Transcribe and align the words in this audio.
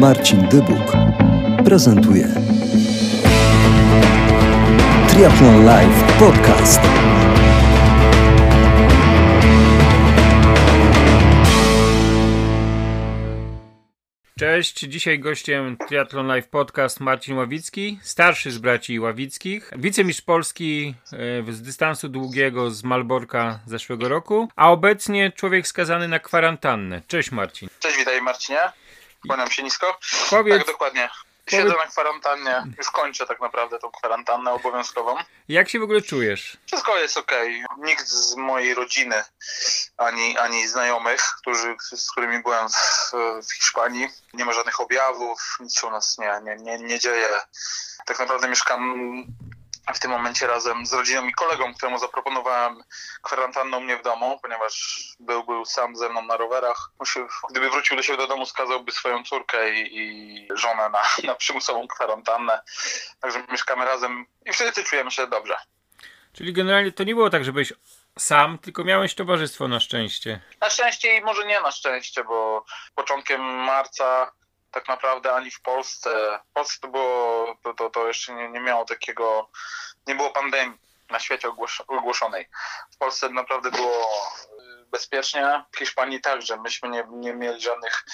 Marcin 0.00 0.48
Dybuk 0.48 0.92
prezentuje 1.64 2.26
Triathlon 5.08 5.64
Live 5.64 6.18
Podcast. 6.18 6.80
Cześć, 14.38 14.78
dzisiaj 14.78 15.18
gościem 15.18 15.76
Triathlon 15.88 16.26
Live 16.26 16.48
Podcast 16.48 17.00
Marcin 17.00 17.36
Ławicki, 17.36 17.98
starszy 18.02 18.50
z 18.50 18.58
braci 18.58 19.00
Ławickich, 19.00 19.70
wicemistrz 19.76 20.22
Polski 20.22 20.94
e, 21.48 21.52
z 21.52 21.62
dystansu 21.62 22.08
długiego 22.08 22.70
z 22.70 22.84
Malborka 22.84 23.60
zeszłego 23.66 24.08
roku, 24.08 24.48
a 24.56 24.70
obecnie 24.70 25.32
człowiek 25.32 25.66
skazany 25.66 26.08
na 26.08 26.18
kwarantannę. 26.18 27.02
Cześć 27.06 27.30
Marcin. 27.30 27.68
Cześć, 27.80 27.96
witaj 27.98 28.22
Marcinie. 28.22 28.58
Kłaniam 29.26 29.50
się 29.50 29.62
nisko. 29.62 29.98
Powiedz, 30.30 30.58
Tak, 30.58 30.66
dokładnie. 30.66 31.10
Siedzę 31.48 31.74
na 31.76 31.86
kwarantannie, 31.86 32.62
już 32.78 32.90
kończę 32.90 33.26
tak 33.26 33.40
naprawdę 33.40 33.78
tą 33.78 33.90
kwarantannę 33.90 34.52
obowiązkową. 34.52 35.16
jak 35.48 35.68
się 35.68 35.80
w 35.80 35.82
ogóle 35.82 36.02
czujesz? 36.02 36.56
Wszystko 36.66 36.98
jest 36.98 37.16
ok. 37.16 37.32
Nikt 37.78 38.08
z 38.08 38.36
mojej 38.36 38.74
rodziny, 38.74 39.24
ani, 39.96 40.38
ani 40.38 40.68
znajomych, 40.68 41.20
którzy, 41.40 41.76
z 41.92 42.10
którymi 42.10 42.42
byłem 42.42 42.68
w, 42.68 43.12
w 43.48 43.52
Hiszpanii, 43.54 44.08
nie 44.32 44.44
ma 44.44 44.52
żadnych 44.52 44.80
objawów, 44.80 45.56
nic 45.60 45.74
się 45.80 45.86
u 45.86 45.90
nas 45.90 46.18
nie, 46.18 46.40
nie, 46.44 46.56
nie, 46.56 46.78
nie 46.78 46.98
dzieje. 46.98 47.28
Tak 48.06 48.18
naprawdę 48.18 48.48
mieszkam 48.48 49.24
w 49.94 49.98
tym 49.98 50.10
momencie 50.10 50.46
razem 50.46 50.86
z 50.86 50.92
rodziną 50.92 51.28
i 51.28 51.32
kolegą, 51.32 51.74
któremu 51.74 51.98
zaproponowałem 51.98 52.82
kwarantannę 53.22 53.76
u 53.76 53.80
mnie 53.80 53.96
w 53.96 54.02
domu, 54.02 54.38
ponieważ 54.42 55.02
był, 55.20 55.44
był 55.44 55.64
sam 55.64 55.96
ze 55.96 56.08
mną 56.08 56.22
na 56.22 56.36
rowerach. 56.36 56.90
Musi, 57.00 57.20
gdyby 57.50 57.70
wrócił 57.70 57.96
do 57.96 58.02
siebie 58.02 58.18
do 58.18 58.26
domu, 58.26 58.46
skazałby 58.46 58.92
swoją 58.92 59.24
córkę 59.24 59.74
i, 59.74 59.98
i 59.98 60.48
żonę 60.54 60.88
na, 60.88 61.02
na 61.28 61.34
przymusową 61.34 61.88
kwarantannę. 61.88 62.60
Także 63.20 63.42
mieszkamy 63.50 63.84
razem 63.84 64.26
i 64.46 64.52
wszyscy 64.52 64.84
czujemy 64.84 65.10
się 65.10 65.26
dobrze. 65.26 65.56
Czyli 66.32 66.52
generalnie 66.52 66.92
to 66.92 67.04
nie 67.04 67.14
było 67.14 67.30
tak, 67.30 67.44
że 67.44 67.52
byłeś 67.52 67.72
sam, 68.18 68.58
tylko 68.58 68.84
miałeś 68.84 69.14
towarzystwo 69.14 69.68
na 69.68 69.80
szczęście. 69.80 70.40
Na 70.60 70.70
szczęście 70.70 71.16
i 71.16 71.20
może 71.20 71.46
nie 71.46 71.60
na 71.60 71.70
szczęście, 71.70 72.24
bo 72.24 72.64
początkiem 72.94 73.40
marca 73.40 74.32
tak 74.70 74.88
naprawdę 74.88 75.34
ani 75.34 75.50
w 75.50 75.60
Polsce, 75.60 76.40
w 76.50 76.52
Polsce 76.52 76.80
to 76.80 76.88
było, 76.88 77.56
to, 77.62 77.74
to, 77.74 77.90
to 77.90 78.08
jeszcze 78.08 78.34
nie, 78.34 78.48
nie 78.48 78.60
miało 78.60 78.84
takiego, 78.84 79.50
nie 80.06 80.14
było 80.14 80.30
pandemii 80.30 80.78
na 81.10 81.18
świecie 81.20 81.48
ogłos- 81.48 81.84
ogłoszonej. 81.86 82.48
W 82.94 82.96
Polsce 82.96 83.28
naprawdę 83.28 83.70
było 83.70 84.08
y, 84.82 84.86
bezpiecznie, 84.90 85.64
w 85.72 85.78
Hiszpanii 85.78 86.20
także. 86.20 86.56
Myśmy 86.56 86.88
nie, 86.88 87.04
nie 87.10 87.34
mieli 87.34 87.60
żadnych 87.60 88.04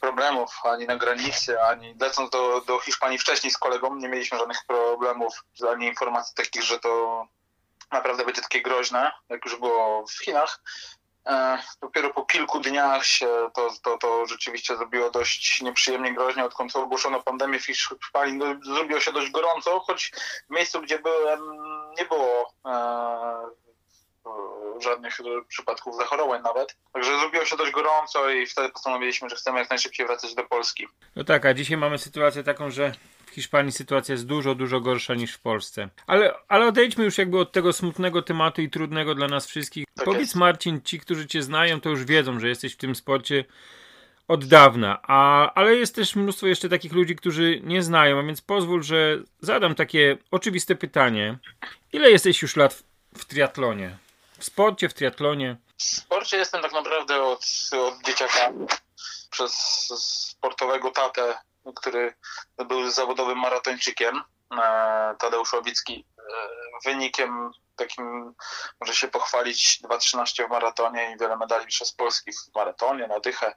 problemów 0.00 0.50
ani 0.64 0.86
na 0.86 0.96
granicy, 0.96 1.62
ani 1.62 1.94
lecąc 2.00 2.30
do, 2.30 2.60
do 2.60 2.78
Hiszpanii 2.78 3.18
wcześniej 3.18 3.50
z 3.50 3.58
kolegą, 3.58 3.94
nie 3.94 4.08
mieliśmy 4.08 4.38
żadnych 4.38 4.64
problemów, 4.66 5.44
ani 5.72 5.86
informacji 5.86 6.34
takich, 6.34 6.62
że 6.62 6.78
to 6.78 7.22
naprawdę 7.92 8.24
będzie 8.24 8.42
takie 8.42 8.62
groźne, 8.62 9.12
jak 9.28 9.44
już 9.44 9.56
było 9.56 10.06
w 10.06 10.24
Chinach. 10.24 10.60
E, 11.26 11.58
Dopiero 11.80 12.10
po 12.10 12.24
kilku 12.24 12.60
dniach 12.60 13.06
się 13.06 13.28
to, 13.54 13.70
to, 13.82 13.98
to 13.98 14.26
rzeczywiście 14.26 14.76
zrobiło 14.76 15.10
dość 15.10 15.62
nieprzyjemnie 15.62 16.14
groźnie, 16.14 16.44
odkąd 16.44 16.76
ogłoszono 16.76 17.22
pandemię 17.22 17.58
w 17.58 17.66
Hiszpanii. 17.66 18.34
No, 18.34 18.46
zrobiło 18.74 19.00
się 19.00 19.12
dość 19.12 19.30
gorąco, 19.30 19.80
choć 19.80 20.12
w 20.50 20.54
miejscu, 20.54 20.80
gdzie 20.80 20.98
byłem, 20.98 21.40
nie 21.98 22.04
było 22.04 22.52
e, 22.66 23.66
żadnych 24.80 25.18
przypadków 25.48 25.96
zachorowań 25.96 26.42
nawet. 26.42 26.76
Także 26.92 27.18
zrobiło 27.18 27.44
się 27.44 27.56
dość 27.56 27.72
gorąco 27.72 28.30
i 28.30 28.46
wtedy 28.46 28.68
postanowiliśmy, 28.68 29.28
że 29.28 29.36
chcemy 29.36 29.58
jak 29.58 29.70
najszybciej 29.70 30.06
wracać 30.06 30.34
do 30.34 30.44
Polski. 30.44 30.88
No 31.16 31.24
tak, 31.24 31.46
a 31.46 31.54
dzisiaj 31.54 31.76
mamy 31.76 31.98
sytuację 31.98 32.42
taką, 32.42 32.70
że 32.70 32.92
Hiszpanii 33.36 33.72
sytuacja 33.72 34.12
jest 34.12 34.26
dużo, 34.26 34.54
dużo 34.54 34.80
gorsza 34.80 35.14
niż 35.14 35.34
w 35.34 35.40
Polsce. 35.40 35.88
Ale, 36.06 36.34
ale 36.48 36.66
odejdźmy 36.66 37.04
już 37.04 37.18
jakby 37.18 37.38
od 37.38 37.52
tego 37.52 37.72
smutnego 37.72 38.22
tematu 38.22 38.62
i 38.62 38.70
trudnego 38.70 39.14
dla 39.14 39.28
nas 39.28 39.46
wszystkich. 39.46 39.84
Tak 39.94 40.04
Powiedz 40.04 40.20
jest. 40.20 40.34
Marcin, 40.34 40.80
ci, 40.82 41.00
którzy 41.00 41.26
cię 41.26 41.42
znają, 41.42 41.80
to 41.80 41.90
już 41.90 42.04
wiedzą, 42.04 42.40
że 42.40 42.48
jesteś 42.48 42.72
w 42.72 42.76
tym 42.76 42.94
sporcie 42.94 43.44
od 44.28 44.44
dawna, 44.44 44.98
a, 45.02 45.52
ale 45.54 45.74
jest 45.74 45.94
też 45.94 46.16
mnóstwo 46.16 46.46
jeszcze 46.46 46.68
takich 46.68 46.92
ludzi, 46.92 47.16
którzy 47.16 47.60
nie 47.64 47.82
znają, 47.82 48.18
a 48.18 48.22
więc 48.22 48.40
pozwól, 48.40 48.82
że 48.82 49.18
zadam 49.40 49.74
takie 49.74 50.18
oczywiste 50.30 50.74
pytanie. 50.74 51.38
Ile 51.92 52.10
jesteś 52.10 52.42
już 52.42 52.56
lat 52.56 52.74
w, 52.74 52.82
w 53.18 53.24
triatlonie? 53.24 53.96
W 54.38 54.44
sporcie, 54.44 54.88
w 54.88 54.94
triatlonie? 54.94 55.56
W 55.78 55.82
sporcie 55.82 56.36
jestem 56.36 56.62
tak 56.62 56.72
naprawdę 56.72 57.22
od, 57.22 57.44
od 57.72 58.06
dzieciaka 58.06 58.52
przez 59.30 59.52
sportowego 60.36 60.90
tatę, 60.90 61.34
który 61.74 62.14
był 62.66 62.90
zawodowym 62.90 63.38
maratończykiem, 63.38 64.22
e, 64.52 65.14
Tadeusz 65.18 65.52
Ławicki. 65.52 66.04
E, 66.18 66.22
Wynikiem 66.84 67.50
takim 67.76 68.34
może 68.80 68.94
się 68.94 69.08
pochwalić 69.08 69.80
2.13 69.82 70.46
w 70.46 70.50
maratonie 70.50 71.12
i 71.12 71.18
wiele 71.18 71.36
medali 71.36 71.66
przez 71.66 71.92
Polski 71.92 72.32
w 72.32 72.54
maratonie, 72.54 73.06
na 73.06 73.20
dychę. 73.20 73.54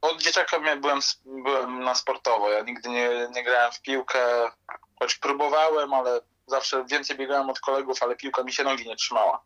Od 0.00 0.22
dzieciaka 0.22 0.60
byłem, 0.76 1.00
byłem 1.24 1.80
na 1.80 1.94
sportowo. 1.94 2.50
Ja 2.50 2.62
nigdy 2.62 2.88
nie, 2.88 3.28
nie 3.30 3.44
grałem 3.44 3.72
w 3.72 3.80
piłkę, 3.80 4.50
choć 4.98 5.14
próbowałem, 5.14 5.94
ale 5.94 6.20
zawsze 6.46 6.84
więcej 6.84 7.16
biegałem 7.16 7.50
od 7.50 7.60
kolegów, 7.60 8.02
ale 8.02 8.16
piłka 8.16 8.42
mi 8.42 8.52
się 8.52 8.64
nogi 8.64 8.88
nie 8.88 8.96
trzymała. 8.96 9.42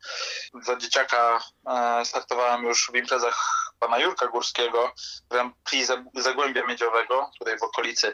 Za 0.62 0.76
dzieciaka 0.76 1.40
e, 1.66 2.04
startowałem 2.04 2.62
już 2.64 2.90
w 2.92 2.96
imprezach 2.96 3.67
pana 3.78 3.98
Jurka 3.98 4.26
Górskiego, 4.26 4.92
Grand 5.30 5.54
Prix 5.64 5.88
Zag- 5.88 6.22
Zagłębia 6.22 6.66
Miedziowego, 6.66 7.30
tutaj 7.38 7.58
w 7.58 7.62
okolicy. 7.62 8.12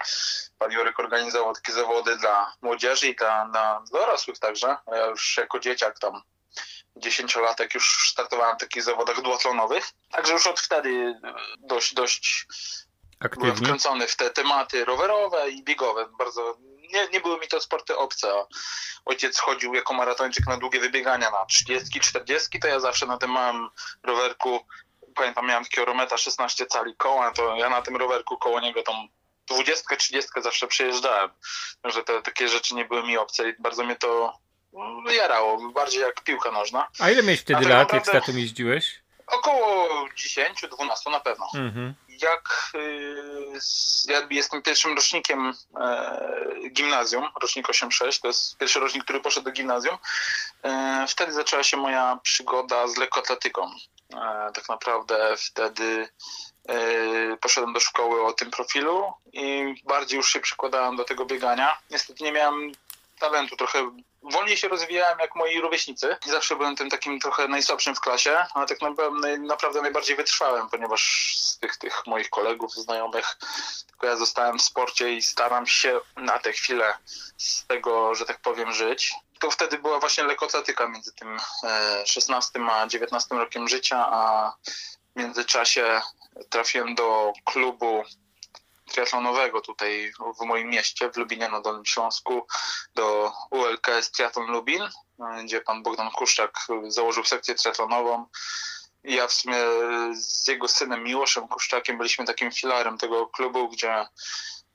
Pan 0.58 0.72
Jurek 0.72 1.00
organizował 1.00 1.54
takie 1.54 1.72
zawody 1.72 2.16
dla 2.16 2.52
młodzieży 2.62 3.08
i 3.08 3.16
dla, 3.16 3.48
dla 3.48 3.82
dorosłych 3.92 4.38
także. 4.38 4.76
Ja 4.92 5.06
już 5.06 5.36
jako 5.36 5.58
dzieciak 5.58 5.98
tam 5.98 6.22
dziesięciolatek 6.97 7.75
już 7.75 8.10
startowałem 8.10 8.56
w 8.56 8.60
takich 8.60 8.82
zawodach 8.82 9.22
duatlonowych. 9.22 9.91
Także 10.10 10.32
już 10.32 10.47
od 10.47 10.60
wtedy 10.60 11.14
e, 11.25 11.34
dość, 11.58 11.94
dość 11.94 12.46
byłem 13.20 13.50
Aktywnie? 13.50 13.66
wkręcony 13.66 14.06
w 14.06 14.16
te 14.16 14.31
tematy 14.31 14.84
rowerowe 14.84 15.50
i 15.50 15.64
biegowe. 15.64 16.06
Bardzo 16.19 16.56
nie, 16.92 17.08
nie 17.12 17.20
były 17.20 17.41
mi 17.41 17.48
to 17.48 17.60
sporty 17.60 17.96
obce. 17.96 18.44
Ojciec 19.04 19.38
chodził 19.38 19.75
jako 19.75 19.94
maratończyk 19.94 20.46
na 20.46 20.56
długie 20.56 20.81
wybiegania 20.81 21.31
na 21.31 21.46
30, 21.46 22.00
40, 22.00 22.60
to 22.60 22.69
ja 22.69 22.81
zawsze 22.81 23.06
na 23.06 23.19
tym 23.19 23.31
małym 23.31 23.69
rowerku, 24.02 24.66
pamiętam, 25.14 25.47
miałem 25.47 25.64
takiego 25.64 25.84
Rometa 25.84 26.19
16 26.19 26.66
cali 26.66 26.94
koła, 26.97 27.30
to 27.30 27.56
ja 27.56 27.69
na 27.70 27.82
tym 27.82 27.97
rowerku 27.97 28.36
koło 28.38 28.60
niego 28.60 28.82
tą 28.82 28.92
20, 29.47 29.97
30 29.97 30.30
zawsze 30.42 30.66
przejeżdżałem. 30.66 31.30
Że 31.84 32.04
te 32.04 32.22
takie 32.22 32.48
rzeczy 32.48 32.75
nie 32.75 32.84
były 32.84 33.02
mi 33.02 33.16
obce 33.19 33.48
i 33.48 33.54
bardzo 33.58 33.84
mnie 33.84 33.97
to 33.97 34.38
mm, 34.75 35.04
jarało, 35.16 35.70
bardziej 35.72 36.00
jak 36.00 36.20
piłka 36.25 36.50
nożna. 36.50 36.88
A 36.98 37.10
ile 37.10 37.22
miałeś 37.22 37.41
wtedy 37.41 37.58
A 37.58 37.62
tak 37.62 37.70
lat, 37.70 37.92
jak 37.92 38.04
z 38.04 38.06
naprawdę- 38.06 38.26
tatą 38.26 38.38
jeździłeś? 38.38 39.03
Około 39.27 39.89
10, 40.17 40.61
12 40.71 41.11
na 41.11 41.21
pewno. 41.21 41.47
Mhm. 41.55 41.95
jak 42.09 42.73
y, 42.75 43.59
ja 44.09 44.23
jestem 44.31 44.62
pierwszym 44.62 44.95
rocznikiem 44.95 45.55
e, 45.81 46.71
gimnazjum, 46.71 47.29
rocznik 47.43 47.69
8-6, 47.69 48.21
to 48.21 48.29
jest 48.29 48.59
pierwszy 48.59 48.81
rocznik, 48.81 49.05
który 49.05 49.21
poszedł 49.21 49.45
do 49.45 49.53
gimnazjum, 49.53 49.99
e, 50.62 51.07
wtedy 51.09 51.33
zaczęła 51.33 51.62
się 51.62 51.77
moja 51.77 52.19
przygoda 52.23 52.89
z 52.89 52.97
lekkoatletyką. 52.97 53.71
E, 54.12 54.51
tak 54.55 54.69
naprawdę 54.69 55.35
wtedy 55.39 56.09
poszedłem 57.41 57.73
do 57.73 57.81
szkoły 57.81 58.27
o 58.27 58.33
tym 58.33 58.51
profilu 58.51 59.12
i 59.33 59.75
bardziej 59.85 60.17
już 60.17 60.33
się 60.33 60.41
przykładałem 60.41 60.97
do 60.97 61.05
tego 61.05 61.27
biegania. 61.27 61.79
Niestety 61.91 62.25
nie 62.25 62.33
miałem 62.33 62.73
talentu, 63.19 63.56
trochę 63.56 63.91
wolniej 64.22 64.56
się 64.56 64.69
rozwijałem 64.69 65.19
jak 65.19 65.36
moi 65.36 65.60
rówieśnicy 65.60 66.16
zawsze 66.26 66.56
byłem 66.56 66.76
tym 66.76 66.91
takim 66.91 67.20
trochę 67.20 67.48
najsłabszym 67.48 67.94
w 67.94 68.00
klasie, 68.00 68.44
ale 68.54 68.66
tak 68.66 68.78
naprawdę, 69.38 69.82
najbardziej 69.82 70.16
wytrwałem, 70.16 70.69
ponieważ 70.69 71.34
z 71.38 71.58
tych, 71.58 71.76
tych 71.76 72.06
moich 72.06 72.30
kolegów, 72.30 72.72
znajomych, 72.72 73.36
tylko 73.86 74.06
ja 74.06 74.16
zostałem 74.16 74.58
w 74.58 74.62
sporcie 74.62 75.12
i 75.12 75.22
staram 75.22 75.66
się 75.66 76.00
na 76.16 76.38
tę 76.38 76.52
chwilę 76.52 76.94
z 77.37 77.66
tego, 77.66 78.14
że 78.14 78.25
tak 78.25 78.40
powiem, 78.40 78.72
żyć. 78.72 79.14
To 79.40 79.50
wtedy 79.50 79.78
była 79.78 80.00
właśnie 80.00 80.25
lekkoatletyka 80.25 80.88
między 80.88 81.12
tym 81.12 81.37
e, 81.64 82.06
16 82.06 82.60
a 82.70 82.87
19 82.87 83.34
rokiem 83.34 83.69
życia, 83.69 84.06
a 84.06 84.52
w 85.17 85.20
międzyczasie 85.20 86.00
trafiłem 86.50 86.94
do 86.94 87.32
klubu 87.44 88.05
triatlonowego 88.94 89.61
tutaj 89.61 90.12
w 90.41 90.44
moim 90.44 90.69
mieście, 90.69 91.11
w 91.11 91.17
Lubinie 91.17 91.49
na 91.49 91.61
Dolnym 91.61 91.87
Śląsku, 91.87 92.46
do 92.94 93.32
ULKS 93.50 94.11
Triathlon 94.11 94.46
Lubin, 94.46 94.82
gdzie 95.44 95.61
pan 95.61 95.82
Bogdan 95.82 96.11
Kuszczak 96.11 96.58
założył 96.88 97.25
sekcję 97.25 97.55
triatlonową. 97.55 98.26
Ja 99.05 99.29
w 99.29 99.32
sumie 99.32 99.56
z 100.12 100.46
jego 100.46 100.69
synem 100.69 101.05
Miłoszem 101.05 101.49
Kuszczakiem 101.49 101.99
byliśmy 101.99 102.25
takim 102.25 102.52
filarem 102.52 102.99
tego 102.99 103.26
klubu, 103.26 103.69
gdzie, 103.69 104.06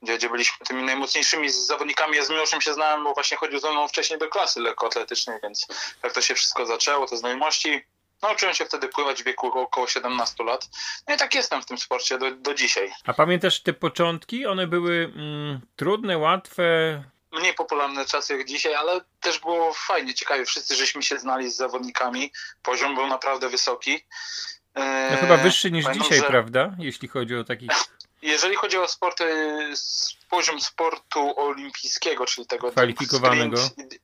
gdzie, 0.02 0.18
gdzie 0.18 0.28
byliśmy 0.28 0.66
tymi 0.66 0.82
najmocniejszymi 0.82 1.50
zawodnikami. 1.50 2.16
Ja 2.16 2.24
z 2.24 2.30
Miłoszem 2.30 2.60
się 2.60 2.74
znałem, 2.74 3.04
bo 3.04 3.14
właśnie 3.14 3.36
chodził 3.36 3.58
ze 3.58 3.70
mną 3.70 3.88
wcześniej 3.88 4.18
do 4.18 4.28
klasy 4.28 4.60
lekkoatletycznej, 4.60 5.38
więc 5.42 5.66
tak 6.02 6.12
to 6.12 6.20
się 6.20 6.34
wszystko 6.34 6.66
zaczęło, 6.66 7.06
te 7.06 7.16
znajomości. 7.16 7.84
Nauczyłem 8.22 8.54
się 8.54 8.64
wtedy 8.64 8.88
pływać 8.88 9.22
w 9.22 9.24
wieku 9.24 9.46
około 9.46 9.86
17 9.86 10.44
lat. 10.44 10.68
No 11.08 11.14
i 11.14 11.18
tak 11.18 11.34
jestem 11.34 11.62
w 11.62 11.66
tym 11.66 11.78
sporcie 11.78 12.18
do, 12.18 12.30
do 12.30 12.54
dzisiaj. 12.54 12.92
A 13.06 13.14
pamiętasz 13.14 13.62
te 13.62 13.72
początki? 13.72 14.46
One 14.46 14.66
były 14.66 15.12
mm, 15.16 15.60
trudne, 15.76 16.18
łatwe? 16.18 16.64
Mniej 17.32 17.54
popularne 17.54 18.06
czasy 18.06 18.36
jak 18.36 18.46
dzisiaj, 18.46 18.74
ale 18.74 19.00
też 19.20 19.38
było 19.38 19.72
fajnie, 19.74 20.14
ciekawie. 20.14 20.44
Wszyscy 20.44 20.74
żeśmy 20.74 21.02
się 21.02 21.18
znali 21.18 21.50
z 21.50 21.56
zawodnikami. 21.56 22.32
Poziom 22.62 22.94
był 22.94 23.06
naprawdę 23.06 23.48
wysoki. 23.48 24.00
No 25.10 25.16
chyba 25.20 25.36
wyższy 25.36 25.70
niż 25.70 25.84
Pamiętam, 25.84 26.08
dzisiaj, 26.08 26.20
że... 26.20 26.26
prawda? 26.26 26.74
Jeśli 26.78 27.08
chodzi 27.08 27.36
o 27.36 27.44
takich 27.44 27.70
jeżeli 28.22 28.56
chodzi 28.56 28.78
o 28.78 28.88
sport, 28.88 29.22
poziom 30.30 30.60
sportu 30.60 31.40
olimpijskiego, 31.40 32.26
czyli 32.26 32.46
tego 32.46 32.70
kwalifikowanego, 32.70 33.56
sprint, 33.56 33.94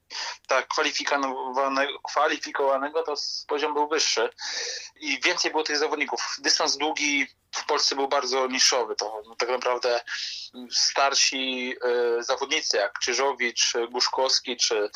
tak, 0.46 0.68
kwalifikowanego, 0.68 1.98
kwalifikowanego, 2.00 3.02
to 3.02 3.14
poziom 3.46 3.74
był 3.74 3.88
wyższy 3.88 4.30
i 5.00 5.20
więcej 5.20 5.50
było 5.50 5.62
tych 5.62 5.78
zawodników. 5.78 6.36
Dystans 6.38 6.76
długi 6.76 7.26
w 7.52 7.66
Polsce 7.66 7.94
był 7.94 8.08
bardzo 8.08 8.46
niszowy. 8.46 8.96
To 8.96 9.22
no, 9.26 9.36
tak 9.36 9.48
naprawdę 9.48 10.00
starsi 10.70 11.74
y, 12.18 12.22
zawodnicy 12.22 12.76
jak 12.76 12.98
Krzyżowicz, 12.98 13.72
Guszkowski, 13.90 14.56
czy 14.56 14.90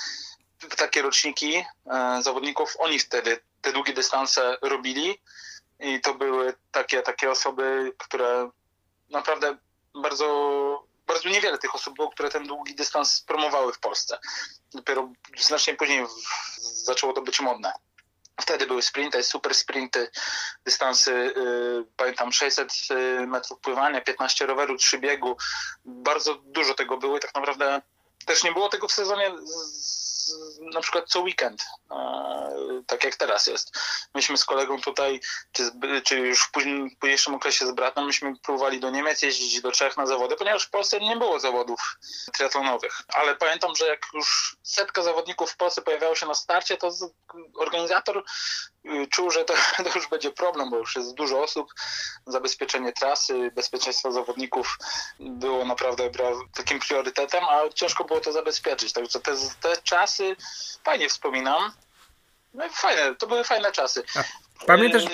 takie 0.77 1.03
roczniki 1.03 1.57
y, 1.59 2.23
zawodników, 2.23 2.77
oni 2.79 2.99
wtedy 2.99 3.41
te 3.61 3.73
długie 3.73 3.93
dystanse 3.93 4.59
robili 4.63 5.21
i 5.81 6.01
to 6.01 6.15
były 6.15 6.55
takie, 6.73 7.03
takie 7.03 7.31
osoby, 7.31 7.93
które 7.99 8.51
naprawdę 9.11 9.57
bardzo, 9.95 10.87
bardzo 11.07 11.29
niewiele 11.29 11.59
tych 11.59 11.75
osób 11.75 11.95
było, 11.97 12.11
które 12.11 12.31
ten 12.31 12.47
długi 12.47 12.75
dystans 12.75 13.21
promowały 13.21 13.73
w 13.73 13.79
Polsce. 13.79 14.19
Dopiero 14.75 15.13
znacznie 15.39 15.75
później 15.75 16.07
zaczęło 16.61 17.13
to 17.13 17.23
być 17.23 17.41
modne. 17.41 17.73
Wtedy 18.41 18.67
były 18.67 18.83
sprinty, 18.83 19.23
super 19.23 19.55
sprinty, 19.55 20.11
dystansy, 20.65 21.33
yy, 21.37 21.87
pamiętam 21.97 22.33
600 22.33 22.73
y, 22.91 23.27
metrów 23.27 23.61
pływania, 23.61 24.01
15 24.01 24.47
roweru, 24.47 24.77
3 24.77 24.99
biegu. 24.99 25.37
Bardzo 25.85 26.35
dużo 26.35 26.75
tego 26.75 26.97
było 26.97 27.17
i 27.17 27.21
tak 27.21 27.35
naprawdę 27.35 27.83
też 28.27 28.45
nie 28.45 28.53
było 28.53 28.69
tego 28.69 28.89
w 28.89 28.93
sezonie 28.93 29.33
z, 29.43 30.10
na 30.73 30.81
przykład 30.81 31.09
co 31.09 31.21
weekend, 31.21 31.65
tak 32.87 33.05
jak 33.05 33.17
teraz 33.17 33.47
jest. 33.47 33.79
Myśmy 34.15 34.37
z 34.37 34.45
kolegą 34.45 34.81
tutaj, 34.81 35.21
czy, 35.53 35.71
czy 36.05 36.19
już 36.19 36.43
w 36.43 36.51
późniejszym 36.51 37.35
okresie 37.35 37.67
z 37.67 37.71
bratem, 37.71 38.07
myśmy 38.07 38.39
próbowali 38.43 38.81
do 38.81 38.91
Niemiec 38.91 39.23
jeździć 39.23 39.61
do 39.61 39.73
Czech 39.73 39.97
na 39.97 40.07
zawody, 40.07 40.37
ponieważ 40.37 40.65
w 40.65 40.71
Polsce 40.71 41.01
nie 41.01 41.17
było 41.17 41.41
zawodów 41.41 41.99
triatlonowych. 42.33 43.03
Ale 43.15 43.37
pamiętam, 43.37 43.77
że 43.77 43.87
jak 43.87 44.07
już 44.15 44.57
setka 44.63 45.03
zawodników 45.03 45.51
w 45.51 45.57
Polsce 45.57 45.83
pojawiało 45.83 46.15
się 46.15 46.27
na 46.27 46.35
starcie, 46.35 46.77
to 46.77 46.91
organizator 47.57 48.25
y, 48.85 49.07
czuł, 49.07 49.31
że 49.31 49.45
to, 49.45 49.55
to 49.85 49.99
już 49.99 50.09
będzie 50.09 50.31
problem, 50.31 50.71
bo 50.71 50.77
już 50.77 50.97
jest 50.97 51.15
dużo 51.15 51.43
osób, 51.43 51.75
zabezpieczenie 52.27 52.93
trasy, 52.93 53.51
bezpieczeństwo 53.55 54.13
zawodników 54.13 54.79
było 55.21 55.65
naprawdę 55.65 56.11
takim 56.55 56.81
priorytetem, 56.81 57.45
a 57.45 57.69
ciężko 57.75 58.05
było 58.05 58.21
to 58.21 58.33
zabezpieczyć. 58.33 58.93
Także 58.93 59.21
te, 59.21 59.33
te 59.61 59.77
czasy 59.83 60.20
fajnie 60.85 61.09
wspominam. 61.09 61.73
No 62.55 62.67
i 62.67 62.71
fajne, 62.71 63.15
to 63.15 63.27
były 63.27 63.45
fajne 63.45 63.73
czasy. 63.73 64.03
A 64.61 64.65
pamiętasz, 64.65 65.05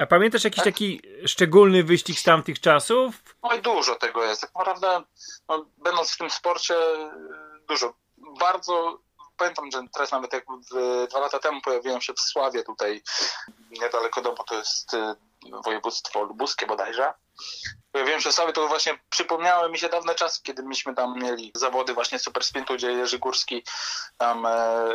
a 0.00 0.06
pamiętasz 0.06 0.44
jakiś 0.44 0.64
taki 0.64 1.02
szczególny 1.26 1.84
wyścig 1.84 2.18
z 2.18 2.22
tamtych 2.22 2.60
czasów? 2.60 3.14
Oj, 3.42 3.62
dużo 3.62 3.94
tego 3.94 4.24
jest. 4.24 4.40
Tak 4.40 4.54
naprawdę, 4.54 5.02
no, 5.48 5.66
będąc 5.78 6.10
w 6.10 6.18
tym 6.18 6.30
sporcie, 6.30 6.74
dużo. 7.68 7.94
Bardzo 8.40 8.98
pamiętam, 9.36 9.70
że 9.70 9.82
teraz 9.92 10.12
nawet 10.12 10.32
jak 10.32 10.44
dwa 11.08 11.20
lata 11.20 11.38
temu 11.38 11.60
pojawiłem 11.60 12.00
się 12.00 12.14
w 12.14 12.20
Sławie 12.20 12.64
tutaj 12.64 13.02
niedaleko 13.70 14.22
domu, 14.22 14.44
to 14.46 14.54
jest 14.54 14.94
y, 14.94 15.14
województwo 15.64 16.22
lubuskie 16.22 16.66
bodajże. 16.66 17.12
Pojawiłem 17.94 18.20
się 18.20 18.30
w 18.30 18.34
Sławie, 18.34 18.52
to 18.52 18.68
właśnie 18.68 18.98
przypomniały 19.10 19.70
mi 19.70 19.78
się 19.78 19.88
dawne 19.88 20.14
czasy, 20.14 20.40
kiedy 20.42 20.62
myśmy 20.62 20.94
tam 20.94 21.18
mieli 21.18 21.52
zawody 21.54 21.94
właśnie 21.94 22.18
Super 22.18 22.44
Sprintu, 22.44 22.74
gdzie 22.74 22.92
Jerzy 22.92 23.18
Górski 23.18 23.64
tam 24.18 24.46
e, 24.46 24.50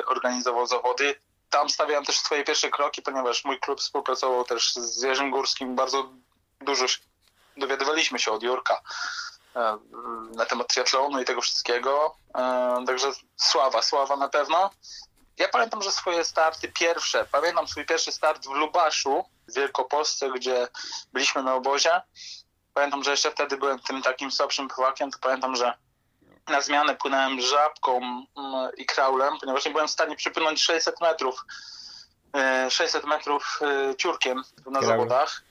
organizował 0.06 0.68
zawody 0.68 1.16
tam 1.50 1.70
stawiałem 1.70 2.06
też 2.06 2.20
swoje 2.20 2.44
pierwsze 2.44 2.70
kroki, 2.70 3.02
ponieważ 3.02 3.46
mój 3.46 3.60
klub 3.60 3.80
współpracował 3.80 4.44
też 4.44 4.74
z 4.74 5.02
Jerzym 5.02 5.32
Górskim. 5.32 5.76
Bardzo 5.76 6.10
dużo 6.62 6.86
dowiadywaliśmy 7.58 8.20
się 8.20 8.32
od 8.32 8.44
Jurka 8.44 8.82
e, 9.56 9.78
na 10.36 10.46
temat 10.46 10.68
triatlonu 10.68 11.22
i 11.22 11.26
tego 11.26 11.42
wszystkiego. 11.42 12.16
E, 12.36 12.84
także 12.88 13.12
sława, 13.38 13.82
sława 13.82 14.16
na 14.18 14.30
pewno. 14.30 14.70
Ja 15.38 15.50
pamiętam, 15.50 15.82
że 15.82 15.92
swoje 15.92 16.26
starty 16.26 16.72
pierwsze, 16.72 17.26
pamiętam 17.32 17.68
swój 17.68 17.86
pierwszy 17.86 18.12
start 18.12 18.46
w 18.46 18.52
Lubaszu 18.52 19.26
w 19.48 19.54
Wielkopolsce, 19.54 20.30
gdzie 20.30 20.68
byliśmy 21.14 21.44
na 21.44 21.56
obozie. 21.56 22.02
Pamiętam, 22.80 23.04
że 23.04 23.12
jeszcze 23.12 23.32
wtedy 23.32 23.58
byłem 23.58 23.80
tym 23.80 24.02
takim 24.02 24.32
słabszym 24.32 24.68
pływakiem, 24.68 25.12
to 25.12 25.20
pamiętam, 25.22 25.56
że 25.56 25.74
na 26.48 26.62
zmianę 26.62 26.96
płynąłem 26.96 27.42
żabką 27.42 27.98
mm, 27.98 28.26
i 28.78 28.86
kraulem, 28.86 29.34
ponieważ 29.40 29.66
nie 29.66 29.72
byłem 29.72 29.88
w 29.88 29.92
stanie 29.92 30.16
przypłynąć 30.16 30.64
600 30.64 31.02
metrów 31.02 31.46
600 32.70 33.04
e, 33.04 33.08
metrów 33.08 33.60
e, 33.62 33.96
ciurkiem 33.96 34.44
na 34.66 34.82
zawodach. 34.82 35.42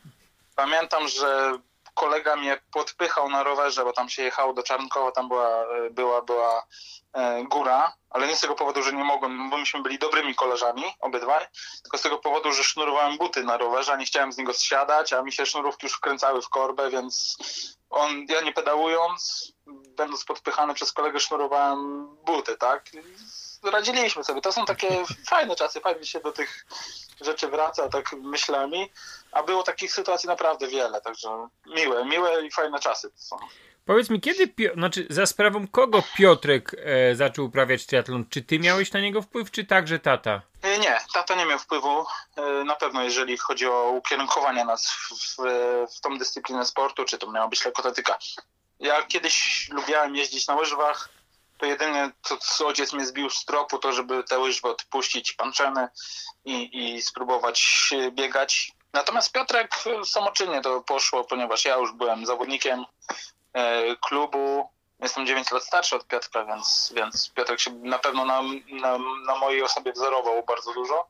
Pamiętam, 0.57 1.09
że 1.09 1.53
kolega 1.99 2.37
mnie 2.37 2.61
podpychał 2.73 3.29
na 3.29 3.43
rowerze, 3.43 3.85
bo 3.85 3.93
tam 3.93 4.09
się 4.09 4.23
jechało 4.23 4.53
do 4.53 4.63
Czarnkowa, 4.63 5.13
tam 5.13 5.29
była, 5.29 5.49
e, 5.49 5.91
była, 5.91 6.23
była 6.23 6.67
góra, 7.49 7.93
ale 8.11 8.27
nie 8.27 8.37
z 8.37 8.41
tego 8.41 8.55
powodu, 8.55 8.83
że 8.83 8.93
nie 8.93 9.05
mogłem, 9.05 9.51
bo 9.51 9.59
myśmy 9.59 9.83
byli 9.83 9.99
dobrymi 9.99 10.35
koleżami, 10.35 10.83
obydwaj, 11.01 11.47
tylko 11.83 11.99
z 11.99 12.03
tego 12.03 12.19
powodu, 12.19 12.53
że 12.53 12.65
sznurowałem 12.65 13.19
buty 13.19 13.45
na 13.45 13.57
rowerze, 13.57 13.93
a 13.93 13.97
nie 13.97 14.05
chciałem 14.05 14.33
z 14.33 14.39
niego 14.39 14.53
zsiadać, 14.53 15.13
a 15.13 15.23
mi 15.23 15.33
się 15.33 15.47
sznurówki 15.47 15.87
już 15.87 15.93
wkręcały 15.93 16.43
w 16.43 16.49
korbę, 16.49 16.91
więc 16.91 17.37
on, 17.91 18.27
ja 18.29 18.41
nie 18.41 18.53
pedałując, 18.53 19.53
będąc 19.97 20.25
podpychany 20.25 20.75
przez 20.75 20.93
kolegę, 20.93 21.21
sznurowałem 21.21 22.09
buty, 22.25 22.57
tak? 22.57 22.85
Radziliśmy 23.63 24.25
sobie. 24.25 24.41
To 24.41 24.53
są 24.53 24.65
takie 24.65 24.89
fajne 25.31 25.57
czasy, 25.57 25.81
fajnie 25.81 26.07
się 26.07 26.21
do 26.21 26.33
tych 26.33 26.67
rzeczy 27.21 27.49
wraca, 27.49 27.89
tak 27.89 28.13
myślami, 28.13 28.91
a 29.33 29.43
było 29.43 29.63
takich 29.63 29.93
sytuacji 29.93 30.27
naprawdę 30.27 30.69
wiele, 30.69 31.01
także 31.01 31.49
miłe, 31.67 32.05
miłe 32.05 32.47
i 32.47 32.51
fajne 32.51 32.81
czasy 32.81 33.11
to 33.11 33.19
są. 33.19 33.37
Powiedz 33.89 34.11
mi, 34.11 34.21
kiedy, 34.21 34.55
znaczy 34.75 35.07
za 35.11 35.27
sprawą 35.27 35.69
kogo 35.69 36.03
Piotrek 36.17 36.77
e, 36.79 37.15
zaczął 37.15 37.45
uprawiać 37.45 37.87
triatlon? 37.87 38.25
Czy 38.31 38.43
ty 38.43 38.59
miałeś 38.59 38.93
na 38.93 39.01
niego 39.01 39.23
wpływ, 39.23 39.51
czy 39.51 39.65
także 39.65 39.99
tata? 39.99 40.43
E, 40.63 40.79
nie, 40.79 40.99
tata 41.15 41.35
nie 41.35 41.47
miał 41.47 41.59
wpływu. 41.59 42.05
E, 42.37 42.65
na 42.65 42.77
pewno 42.77 43.03
jeżeli 43.03 43.37
chodzi 43.37 43.67
o 43.67 43.91
ukierunkowanie 43.91 44.65
nas 44.65 44.91
w, 44.93 45.09
w, 45.11 45.37
w 45.97 46.01
tą 46.01 46.19
dyscyplinę 46.19 46.65
sportu, 46.65 47.05
czy 47.05 47.19
to 47.19 47.33
miała 47.33 47.49
być 47.49 47.65
lekkoatletyka. 47.65 48.19
Ja 48.81 49.03
kiedyś 49.03 49.69
lubiałem 49.73 50.17
jeździć 50.17 50.47
na 50.47 50.55
łyżwach, 50.55 51.09
to 51.59 51.67
jedynie 51.67 52.11
co, 52.23 52.37
co 52.37 52.67
ojciec 52.67 52.93
mnie 52.93 53.07
zbił 53.07 53.31
z 53.31 53.45
tropu, 53.45 53.79
to 53.79 53.93
żeby 53.93 54.25
te 54.25 54.39
łyżwy 54.39 54.69
odpuścić 54.69 55.33
panczeny 55.33 55.89
i, 56.45 56.71
i 56.73 57.03
spróbować 57.03 57.91
biegać. 58.11 58.73
Natomiast 58.93 59.33
Piotrek 59.33 59.75
samoczynnie 60.05 60.61
to 60.61 60.81
poszło, 60.81 61.25
ponieważ 61.25 61.65
ja 61.65 61.77
już 61.77 61.93
byłem 61.93 62.27
zawodnikiem 62.27 62.85
e, 63.53 63.97
klubu. 63.97 64.69
Jestem 65.01 65.27
9 65.27 65.51
lat 65.51 65.65
starszy 65.65 65.97
od 65.97 66.07
Piotrka, 66.07 66.45
więc, 66.45 66.93
więc 66.97 67.31
Piotrek 67.31 67.61
się 67.61 67.71
na 67.71 67.99
pewno 67.99 68.25
na, 68.25 68.43
na, 68.69 68.99
na 69.27 69.37
mojej 69.37 69.63
osobie 69.63 69.93
wzorował 69.93 70.43
bardzo 70.43 70.73
dużo 70.73 71.09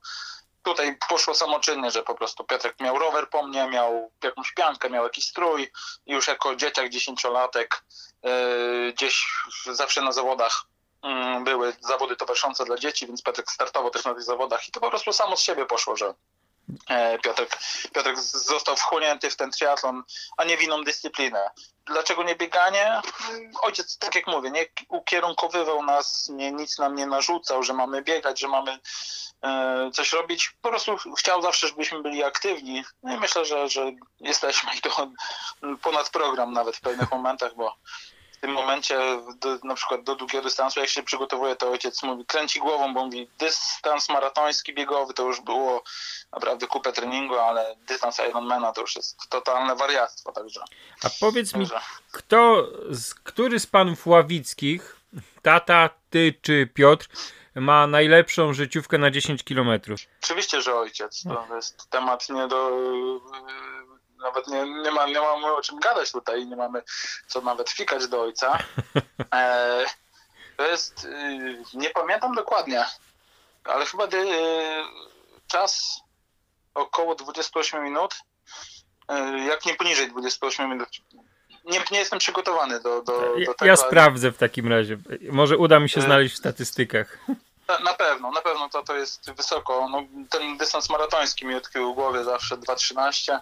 tutaj 0.68 0.98
poszło 1.08 1.34
samoczynnie, 1.34 1.90
że 1.90 2.02
po 2.02 2.14
prostu 2.14 2.44
Piotrek 2.44 2.80
miał 2.80 2.98
rower 2.98 3.30
po 3.30 3.46
mnie, 3.46 3.68
miał 3.68 4.10
jakąś 4.24 4.52
piankę, 4.52 4.90
miał 4.90 5.04
jakiś 5.04 5.24
strój 5.24 5.70
i 6.06 6.12
już 6.12 6.26
jako 6.28 6.56
dzieciak, 6.56 6.88
dziesięciolatek 6.88 7.84
yy, 8.22 8.92
gdzieś 8.92 9.26
zawsze 9.66 10.02
na 10.02 10.12
zawodach 10.12 10.64
yy, 11.04 11.44
były 11.44 11.72
zawody 11.80 12.16
towarzyszące 12.16 12.64
dla 12.64 12.76
dzieci, 12.76 13.06
więc 13.06 13.22
Piotrek 13.22 13.50
startował 13.50 13.90
też 13.90 14.04
na 14.04 14.14
tych 14.14 14.22
zawodach 14.22 14.68
i 14.68 14.72
to 14.72 14.80
po 14.80 14.90
prostu 14.90 15.12
samo 15.12 15.36
z 15.36 15.40
siebie 15.40 15.66
poszło, 15.66 15.96
że 15.96 16.14
Piotrek, 17.22 17.58
Piotrek 17.92 18.20
został 18.20 18.76
wchłonięty 18.76 19.30
w 19.30 19.36
ten 19.36 19.50
triatlon, 19.50 20.02
a 20.36 20.44
nie 20.44 20.56
w 20.56 20.62
inną 20.62 20.84
dyscyplinę. 20.84 21.50
Dlaczego 21.86 22.22
nie 22.22 22.36
bieganie? 22.36 23.00
Ojciec, 23.62 23.98
tak 23.98 24.14
jak 24.14 24.26
mówię, 24.26 24.50
nie 24.50 24.66
ukierunkowywał 24.88 25.82
nas, 25.82 26.28
nie, 26.28 26.52
nic 26.52 26.78
nam 26.78 26.94
nie 26.94 27.06
narzucał, 27.06 27.62
że 27.62 27.74
mamy 27.74 28.02
biegać, 28.02 28.40
że 28.40 28.48
mamy 28.48 28.78
e, 29.42 29.90
coś 29.94 30.12
robić. 30.12 30.56
Po 30.62 30.68
prostu 30.68 30.96
chciał 31.18 31.42
zawsze, 31.42 31.68
żebyśmy 31.68 32.02
byli 32.02 32.24
aktywni. 32.24 32.84
No 33.02 33.14
i 33.14 33.18
myślę, 33.18 33.44
że, 33.44 33.68
że 33.68 33.92
jesteśmy 34.20 34.74
i 34.74 34.80
to 34.80 35.10
ponad 35.82 36.10
program 36.10 36.52
nawet 36.52 36.76
w 36.76 36.80
pewnych 36.80 37.10
momentach, 37.10 37.54
bo 37.54 37.76
w 38.38 38.40
tym 38.40 38.52
momencie 38.52 38.98
do, 39.40 39.58
na 39.64 39.74
przykład 39.74 40.02
do 40.02 40.14
długiego 40.14 40.44
dystansu, 40.44 40.80
jak 40.80 40.88
się 40.88 41.02
przygotowuje, 41.02 41.56
to 41.56 41.70
ojciec 41.70 42.02
mówi, 42.02 42.24
kręci 42.24 42.60
głową, 42.60 42.94
bo 42.94 43.04
mówi, 43.04 43.28
dystans 43.38 44.08
maratoński, 44.08 44.74
biegowy 44.74 45.14
to 45.14 45.22
już 45.22 45.40
było 45.40 45.82
naprawdę 46.32 46.66
kupę 46.66 46.92
treningu, 46.92 47.38
ale 47.38 47.76
dystans 47.86 48.18
Ironmana 48.30 48.72
to 48.72 48.80
już 48.80 48.96
jest 48.96 49.28
totalne 49.28 49.76
wariactwo, 49.76 50.32
także. 50.32 50.60
A 51.04 51.08
powiedz 51.20 51.52
także. 51.52 51.74
mi, 51.74 51.80
kto, 52.12 52.68
z, 52.90 53.14
który 53.14 53.60
z 53.60 53.66
panów 53.66 54.06
ławickich, 54.06 54.96
tata, 55.42 55.90
ty 56.10 56.34
czy 56.42 56.68
Piotr, 56.74 57.08
ma 57.54 57.86
najlepszą 57.86 58.52
życiówkę 58.52 58.98
na 58.98 59.10
10 59.10 59.42
km. 59.42 59.80
Oczywiście, 60.22 60.62
że 60.62 60.74
ojciec. 60.74 61.22
To 61.22 61.56
jest 61.56 61.90
temat 61.90 62.28
nie 62.28 62.48
do. 62.48 62.70
Nawet 64.22 64.46
nie, 64.48 64.66
nie, 64.82 64.90
ma, 64.90 65.06
nie 65.06 65.20
mamy 65.20 65.54
o 65.54 65.62
czym 65.62 65.78
gadać 65.80 66.12
tutaj, 66.12 66.46
nie 66.46 66.56
mamy 66.56 66.82
co 67.26 67.40
nawet 67.40 67.70
fikać 67.70 68.08
do 68.08 68.22
ojca. 68.22 68.58
E, 69.34 69.84
to 70.56 70.66
jest. 70.66 71.04
y, 71.04 71.62
Nie 71.74 71.90
pamiętam 71.90 72.34
dokładnie, 72.34 72.84
ale 73.64 73.86
chyba 73.86 74.04
y, 74.04 74.08
czas 75.46 76.00
około 76.74 77.14
28 77.14 77.84
minut. 77.84 78.14
y, 78.14 79.44
Jak 79.48 79.66
nie 79.66 79.74
poniżej 79.74 80.08
28 80.10 80.70
minut. 80.70 80.88
Nie, 81.64 81.80
nie 81.90 81.98
jestem 81.98 82.18
przygotowany 82.18 82.80
do, 82.80 83.02
do, 83.02 83.36
Ja, 83.38 83.46
do 83.46 83.54
tego. 83.54 83.66
ja 83.66 83.72
ale- 83.72 83.76
sprawdzę 83.76 84.32
w 84.32 84.38
takim 84.38 84.68
razie. 84.68 84.98
Może 85.30 85.56
uda 85.58 85.80
mi 85.80 85.88
się 85.88 86.00
E. 86.00 86.04
znaleźć 86.04 86.34
w 86.34 86.38
statystykach. 86.38 87.18
Na, 87.68 87.94
pewno, 87.94 88.30
na 88.30 88.40
pewno 88.40 88.68
to, 88.68 88.82
to 88.82 88.96
jest 88.96 89.30
wysoko. 89.32 89.88
No, 89.90 90.02
ten 90.30 90.56
dystans 90.56 90.90
maratoński 90.90 91.46
mi 91.46 91.54
utkwił 91.54 91.92
w 91.92 91.94
głowie 91.94 92.24
zawsze 92.24 92.56
2.13, 92.56 93.38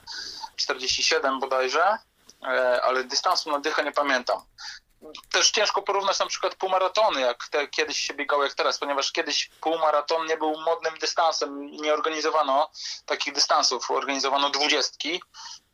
47 0.56 1.40
bodajże, 1.40 1.98
e, 2.42 2.82
ale 2.84 3.04
dystansu 3.04 3.50
na 3.50 3.58
dychę 3.58 3.84
nie 3.84 3.92
pamiętam. 3.92 4.40
Też 5.30 5.50
ciężko 5.50 5.82
porównać 5.82 6.18
na 6.18 6.26
przykład 6.26 6.54
półmaratony, 6.54 7.20
jak 7.20 7.48
te, 7.48 7.68
kiedyś 7.68 8.00
się 8.00 8.14
biegało 8.14 8.44
jak 8.44 8.54
teraz, 8.54 8.78
ponieważ 8.78 9.12
kiedyś 9.12 9.50
półmaraton 9.60 10.26
nie 10.26 10.36
był 10.36 10.60
modnym 10.60 10.98
dystansem 10.98 11.66
nie 11.70 11.94
organizowano 11.94 12.70
takich 13.06 13.34
dystansów, 13.34 13.90
organizowano 13.90 14.50
dwudziestki. 14.50 15.22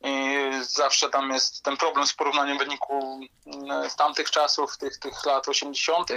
I 0.05 0.37
zawsze 0.63 1.11
tam 1.11 1.31
jest 1.31 1.63
ten 1.63 1.77
problem 1.77 2.07
z 2.07 2.15
porównaniem 2.15 2.59
wyniku 2.59 3.21
mm, 3.47 3.91
z 3.91 3.97
tamtych 3.97 4.31
czasów, 4.31 4.79
tych, 4.79 4.99
tych 4.99 5.25
lat 5.25 5.49
80. 5.49 6.11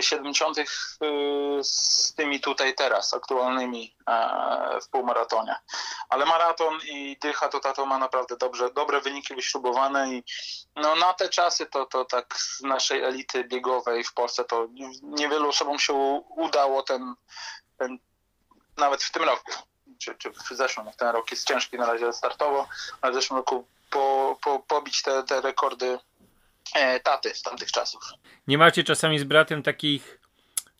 70. 0.00 0.58
y, 0.58 0.64
z 1.62 2.14
tymi 2.14 2.40
tutaj 2.40 2.74
teraz 2.74 3.14
aktualnymi 3.14 3.96
e, 4.08 4.80
w 4.80 4.88
półmaratonie. 4.88 5.56
Ale 6.08 6.26
maraton 6.26 6.78
i 6.88 7.16
dycha 7.20 7.48
to 7.48 7.60
tato 7.60 7.86
ma 7.86 7.98
naprawdę 7.98 8.36
dobrze, 8.36 8.70
dobre 8.70 9.00
wyniki 9.00 9.34
wyśrubowane 9.34 10.14
i 10.14 10.24
no, 10.76 10.96
na 10.96 11.12
te 11.12 11.28
czasy 11.28 11.66
to, 11.66 11.86
to 11.86 12.04
tak 12.04 12.36
z 12.36 12.60
naszej 12.60 13.04
elity 13.04 13.44
biegowej 13.44 14.04
w 14.04 14.14
Polsce 14.14 14.44
to 14.44 14.68
niewielu 15.02 15.48
osobom 15.48 15.78
się 15.78 15.94
udało 16.36 16.82
ten, 16.82 17.14
ten 17.78 17.98
nawet 18.76 19.02
w 19.02 19.12
tym 19.12 19.22
roku, 19.22 19.52
czy, 19.98 20.14
czy 20.14 20.30
w 20.30 20.48
zeszłym, 20.50 20.86
ten 20.96 21.08
rok 21.08 21.30
jest 21.30 21.48
ciężki 21.48 21.76
na 21.76 21.86
razie 21.86 22.12
startowo, 22.12 22.68
ale 23.00 23.12
w 23.12 23.14
zeszłym 23.14 23.36
roku 23.36 23.66
po, 23.90 24.36
po, 24.42 24.58
pobić 24.58 25.02
te, 25.02 25.22
te 25.22 25.40
rekordy 25.40 25.86
e, 25.86 25.98
taty 27.02 27.34
z 27.34 27.42
tamtych 27.42 27.72
czasów. 27.72 28.02
Nie 28.46 28.58
macie 28.58 28.84
czasami 28.84 29.18
z 29.18 29.24
bratem 29.24 29.62
takich, 29.62 30.20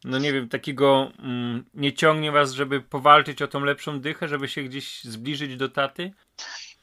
no 0.04 0.18
nie 0.18 0.32
wiem, 0.32 0.48
takiego, 0.48 1.10
mm, 1.18 1.64
nie 1.74 1.92
ciągnie 1.92 2.32
was, 2.32 2.52
żeby 2.52 2.80
powalczyć 2.80 3.42
o 3.42 3.48
tą 3.48 3.60
lepszą 3.60 4.00
dychę, 4.00 4.28
żeby 4.28 4.48
się 4.48 4.62
gdzieś 4.62 5.04
zbliżyć 5.04 5.56
do 5.56 5.68
taty? 5.68 6.12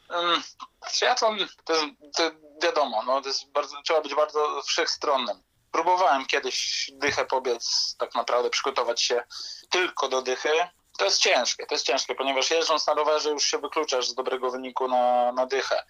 Um, 0.09 0.43
triatlon 0.91 1.37
to, 1.65 1.73
to 2.17 2.31
wiadomo, 2.63 3.03
no, 3.03 3.21
to 3.21 3.27
jest 3.27 3.51
bardzo, 3.51 3.81
trzeba 3.81 4.01
być 4.01 4.15
bardzo 4.15 4.61
wszechstronnym. 4.65 5.37
Próbowałem 5.71 6.25
kiedyś 6.25 6.91
dychę 6.93 7.25
pobiec, 7.25 7.95
tak 7.99 8.15
naprawdę 8.15 8.49
przygotować 8.49 9.01
się 9.01 9.23
tylko 9.69 10.09
do 10.09 10.21
dychy. 10.21 10.49
To 10.97 11.05
jest 11.05 11.17
ciężkie, 11.17 11.65
to 11.65 11.75
jest 11.75 11.85
ciężkie, 11.85 12.15
ponieważ 12.15 12.51
jeżdżąc 12.51 12.87
na 12.87 12.93
rowerze 12.93 13.29
już 13.29 13.45
się 13.45 13.57
wykluczasz 13.57 14.07
z 14.07 14.15
dobrego 14.15 14.51
wyniku 14.51 14.87
na, 14.87 15.31
na 15.31 15.45
dychę. 15.45 15.83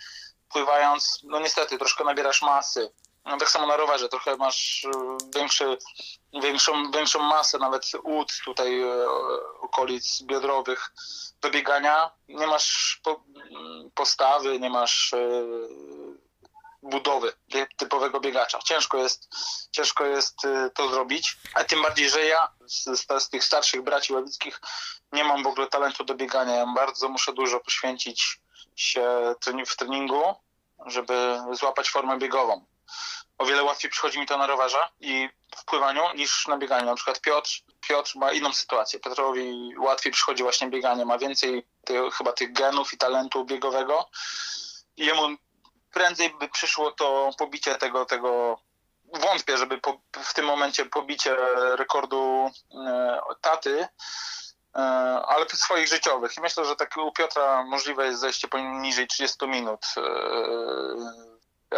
Pływając, 0.49 1.19
no 1.23 1.39
niestety, 1.39 1.77
troszkę 1.77 2.03
nabierasz 2.03 2.41
masy. 2.41 2.91
No, 3.25 3.37
tak 3.37 3.49
samo 3.49 3.67
na 3.67 3.77
rowerze, 3.77 4.09
trochę 4.09 4.37
masz 4.37 4.83
y, 4.83 4.89
większy, 5.35 5.77
większą, 6.41 6.91
większą 6.91 7.19
masę, 7.19 7.57
nawet 7.57 7.91
łód 8.03 8.33
tutaj 8.45 8.81
e, 8.81 9.09
okolic 9.61 10.23
biodrowych 10.23 10.91
do 11.41 11.49
biegania. 11.49 12.11
Nie 12.27 12.47
masz 12.47 12.99
po, 13.03 13.23
postawy, 13.95 14.59
nie 14.59 14.69
masz 14.69 15.13
e, 15.13 15.43
budowy 16.81 17.33
typowego 17.77 18.19
biegacza. 18.19 18.59
Ciężko 18.59 18.97
jest, 18.97 19.29
ciężko 19.71 20.05
jest 20.05 20.35
to 20.73 20.89
zrobić, 20.89 21.37
a 21.53 21.63
tym 21.63 21.81
bardziej, 21.81 22.09
że 22.09 22.25
ja 22.25 22.47
z, 22.65 23.07
z, 23.23 23.29
tych 23.29 23.43
starszych 23.43 23.81
braci 23.81 24.13
ławickich 24.13 24.61
nie 25.11 25.23
mam 25.23 25.43
w 25.43 25.47
ogóle 25.47 25.67
talentu 25.67 26.03
do 26.03 26.15
biegania. 26.15 26.55
Ja 26.55 26.65
bardzo 26.75 27.09
muszę 27.09 27.33
dużo 27.33 27.59
poświęcić 27.59 28.41
się 28.75 29.35
w 29.67 29.75
treningu, 29.75 30.35
żeby 30.85 31.37
złapać 31.51 31.89
formę 31.89 32.17
biegową. 32.17 32.65
O 33.37 33.45
wiele 33.45 33.63
łatwiej 33.63 33.91
przychodzi 33.91 34.19
mi 34.19 34.25
to 34.25 34.37
na 34.37 34.47
rowerze 34.47 34.87
i 34.99 35.29
w 35.57 35.65
pływaniu 35.65 36.01
niż 36.15 36.47
na 36.47 36.57
bieganiu. 36.57 36.85
Na 36.85 36.95
przykład 36.95 37.21
Piotr, 37.21 37.49
Piotr 37.87 38.11
ma 38.15 38.31
inną 38.31 38.53
sytuację. 38.53 38.99
Piotrowi 38.99 39.73
łatwiej 39.77 40.11
przychodzi 40.11 40.43
właśnie 40.43 40.69
bieganie, 40.69 41.05
ma 41.05 41.17
więcej 41.17 41.67
chyba 42.13 42.33
tych 42.33 42.53
genów 42.53 42.93
i 42.93 42.97
talentu 42.97 43.45
biegowego 43.45 44.09
i 44.97 45.05
jemu 45.05 45.37
prędzej 45.91 46.29
by 46.39 46.49
przyszło 46.49 46.91
to 46.91 47.31
pobicie 47.37 47.75
tego, 47.75 48.05
tego 48.05 48.59
wątpię, 49.13 49.57
żeby 49.57 49.77
po, 49.77 50.01
w 50.23 50.33
tym 50.33 50.45
momencie 50.45 50.85
pobicie 50.85 51.35
rekordu 51.75 52.51
e, 52.87 53.21
taty, 53.41 53.87
e, 54.75 54.79
ale 55.27 55.45
swoich 55.49 55.87
życiowych. 55.87 56.37
I 56.37 56.41
myślę, 56.41 56.65
że 56.65 56.75
tak 56.75 56.97
u 56.97 57.11
Piotra 57.11 57.63
możliwe 57.63 58.05
jest 58.05 58.19
zejście 58.19 58.47
poniżej 58.47 59.07
30 59.07 59.47
minut 59.47 59.85
e, 59.97 60.01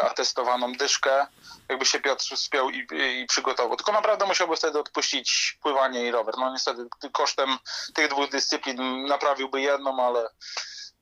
atestowaną 0.01 0.73
dyszkę, 0.73 1.27
jakby 1.69 1.85
się 1.85 1.99
Piotr 1.99 2.37
spiął 2.37 2.69
i, 2.69 2.87
i 2.91 3.25
przygotował. 3.27 3.77
Tylko 3.77 3.91
naprawdę 3.91 4.25
musiałby 4.25 4.55
wtedy 4.55 4.79
odpuścić 4.79 5.57
pływanie 5.61 6.05
i 6.05 6.11
rower. 6.11 6.35
No 6.37 6.53
niestety 6.53 6.87
kosztem 7.11 7.57
tych 7.93 8.07
dwóch 8.07 8.29
dyscyplin 8.29 9.05
naprawiłby 9.05 9.61
jedną, 9.61 10.07
ale 10.07 10.29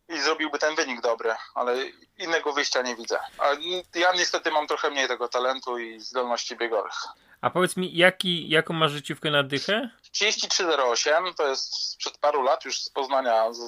i 0.10 0.20
zrobiłby 0.20 0.60
ten 0.60 0.76
wynik 0.76 1.02
dobry, 1.02 1.36
ale 1.56 1.76
innego 2.18 2.54
wyjścia 2.54 2.82
nie 2.82 2.96
widzę. 2.96 3.20
A 3.38 3.48
ja 4.00 4.14
niestety 4.14 4.52
mam 4.52 4.68
trochę 4.68 4.90
mniej 4.90 5.08
tego 5.08 5.28
talentu 5.28 5.78
i 5.78 6.00
zdolności 6.00 6.56
biegowych. 6.56 6.96
A 7.44 7.50
powiedz 7.50 7.78
mi, 7.78 7.98
jaki, 7.98 8.50
jaką 8.50 8.74
masz 8.74 8.92
życiówkę 8.92 9.32
na 9.32 9.44
dychę? 9.44 9.90
3308 10.12 11.34
to 11.34 11.48
jest 11.48 11.76
sprzed 11.76 12.18
paru 12.18 12.42
lat 12.42 12.66
już 12.66 12.82
z 12.82 12.90
Poznania, 12.90 13.54
z, 13.54 13.60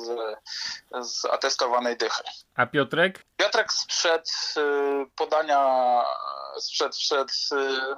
z 1.02 1.26
atestowanej 1.26 1.98
dychy. 1.98 2.24
A 2.56 2.66
Piotrek? 2.66 3.24
Piotrek 3.38 3.74
sprzed 3.74 4.30
y, 4.58 4.62
podania, 5.16 6.02
sprzed, 6.60 6.96
sprzed, 6.96 7.30
y, 7.30 7.36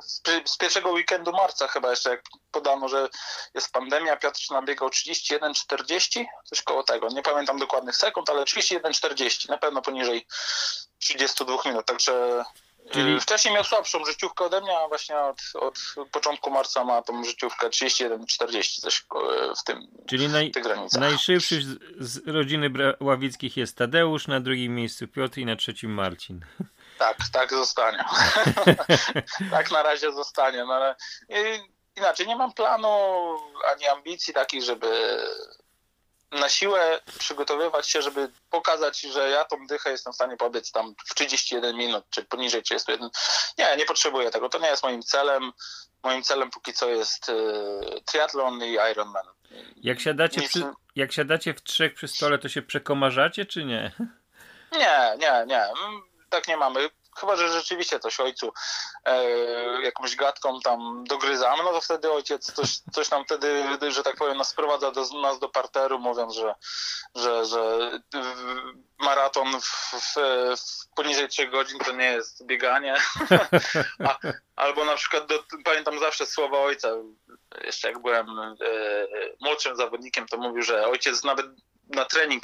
z 0.02 0.22
pi- 0.22 0.42
z 0.46 0.58
pierwszego 0.58 0.92
weekendu 0.92 1.32
marca 1.32 1.68
chyba 1.68 1.90
jeszcze, 1.90 2.10
jak 2.10 2.22
podano, 2.52 2.90
że 2.90 3.10
jest 3.54 3.72
pandemia, 3.72 4.18
Piotr 4.18 4.40
nabiegał 4.52 4.90
31,40, 4.90 6.26
coś 6.44 6.62
koło 6.62 6.84
tego. 6.84 7.08
Nie 7.08 7.22
pamiętam 7.22 7.60
dokładnych 7.60 7.96
sekund, 7.96 8.30
ale 8.30 8.44
31,40, 8.44 9.50
na 9.50 9.58
pewno 9.58 9.82
poniżej 9.82 10.26
32 11.00 11.58
minut, 11.66 11.86
także 11.86 12.44
Czyli- 12.92 13.16
y, 13.16 13.20
wcześniej 13.20 13.54
miał 13.54 13.64
słabszą 13.64 14.06
życiówkę 14.06 14.46
ode 14.46 14.62
mnie, 14.62 14.78
a 14.80 14.88
właśnie 14.88 15.18
od, 15.18 15.38
od 15.56 15.80
początku 16.12 16.52
marca 16.52 16.84
ma 16.84 17.02
tą 17.02 17.24
życiówkę 17.24 17.70
31,40, 17.70 18.82
coś 18.82 19.02
ko- 19.02 19.32
w 19.60 19.64
tym, 19.64 19.88
Czyli 20.10 20.28
naj, 20.28 20.52
tych 20.52 20.64
granicach. 20.64 21.02
najszybszy 21.02 21.62
z, 21.62 21.78
z 22.00 22.28
rodziny 22.28 22.70
Ławickich 23.00 23.58
jest 23.58 23.78
Tadeusz, 23.78 24.28
na 24.28 24.40
drugim 24.40 24.76
miejscu 24.76 25.08
Piotr 25.08 25.38
i 25.38 25.46
na 25.46 25.56
trzecim 25.56 25.92
Marcin. 25.94 26.46
Tak, 26.98 27.18
tak 27.34 27.50
zostanie. 27.50 28.04
tak 29.52 29.72
na 29.72 29.84
razie 29.84 30.12
zostanie. 30.14 30.66
No 30.66 30.74
ale 30.74 30.96
i, 31.30 31.60
inaczej 31.98 32.28
nie 32.28 32.36
mam 32.36 32.54
planu 32.54 32.88
ani 33.74 33.88
ambicji 33.88 34.34
takich, 34.34 34.64
żeby 34.64 35.18
na 36.32 36.50
siłę 36.50 37.00
przygotowywać 37.20 37.90
się, 37.90 38.02
żeby 38.02 38.32
pokazać, 38.50 39.02
że 39.02 39.30
ja 39.30 39.46
tą 39.46 39.68
dychę 39.68 39.92
jestem 39.92 40.14
w 40.14 40.16
stanie 40.16 40.38
pobiec 40.38 40.72
tam 40.72 40.96
w 41.10 41.16
31 41.16 41.76
minut, 41.76 42.06
czy 42.10 42.24
poniżej 42.26 42.64
31. 42.64 43.10
Nie, 43.58 43.78
nie 43.78 43.86
potrzebuję 43.86 44.32
tego. 44.32 44.50
To 44.50 44.60
nie 44.60 44.68
jest 44.68 44.84
moim 44.84 45.02
celem. 45.04 45.52
Moim 46.04 46.24
celem 46.24 46.50
póki 46.50 46.74
co 46.74 46.90
jest 46.90 47.30
y, 47.30 47.34
triatlon 48.06 48.64
i 48.64 48.72
Ironman. 48.92 49.26
Jak 49.78 50.00
siadacie, 50.00 50.42
Nic- 50.42 50.50
przy, 50.50 50.64
jak 50.96 51.12
siadacie 51.14 51.54
w 51.54 51.64
trzech 51.64 51.94
przy 51.94 52.08
stole, 52.08 52.38
to 52.40 52.50
się 52.50 52.62
przekomarzacie, 52.62 53.46
czy 53.46 53.66
nie? 53.66 53.92
Nie, 54.72 55.16
nie, 55.20 55.44
nie. 55.48 55.64
Mm, 55.64 56.02
Tak 56.30 56.48
nie 56.48 56.58
mamy. 56.58 56.90
Chyba, 57.20 57.36
że 57.36 57.50
rzeczywiście 57.50 58.00
coś 58.00 58.20
ojcu 58.20 58.54
e, 59.06 59.24
jakąś 59.82 60.16
gadką 60.16 60.60
tam 60.60 61.04
dogryzamy, 61.04 61.64
no 61.64 61.72
to 61.72 61.82
wtedy 61.82 62.12
ojciec 62.12 62.52
coś, 62.54 62.80
coś 62.94 63.10
nam 63.10 63.26
wtedy, 63.26 63.64
że 63.90 64.04
tak 64.04 64.16
powiem, 64.16 64.38
nas 64.38 64.48
sprowadza 64.48 64.92
do, 64.92 65.06
nas 65.22 65.40
do 65.40 65.50
parteru, 65.50 66.00
mówiąc, 66.00 66.34
że, 66.34 66.56
że, 67.16 67.46
że 67.46 67.92
maraton 69.00 69.62
w, 69.62 69.66
w, 69.66 70.16
w 70.58 70.96
poniżej 70.96 71.28
3 71.28 71.48
godzin 71.48 71.80
to 71.80 71.92
nie 71.92 72.12
jest 72.12 72.46
bieganie. 72.46 72.96
A, 74.08 74.18
albo 74.56 74.86
na 74.86 74.96
przykład 74.96 75.26
do, 75.26 75.44
pamiętam 75.66 76.00
zawsze 76.00 76.26
słowa 76.26 76.60
ojca, 76.60 76.88
jeszcze 77.64 77.88
jak 77.88 78.02
byłem 78.02 78.40
e, 78.40 78.56
młodszym 79.42 79.76
zawodnikiem, 79.76 80.28
to 80.28 80.38
mówił, 80.38 80.64
że 80.64 80.88
ojciec 80.88 81.24
nawet 81.24 81.46
na 81.88 82.06
trening 82.06 82.44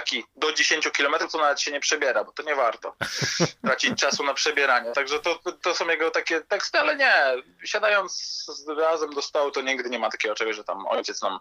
taki 0.00 0.24
do 0.36 0.52
10 0.52 0.88
km, 0.88 1.14
to 1.32 1.38
nawet 1.38 1.60
się 1.60 1.72
nie 1.72 1.80
przebiera, 1.80 2.24
bo 2.24 2.32
to 2.32 2.42
nie 2.42 2.54
warto 2.54 2.96
tracić 3.64 3.98
czasu 4.02 4.24
na 4.24 4.34
przebieranie. 4.34 4.92
Także 4.92 5.20
to, 5.20 5.40
to 5.62 5.74
są 5.74 5.88
jego 5.88 6.10
takie 6.10 6.40
teksty, 6.40 6.78
ale 6.78 6.96
nie, 6.96 7.12
siadając 7.64 8.44
razem 8.78 9.10
do 9.10 9.22
stołu, 9.22 9.50
to 9.50 9.60
nigdy 9.60 9.90
nie 9.90 9.98
ma 9.98 10.10
takiego 10.10 10.34
czegoś, 10.34 10.56
że 10.56 10.64
tam 10.64 10.86
ojciec 10.86 11.22
nam 11.22 11.38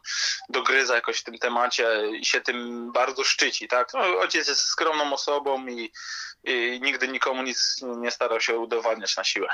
dogryza 0.50 0.96
jakoś 0.96 1.20
w 1.20 1.24
tym 1.24 1.38
temacie 1.38 1.88
i 2.20 2.26
się 2.26 2.42
tym 2.42 2.92
bardzo 2.92 3.24
szczyci, 3.24 3.68
tak? 3.68 3.94
No, 3.94 4.00
ojciec 4.00 4.48
jest 4.48 4.62
skromną 4.62 5.14
osobą 5.14 5.68
i, 5.68 5.92
i 6.44 6.80
nigdy 6.82 7.08
nikomu 7.08 7.44
nic 7.44 7.82
nie 7.82 8.12
starał 8.12 8.42
się 8.42 8.58
udowadniać 8.58 9.18
na 9.18 9.24
siłę. 9.24 9.50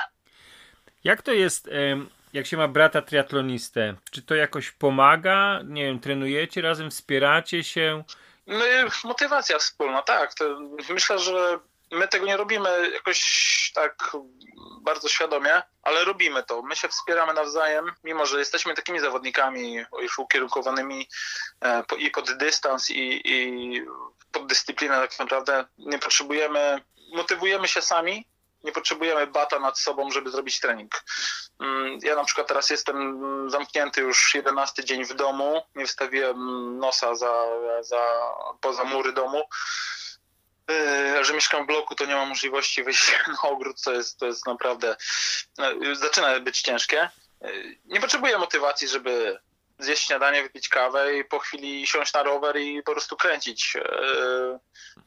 Jak 1.04 1.22
to 1.22 1.32
jest, 1.32 1.68
jak 2.32 2.46
się 2.46 2.56
ma 2.56 2.68
brata 2.68 3.02
triatlonistę? 3.02 3.94
Czy 4.10 4.22
to 4.22 4.34
jakoś 4.34 4.70
pomaga? 4.70 5.60
Nie 5.64 5.84
wiem, 5.84 6.00
trenujecie 6.00 6.62
razem, 6.62 6.90
wspieracie 6.90 7.64
się? 7.64 8.04
No, 8.46 8.64
motywacja 9.04 9.58
wspólna, 9.58 10.02
tak. 10.02 10.34
To 10.34 10.44
myślę, 10.90 11.18
że 11.18 11.58
my 11.90 12.08
tego 12.08 12.26
nie 12.26 12.36
robimy 12.36 12.90
jakoś 12.92 13.72
tak 13.74 14.16
bardzo 14.80 15.08
świadomie, 15.08 15.62
ale 15.82 16.04
robimy 16.04 16.42
to. 16.42 16.62
My 16.62 16.76
się 16.76 16.88
wspieramy 16.88 17.34
nawzajem, 17.34 17.92
mimo 18.04 18.26
że 18.26 18.38
jesteśmy 18.38 18.74
takimi 18.74 19.00
zawodnikami 19.00 19.84
już 20.02 20.18
ukierunkowanymi 20.18 21.08
e, 21.64 21.82
i 21.98 22.10
pod 22.10 22.36
dystans, 22.36 22.90
i, 22.90 23.20
i 23.24 23.82
pod 24.32 24.46
dyscyplinę 24.46 24.96
tak 25.00 25.18
naprawdę. 25.18 25.64
Nie 25.78 25.98
potrzebujemy, 25.98 26.82
motywujemy 27.12 27.68
się 27.68 27.82
sami, 27.82 28.26
nie 28.64 28.72
potrzebujemy 28.72 29.26
bata 29.26 29.58
nad 29.58 29.78
sobą, 29.78 30.10
żeby 30.10 30.30
zrobić 30.30 30.60
trening. 30.60 31.04
Mm, 31.60 31.98
ja 32.02 32.16
na 32.16 32.24
przykład 32.24 32.48
teraz 32.48 32.70
jestem 32.70 33.50
zamknięty 33.50 34.00
już 34.00 34.34
11 34.34 34.84
dzień 34.84 35.04
w 35.04 35.14
domu, 35.14 35.62
nie 35.74 35.86
wstawiłem 35.86 36.38
nosa 36.78 37.14
za, 37.14 37.46
za, 37.80 38.02
poza 38.60 38.84
mury 38.84 39.12
domu. 39.12 39.44
Yy, 40.68 41.24
że 41.24 41.34
mieszkam 41.34 41.64
w 41.64 41.66
bloku, 41.66 41.94
to 41.94 42.06
nie 42.06 42.14
mam 42.14 42.28
możliwości 42.28 42.84
wyjść 42.84 43.12
na 43.42 43.50
ogród, 43.50 43.82
to 43.82 43.92
jest, 43.92 44.18
to 44.18 44.26
jest 44.26 44.46
naprawdę, 44.46 44.96
yy, 45.58 45.96
zaczyna 45.96 46.40
być 46.40 46.62
ciężkie. 46.62 47.10
Yy, 47.40 47.78
nie 47.84 48.00
potrzebuję 48.00 48.38
motywacji, 48.38 48.88
żeby 48.88 49.38
zjeść 49.78 50.06
śniadanie, 50.06 50.42
wypić 50.42 50.68
kawę 50.68 51.16
i 51.16 51.24
po 51.24 51.38
chwili 51.38 51.86
siąść 51.86 52.12
na 52.12 52.22
rower 52.22 52.56
i 52.56 52.82
po 52.82 52.92
prostu 52.92 53.16
kręcić. 53.16 53.76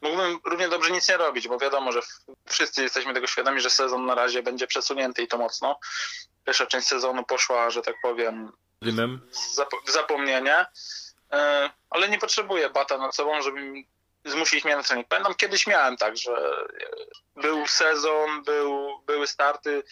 Mógłbym 0.01 0.39
równie 0.45 0.69
dobrze 0.69 0.91
nic 0.91 1.09
nie 1.09 1.17
robić, 1.17 1.47
bo 1.47 1.59
wiadomo, 1.59 1.91
że 1.91 1.99
wszyscy 2.45 2.83
jesteśmy 2.83 3.13
tego 3.13 3.27
świadomi, 3.27 3.61
że 3.61 3.69
sezon 3.69 4.05
na 4.05 4.15
razie 4.15 4.43
będzie 4.43 4.67
przesunięty 4.67 5.21
i 5.21 5.27
to 5.27 5.37
mocno. 5.37 5.79
Pierwsza 6.45 6.65
część 6.65 6.87
sezonu 6.87 7.23
poszła, 7.23 7.69
że 7.69 7.81
tak 7.81 7.95
powiem, 8.01 8.51
Dymem. 8.81 9.29
w 9.85 9.91
zapomnienie, 9.91 10.65
ale 11.89 12.09
nie 12.09 12.19
potrzebuję 12.19 12.69
bata 12.69 12.97
nad 12.97 13.15
sobą, 13.15 13.41
żeby 13.41 13.83
zmusić 14.25 14.65
mnie 14.65 14.75
na 14.75 14.83
trening. 14.83 15.07
Pamiętam, 15.07 15.35
kiedyś 15.35 15.67
miałem 15.67 15.97
tak, 15.97 16.17
że 16.17 16.51
był 17.35 17.67
sezon, 17.67 18.43
był, 18.43 19.01
były 19.05 19.27
starty, 19.27 19.83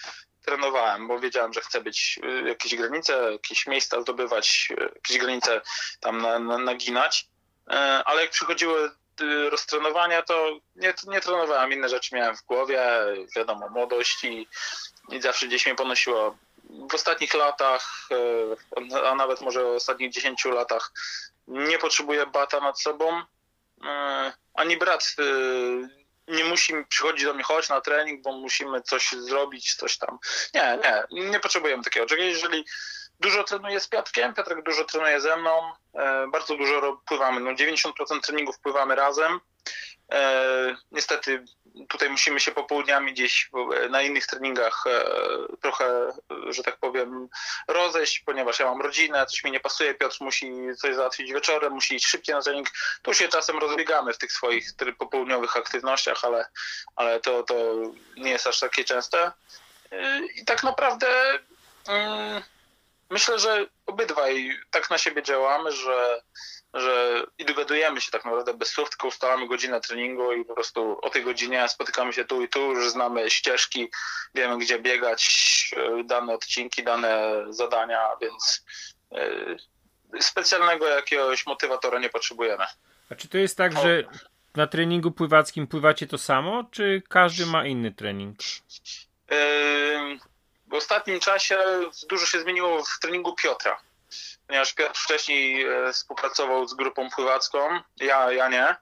trenowałem, 0.46 1.08
bo 1.08 1.20
wiedziałem, 1.20 1.54
że 1.54 1.62
chcę 1.62 1.82
być 1.82 2.20
y, 2.24 2.50
jakieś 2.50 2.76
granice, 2.76 3.32
jakieś 3.32 3.68
miejsca 3.68 4.02
zdobywać, 4.02 4.68
y, 4.72 4.92
jakieś 4.96 5.18
granice 5.18 5.62
tam 6.00 6.22
na, 6.22 6.40
na, 6.40 6.58
naginać, 6.58 7.28
e, 7.68 7.74
ale 8.06 8.22
jak 8.22 8.32
przychodziły 8.32 8.92
y, 9.22 9.50
roztrenowania, 9.50 10.22
to 10.22 10.60
nie, 10.76 10.94
nie 11.08 11.22
trenowałem, 11.22 11.74
inne 11.74 11.90
rzeczy 11.90 12.16
miałem 12.16 12.38
w 12.38 12.44
głowie, 12.44 12.82
wiadomo, 13.36 13.70
młodość 13.70 14.24
i, 14.24 14.48
i 15.12 15.22
zawsze 15.22 15.48
gdzieś 15.48 15.66
mnie 15.66 15.76
ponosiło. 15.76 16.38
W 16.90 16.94
ostatnich 16.94 17.34
latach, 17.34 18.10
e, 18.92 19.10
a 19.10 19.16
nawet 19.16 19.42
może 19.42 19.64
w 19.64 19.68
ostatnich 19.68 20.12
10 20.12 20.46
latach 20.46 20.92
nie 21.48 21.78
potrzebuję 21.80 22.26
bata 22.26 22.60
nad 22.60 22.82
sobą, 22.82 23.22
E, 23.84 24.34
ani 24.54 24.78
brat 24.78 25.16
nie 26.28 26.46
musi 26.46 26.74
przychodzić 26.90 27.26
do 27.26 27.34
mnie, 27.34 27.44
chodź 27.44 27.70
na 27.70 27.82
trening, 27.82 28.22
bo 28.22 28.32
musimy 28.32 28.82
coś 28.82 29.12
zrobić, 29.12 29.76
coś 29.76 29.98
tam. 29.98 30.18
Nie, 30.54 30.80
nie, 31.12 31.30
nie 31.30 31.40
potrzebujemy 31.40 31.84
takiego. 31.84 32.16
Jeżeli 32.16 32.66
dużo 33.20 33.44
trenuję 33.44 33.80
z 33.80 33.88
Piotrkiem, 33.88 34.34
Piotrek 34.34 34.64
dużo 34.64 34.84
trenuje 34.84 35.22
ze 35.22 35.38
mną, 35.38 35.74
e, 35.94 36.28
bardzo 36.32 36.58
dużo 36.58 37.02
pływamy, 37.08 37.40
no 37.40 37.54
90% 37.54 38.22
treningów 38.22 38.60
pływamy 38.60 38.96
razem. 38.96 39.40
Niestety 40.92 41.46
tutaj 41.90 42.10
musimy 42.10 42.40
się 42.40 42.52
popołudniami 42.52 43.14
gdzieś 43.14 43.50
na 43.90 44.02
innych 44.02 44.28
treningach 44.28 44.84
e, 44.88 45.04
trochę, 45.62 46.12
że 46.50 46.64
tak 46.64 46.78
powiem, 46.78 47.30
rozejść, 47.68 48.20
ponieważ 48.20 48.60
ja 48.60 48.66
mam 48.66 48.82
rodzinę, 48.82 49.26
coś 49.26 49.44
mi 49.44 49.52
nie 49.52 49.60
pasuje, 49.60 49.94
Piotr 49.94 50.18
musi 50.20 50.52
coś 50.82 50.96
załatwić 50.96 51.34
wieczorem, 51.34 51.74
musi 51.74 51.96
iść 51.96 52.08
szybciej 52.08 52.36
na 52.36 52.42
trening. 52.42 52.68
Tu 53.02 53.14
się 53.14 53.28
czasem 53.28 53.58
rozbiegamy 53.58 54.14
w 54.14 54.18
tych 54.18 54.32
swoich 54.32 54.66
popołudniowych 54.98 55.58
aktywnościach, 55.58 56.26
ale, 56.26 56.46
ale 56.96 57.20
to, 57.20 57.44
to 57.44 57.56
nie 58.18 58.32
jest 58.32 58.48
aż 58.48 58.60
takie 58.60 58.84
częste. 58.84 59.32
E, 59.92 60.20
I 60.26 60.46
tak 60.46 60.64
naprawdę 60.64 61.08
mm, 61.88 62.44
myślę, 63.10 63.40
że 63.40 63.66
obydwaj 63.86 64.60
tak 64.72 64.90
na 64.90 64.98
siebie 64.98 65.24
działamy, 65.24 65.72
że 65.72 66.22
że 66.76 67.24
i 67.38 67.46
dogadujemy 67.46 68.02
się 68.02 68.12
tak 68.12 68.26
naprawdę 68.26 68.54
bez 68.54 68.70
słów, 68.70 68.90
tylko 68.90 69.08
ustalamy 69.08 69.48
godzinę 69.48 69.82
treningu 69.82 70.34
i 70.34 70.46
po 70.46 70.54
prostu 70.54 71.00
o 71.02 71.10
tej 71.10 71.24
godzinie 71.24 71.70
spotykamy 71.70 72.14
się 72.14 72.26
tu 72.26 72.42
i 72.42 72.50
tu, 72.50 72.72
już 72.72 72.92
znamy 72.92 73.30
ścieżki, 73.30 73.90
wiemy 74.36 74.58
gdzie 74.58 74.80
biegać, 74.80 75.26
e, 75.78 76.04
dane 76.04 76.34
odcinki, 76.34 76.84
dane 76.84 77.46
zadania, 77.50 78.08
więc 78.22 78.66
e, 79.12 80.22
specjalnego 80.22 80.88
jakiegoś 80.88 81.46
motywatora 81.46 82.00
nie 82.00 82.10
potrzebujemy. 82.10 82.64
A 83.10 83.16
czy 83.16 83.28
to 83.28 83.38
jest 83.38 83.58
tak, 83.58 83.74
że 83.74 84.04
na 84.56 84.68
treningu 84.68 85.12
pływackim 85.12 85.68
pływacie 85.68 86.08
to 86.08 86.18
samo, 86.18 86.64
czy 86.72 87.04
każdy 87.10 87.46
ma 87.46 87.66
inny 87.66 87.92
trening? 87.92 88.38
W 90.68 90.74
ostatnim 90.74 91.20
czasie 91.20 91.60
dużo 92.10 92.26
się 92.26 92.42
zmieniło 92.42 92.84
w 92.84 93.00
treningu 93.00 93.36
Piotra 93.36 93.78
ponieważ 94.48 94.74
Piotr 94.74 95.00
wcześniej 95.00 95.66
e, 95.66 95.94
współpracował 95.94 96.68
z 96.68 96.74
grupą 96.74 97.10
pływacką, 97.10 97.80
ja, 97.98 98.32
ja 98.32 98.50
nie. 98.50 98.76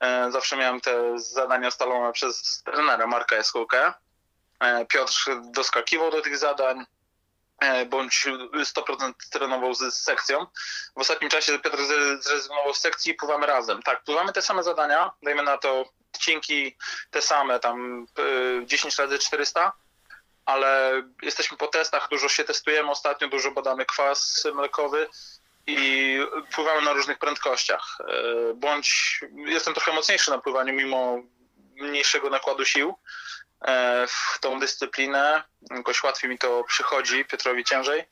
E, 0.00 0.32
zawsze 0.32 0.56
miałem 0.56 0.80
te 0.80 1.18
zadania 1.18 1.68
ustalone 1.68 2.12
przez 2.12 2.62
trenera 2.62 3.06
Marka 3.06 3.36
Jaskółkę. 3.36 3.92
E, 4.60 4.86
Piotr 4.86 5.30
doskakiwał 5.50 6.10
do 6.10 6.22
tych 6.22 6.38
zadań, 6.38 6.86
bądź 7.86 8.26
100% 8.64 9.12
trenował 9.30 9.74
z 9.74 9.94
sekcją. 9.94 10.46
W 10.96 11.00
ostatnim 11.00 11.30
czasie 11.30 11.58
Piotr 11.58 11.78
zrezygnował 12.20 12.74
z 12.74 12.78
sekcji 12.78 13.12
i 13.12 13.14
pływamy 13.14 13.46
razem. 13.46 13.82
Tak, 13.82 14.04
pływamy 14.04 14.32
te 14.32 14.42
same 14.42 14.62
zadania, 14.62 15.10
dajmy 15.22 15.42
na 15.42 15.58
to 15.58 15.84
odcinki 16.14 16.76
te 17.10 17.22
same, 17.22 17.60
tam 17.60 18.06
10 18.66 18.98
razy 18.98 19.18
400 19.18 19.72
ale 20.46 21.02
jesteśmy 21.22 21.56
po 21.56 21.66
testach, 21.66 22.08
dużo 22.10 22.28
się 22.28 22.44
testujemy 22.44 22.90
ostatnio, 22.90 23.28
dużo 23.28 23.50
badamy 23.50 23.86
kwas 23.86 24.46
mlekowy 24.54 25.06
i 25.66 26.18
pływamy 26.54 26.82
na 26.82 26.92
różnych 26.92 27.18
prędkościach. 27.18 27.98
E, 28.00 28.54
bądź 28.54 29.20
jestem 29.36 29.74
trochę 29.74 29.92
mocniejszy 29.92 30.30
na 30.30 30.38
pływaniu 30.38 30.74
mimo 30.74 31.22
mniejszego 31.76 32.30
nakładu 32.30 32.64
sił 32.64 32.94
e, 33.60 34.06
w 34.06 34.38
tą 34.40 34.60
dyscyplinę. 34.60 35.42
Jakoś 35.70 36.02
łatwiej 36.02 36.30
mi 36.30 36.38
to 36.38 36.64
przychodzi, 36.64 37.24
Piotrowi 37.24 37.64
ciężej, 37.64 38.04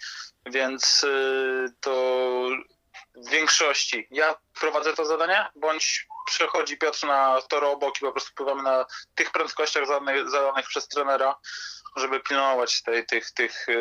więc 0.47 1.05
e, 1.05 1.09
to 1.81 1.93
w 3.15 3.29
większości 3.29 4.07
ja 4.11 4.35
prowadzę 4.61 4.95
to 4.95 5.05
zadanie, 5.05 5.47
bądź 5.57 6.07
przechodzi 6.27 6.79
Piotr 6.79 7.07
na 7.07 7.43
tor 7.49 7.65
obok 7.65 7.97
i 7.97 8.01
po 8.01 8.13
prostu 8.13 8.35
pływamy 8.35 8.63
na 8.63 8.87
tych 9.15 9.31
prędkościach 9.31 9.87
zadanych, 9.87 10.31
zadanych 10.31 10.67
przez 10.67 10.89
trenera 10.89 11.37
żeby 11.97 12.21
pilnować 12.21 12.83
tej, 12.83 13.07
tych, 13.07 13.31
tych 13.31 13.69
e, 13.69 13.75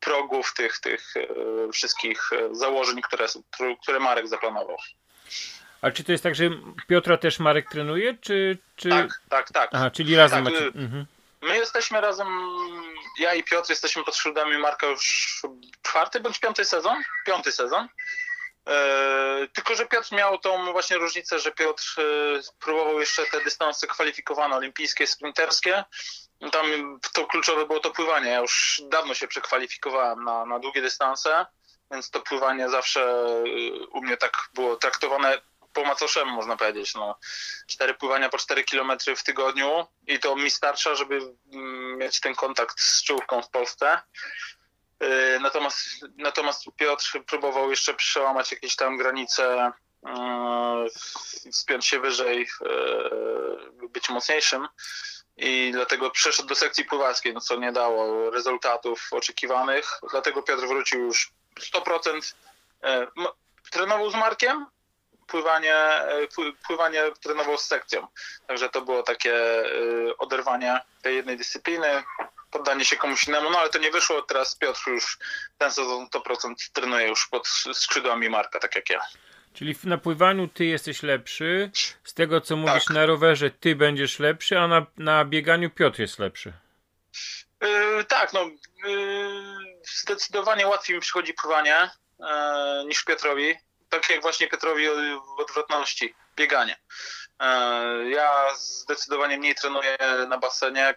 progów, 0.00 0.54
tych, 0.54 0.78
tych 0.78 1.14
e, 1.16 1.72
wszystkich 1.72 2.30
e, 2.32 2.54
założeń, 2.54 3.02
które, 3.02 3.26
które 3.82 4.00
Marek 4.00 4.28
zaplanował. 4.28 4.76
A 5.82 5.90
czy 5.90 6.04
to 6.04 6.12
jest 6.12 6.24
tak, 6.24 6.34
że 6.34 6.44
Piotra 6.88 7.16
też 7.16 7.38
Marek 7.38 7.70
trenuje, 7.70 8.18
czy... 8.20 8.58
czy... 8.76 8.88
Tak, 8.88 9.20
tak, 9.28 9.52
tak. 9.52 9.70
Aha, 9.72 9.90
czyli 9.90 10.16
razem 10.16 10.44
tak, 10.44 10.54
macie... 10.54 10.66
Mhm. 10.66 11.06
My 11.42 11.56
jesteśmy 11.56 12.00
razem, 12.00 12.28
ja 13.18 13.34
i 13.34 13.44
Piotr 13.44 13.70
jesteśmy 13.70 14.04
pod 14.04 14.16
szyldami 14.16 14.58
Marka 14.58 14.86
już 14.86 15.42
czwarty 15.82 16.20
bądź 16.20 16.38
piąty 16.38 16.64
sezon? 16.64 17.02
Piąty 17.26 17.52
sezon. 17.52 17.88
tylko, 19.52 19.74
że 19.74 19.86
Piotr 19.86 20.12
miał 20.12 20.38
tą 20.38 20.72
właśnie 20.72 20.96
różnicę, 20.96 21.38
że 21.38 21.52
Piotr 21.52 21.94
próbował 22.60 23.00
jeszcze 23.00 23.26
te 23.26 23.44
dystanse 23.44 23.86
kwalifikowane, 23.86 24.56
olimpijskie, 24.56 25.06
sprinterskie 25.06 25.84
tam 26.52 27.00
to 27.12 27.26
kluczowe 27.26 27.66
było 27.66 27.80
to 27.80 27.90
pływanie. 27.90 28.30
Ja 28.30 28.38
już 28.38 28.82
dawno 28.84 29.14
się 29.14 29.28
przekwalifikowałem 29.28 30.24
na, 30.24 30.46
na 30.46 30.58
długie 30.58 30.82
dystanse, 30.82 31.46
więc 31.90 32.10
to 32.10 32.20
pływanie 32.20 32.68
zawsze 32.68 33.24
y, 33.46 33.86
u 33.86 34.02
mnie 34.02 34.16
tak 34.16 34.48
było 34.54 34.76
traktowane 34.76 35.40
po 35.72 35.84
macoszemu, 35.84 36.32
można 36.32 36.56
powiedzieć. 36.56 36.94
No, 36.94 37.18
cztery 37.66 37.94
pływania 37.94 38.28
po 38.28 38.38
4 38.38 38.64
km 38.64 38.92
w 39.16 39.22
tygodniu 39.22 39.86
i 40.06 40.18
to 40.18 40.36
mi 40.36 40.50
starcza, 40.50 40.94
żeby 40.94 41.34
mm, 41.52 41.98
mieć 41.98 42.20
ten 42.20 42.34
kontakt 42.34 42.80
z 42.80 43.02
czołówką 43.02 43.42
w 43.42 43.50
Polsce. 43.50 44.00
Y, 45.02 45.40
natomiast, 45.40 45.78
natomiast 46.16 46.64
Piotr 46.76 47.24
próbował 47.26 47.70
jeszcze 47.70 47.94
przełamać 47.94 48.52
jakieś 48.52 48.76
tam 48.76 48.96
granice 48.96 49.72
wspiąć 51.52 51.86
się 51.86 52.00
wyżej, 52.00 52.48
być 53.90 54.08
mocniejszym 54.08 54.68
i 55.38 55.70
dlatego 55.72 56.10
przeszedł 56.10 56.48
do 56.48 56.54
sekcji 56.54 56.84
pływackiej, 56.84 57.34
no 57.34 57.40
co 57.40 57.56
nie 57.56 57.72
dało 57.72 58.30
rezultatów 58.30 59.08
oczekiwanych. 59.10 59.90
Dlatego 60.10 60.42
Piotr 60.42 60.66
wrócił 60.66 61.00
już 61.00 61.32
100%. 61.74 62.34
Trenował 63.70 64.10
z 64.10 64.14
Markiem, 64.14 64.66
pływanie, 65.26 65.74
pływanie 66.66 67.02
trenował 67.22 67.58
z 67.58 67.64
sekcją. 67.64 68.06
Także 68.46 68.68
to 68.68 68.82
było 68.82 69.02
takie 69.02 69.34
oderwanie 70.18 70.80
tej 71.02 71.16
jednej 71.16 71.36
dyscypliny, 71.36 72.02
poddanie 72.50 72.84
się 72.84 72.96
komuś 72.96 73.28
innemu, 73.28 73.50
no 73.50 73.58
ale 73.58 73.70
to 73.70 73.78
nie 73.78 73.90
wyszło. 73.90 74.22
Teraz 74.22 74.54
Piotr 74.54 74.88
już 74.88 75.18
ten 75.58 75.72
sezon 75.72 76.06
100% 76.06 76.54
trenuje 76.72 77.08
już 77.08 77.26
pod 77.26 77.48
skrzydłami 77.72 78.30
Marka, 78.30 78.58
tak 78.58 78.74
jak 78.74 78.90
ja. 78.90 79.00
Czyli 79.58 79.76
na 79.84 79.98
pływaniu 79.98 80.48
ty 80.48 80.64
jesteś 80.64 81.02
lepszy, 81.02 81.70
z 82.04 82.14
tego 82.14 82.40
co 82.40 82.56
mówisz 82.56 82.84
tak. 82.84 82.94
na 82.94 83.06
rowerze 83.06 83.50
ty 83.50 83.76
będziesz 83.76 84.18
lepszy, 84.18 84.58
a 84.58 84.68
na, 84.68 84.86
na 84.96 85.24
bieganiu 85.24 85.70
Piotr 85.70 86.00
jest 86.00 86.18
lepszy. 86.18 86.52
Yy, 87.60 88.04
tak, 88.04 88.32
no 88.32 88.40
yy, 88.84 89.80
zdecydowanie 90.00 90.66
łatwiej 90.66 90.96
mi 90.96 91.00
przychodzi 91.00 91.34
pływanie 91.34 91.90
yy, 92.18 92.26
niż 92.86 93.04
Piotrowi. 93.04 93.54
Tak 93.88 94.10
jak 94.10 94.22
właśnie 94.22 94.48
Piotrowi 94.48 94.86
w 95.36 95.40
odwrotności, 95.40 96.14
bieganie. 96.36 96.76
E, 97.40 98.10
ja 98.10 98.54
zdecydowanie 98.54 99.38
mniej 99.38 99.54
trenuję 99.54 99.98
na 100.28 100.38
basenie, 100.38 100.94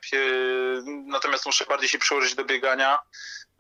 natomiast 0.85 1.45
muszę 1.45 1.65
bardziej 1.65 1.89
się 1.89 1.97
przełożyć 1.97 2.35
do 2.35 2.45
biegania. 2.45 2.99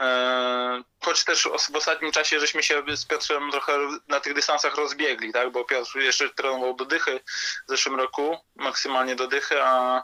E, 0.01 0.83
choć 1.03 1.23
też 1.23 1.47
w 1.71 1.75
ostatnim 1.75 2.11
czasie 2.11 2.39
żeśmy 2.39 2.63
się 2.63 2.83
z 2.95 3.05
Piotrem 3.05 3.51
trochę 3.51 3.73
na 4.07 4.19
tych 4.19 4.33
dystansach 4.33 4.75
rozbiegli, 4.75 5.33
tak? 5.33 5.51
bo 5.51 5.65
Piotr 5.65 5.97
jeszcze 5.97 6.29
trenował 6.29 6.75
do 6.75 6.85
dychy 6.85 7.19
w 7.67 7.69
zeszłym 7.69 7.95
roku, 7.95 8.37
maksymalnie 8.55 9.15
do 9.15 9.27
dychy, 9.27 9.63
a, 9.63 10.03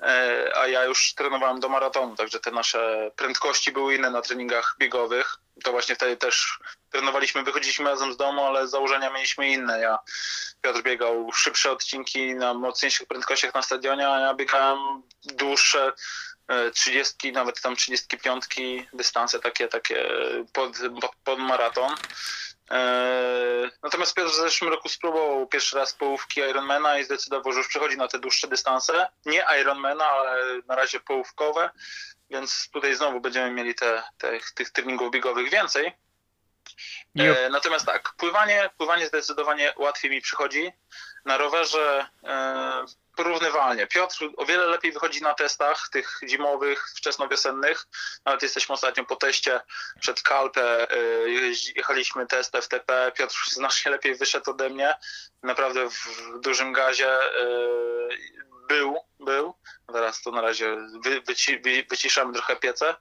e, 0.00 0.52
a 0.56 0.66
ja 0.66 0.84
już 0.84 1.14
trenowałem 1.14 1.60
do 1.60 1.68
maratonu, 1.68 2.16
także 2.16 2.40
te 2.40 2.50
nasze 2.50 3.10
prędkości 3.16 3.72
były 3.72 3.94
inne 3.94 4.10
na 4.10 4.22
treningach 4.22 4.76
biegowych. 4.78 5.36
To 5.64 5.70
właśnie 5.72 5.94
wtedy 5.94 6.16
też 6.16 6.58
trenowaliśmy, 6.90 7.42
wychodziliśmy 7.42 7.90
razem 7.90 8.12
z 8.12 8.16
domu, 8.16 8.44
ale 8.44 8.68
założenia 8.68 9.10
mieliśmy 9.10 9.48
inne. 9.48 9.80
Ja, 9.80 9.98
Piotr 10.62 10.82
biegał 10.82 11.32
szybsze 11.32 11.70
odcinki 11.70 12.34
na 12.34 12.54
mocniejszych 12.54 13.08
prędkościach 13.08 13.54
na 13.54 13.62
stadionie, 13.62 14.08
a 14.08 14.20
ja 14.20 14.34
biegałem 14.34 15.02
dłuższe, 15.24 15.92
30, 16.74 17.28
e, 17.28 17.32
nawet 17.32 17.60
tam 17.60 17.76
35 17.76 18.44
dystanse 18.92 19.40
takie, 19.40 19.68
takie 19.68 20.08
pod, 20.52 20.72
pod, 21.00 21.10
pod 21.24 21.38
maraton. 21.38 21.94
E, 22.70 23.70
natomiast 23.82 24.14
Piotr 24.14 24.30
w 24.30 24.34
zeszłym 24.34 24.70
roku 24.70 24.88
spróbował 24.88 25.46
pierwszy 25.46 25.76
raz 25.76 25.92
połówki 25.92 26.40
Ironmana 26.40 26.98
i 26.98 27.04
zdecydował, 27.04 27.52
że 27.52 27.58
już 27.58 27.68
przechodzi 27.68 27.96
na 27.96 28.08
te 28.08 28.18
dłuższe 28.18 28.48
dystanse. 28.48 29.08
Nie 29.26 29.44
Ironmana, 29.60 30.04
ale 30.04 30.60
na 30.66 30.76
razie 30.76 31.00
połówkowe, 31.00 31.70
więc 32.30 32.68
tutaj 32.72 32.96
znowu 32.96 33.20
będziemy 33.20 33.50
mieli 33.50 33.74
te, 33.74 34.02
te, 34.18 34.38
tych 34.54 34.70
treningów 34.70 35.10
biegowych 35.10 35.50
więcej. 35.50 35.92
E, 37.18 37.48
natomiast 37.48 37.86
tak, 37.86 38.12
pływanie, 38.16 38.70
pływanie 38.78 39.06
zdecydowanie 39.06 39.72
łatwiej 39.76 40.10
mi 40.10 40.20
przychodzi. 40.20 40.72
Na 41.24 41.36
rowerze 41.36 42.06
e, 42.24 42.84
porównywalnie. 43.16 43.86
Piotr 43.86 44.28
o 44.36 44.46
wiele 44.46 44.66
lepiej 44.66 44.92
wychodzi 44.92 45.22
na 45.22 45.34
testach 45.34 45.88
tych 45.88 46.20
zimowych, 46.28 46.90
wczesnowiosennych. 46.96 47.86
Nawet 48.24 48.42
jesteśmy 48.42 48.74
ostatnio 48.74 49.04
po 49.04 49.16
teście 49.16 49.60
przed 50.00 50.22
Kalpę, 50.22 50.90
e, 50.90 50.96
jechaliśmy 51.76 52.26
test 52.26 52.56
FTP. 52.56 53.12
Piotr 53.14 53.36
znacznie 53.50 53.90
lepiej 53.90 54.14
wyszedł 54.14 54.50
ode 54.50 54.70
mnie. 54.70 54.94
Naprawdę 55.42 55.90
w 55.90 56.40
dużym 56.40 56.72
gazie 56.72 57.10
e, 57.10 57.48
był, 58.68 58.96
był. 59.20 59.54
Teraz 59.92 60.22
to 60.22 60.30
na 60.30 60.40
razie 60.40 60.76
wy, 61.04 61.20
wyci, 61.20 61.58
wy, 61.58 61.86
wyciszamy 61.90 62.32
trochę 62.32 62.56
piece. 62.56 62.96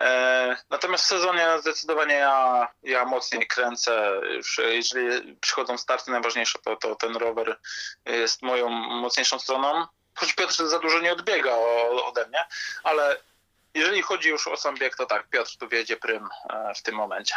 E, 0.00 0.56
natomiast 0.70 1.04
w 1.04 1.08
sezonie 1.08 1.46
zdecydowanie 1.60 2.14
ja, 2.14 2.68
ja 2.82 3.04
mocniej 3.04 3.46
kręcę. 3.46 4.20
Jeżeli 4.58 5.36
przychodzą 5.36 5.78
starty 5.78 6.10
najważniejsze, 6.10 6.58
to, 6.64 6.76
to 6.76 6.94
ten 6.94 7.16
rower 7.16 7.58
jest 8.06 8.42
moją 8.42 8.68
mocniejszą 8.68 9.38
stroną. 9.38 9.86
Choć 10.14 10.32
Piotr 10.32 10.68
za 10.68 10.78
dużo 10.78 11.00
nie 11.00 11.12
odbiega 11.12 11.52
ode 12.04 12.28
mnie, 12.28 12.46
ale 12.82 13.16
jeżeli 13.74 14.02
chodzi 14.02 14.28
już 14.28 14.48
o 14.48 14.56
sam 14.56 14.78
bieg, 14.78 14.96
to 14.96 15.06
tak, 15.06 15.28
Piotr 15.28 15.56
tu 15.58 15.68
wiedzie 15.68 15.96
prym 15.96 16.28
e, 16.50 16.74
w 16.74 16.82
tym 16.82 16.94
momencie. 16.94 17.34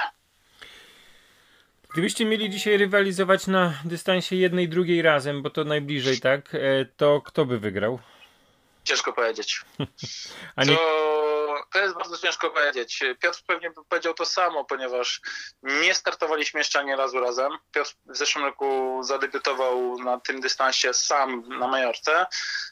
Gdybyście 1.94 2.26
mieli 2.26 2.50
dzisiaj 2.50 2.78
rywalizować 2.78 3.48
na 3.48 3.74
dystansie 3.86 4.36
jednej, 4.36 4.70
drugiej 4.70 5.02
razem, 5.02 5.42
bo 5.42 5.50
to 5.50 5.64
najbliżej, 5.64 6.20
tak? 6.20 6.56
E, 6.56 6.86
to 6.98 7.22
kto 7.22 7.46
by 7.46 7.60
wygrał? 7.60 8.00
Ciężko 8.84 9.14
powiedzieć. 9.14 9.62
A 10.56 10.64
nie... 10.64 10.76
to, 10.76 11.27
to 11.72 11.80
jest 11.80 11.96
bardzo 11.96 12.18
ciężko 12.18 12.50
powiedzieć. 12.50 13.04
Piotr 13.20 13.44
pewnie 13.48 13.72
powiedział 13.90 14.14
to 14.14 14.26
samo, 14.26 14.66
ponieważ 14.66 15.22
nie 15.64 15.94
startowaliśmy 15.94 16.60
jeszcze 16.60 16.80
ani 16.80 16.96
razu 16.96 17.20
razem. 17.20 17.52
Piotr 17.72 17.94
w 18.06 18.18
zeszłym 18.18 18.46
roku 18.46 19.00
zadebiutował 19.04 19.98
na 20.00 20.20
tym 20.20 20.42
dystansie 20.42 20.94
sam 20.94 21.44
na 21.60 21.68
Majorce. 21.68 22.26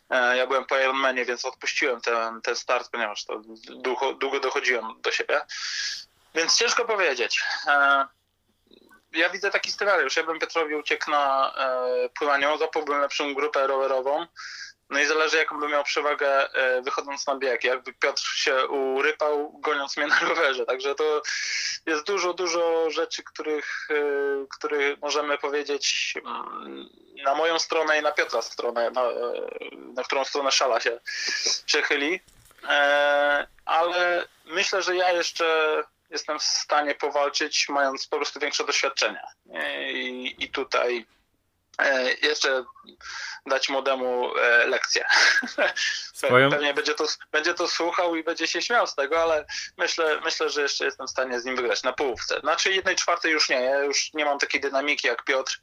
E, 0.10 0.38
ja 0.38 0.48
byłem 0.48 0.65
po 0.65 0.80
Ironmanie, 0.80 1.26
więc 1.26 1.45
odpuściłem 1.45 2.02
ten, 2.02 2.41
ten 2.41 2.56
start, 2.56 2.91
ponieważ 2.91 3.26
to 3.26 3.41
długo, 3.69 4.13
długo 4.13 4.39
dochodziłem 4.39 5.02
do 5.02 5.12
siebie. 5.12 5.41
Więc 6.36 6.58
ciężko 6.58 6.86
powiedzieć. 6.86 7.43
E, 7.67 8.06
ja 9.15 9.30
widzę 9.30 9.52
taki 9.52 9.71
scenariusz. 9.71 10.17
Ja 10.17 10.24
bym 10.24 10.39
Piotrowi 10.39 10.76
uciekł 10.76 11.12
na 11.12 11.54
e, 11.58 12.10
pływaniu, 12.10 12.58
lepszą 12.88 13.34
grupę 13.34 13.67
rowerową. 13.67 14.26
No 14.89 15.00
i 15.00 15.06
zależy, 15.06 15.38
jaką 15.38 15.60
by 15.60 15.67
miał 15.67 15.84
przewagę 15.84 16.54
e, 16.54 16.82
wychodząc 16.82 17.28
na 17.28 17.36
bieg. 17.36 17.63
Jakby 17.63 17.93
Piotr 17.93 18.21
się 18.21 18.67
urypał, 18.67 19.60
goniąc 19.60 19.98
mnie 19.98 20.08
na 20.08 20.19
rowerze. 20.19 20.65
Także 20.65 20.95
to 20.95 21.21
jest 21.86 22.08
dużo, 22.08 22.34
dużo 22.34 22.91
rzeczy, 22.91 23.24
których, 23.24 23.88
e, 23.89 23.95
których 24.58 25.02
możemy 25.02 25.38
powiedzieć 25.38 26.13
mm, 26.26 26.89
na 27.24 27.36
moją 27.36 27.60
stronę 27.60 28.00
i 28.00 28.02
na 28.02 28.12
Piotra 28.12 28.41
stronę, 28.41 28.91
na, 28.91 29.02
e, 29.02 29.12
na 29.93 30.04
którą 30.04 30.26
stronę 30.26 30.52
szala 30.52 30.80
się 30.80 31.00
przechyli. 31.65 32.19
Ale 33.65 34.28
myślę, 34.45 34.82
że 34.82 34.95
ja 34.95 35.12
jeszcze 35.12 35.84
jestem 36.10 36.39
w 36.39 36.43
stanie 36.43 36.95
powalczyć, 36.95 37.69
mając 37.69 38.08
po 38.08 38.17
prostu 38.17 38.39
większe 38.39 38.65
doświadczenie. 38.65 39.21
I, 39.93 40.36
i 40.39 40.50
tutaj 40.50 41.06
jeszcze 42.22 42.64
dać 43.46 43.70
młodemu 43.70 44.38
e, 44.38 44.68
lekcję. 44.68 45.06
Swoją... 46.14 46.50
Pewnie 46.50 46.74
będzie 46.74 46.94
to, 46.94 47.06
będzie 47.32 47.54
to 47.54 47.68
słuchał 47.68 48.16
i 48.16 48.24
będzie 48.24 48.48
się 48.48 48.62
śmiał 48.62 48.88
z 48.88 48.96
tego, 48.96 49.22
ale 49.22 49.46
myślę, 49.78 50.22
myślę, 50.24 50.50
że 50.50 50.62
jeszcze 50.62 50.86
jestem 50.86 51.08
w 51.08 51.10
stanie 51.10 51.40
z 51.40 51.46
nim 51.46 51.56
wygrać 51.56 51.84
na 51.84 51.94
połówce. 51.94 52.40
Znaczy 52.40 52.74
jednej 52.74 52.96
czwartej 52.96 53.32
już 53.32 53.50
nie, 53.50 53.62
ja 53.62 53.80
już 53.80 54.14
nie 54.14 54.26
mam 54.26 54.40
takiej 54.40 54.62
dynamiki 54.62 55.08
jak 55.08 55.24
Piotr. 55.24 55.60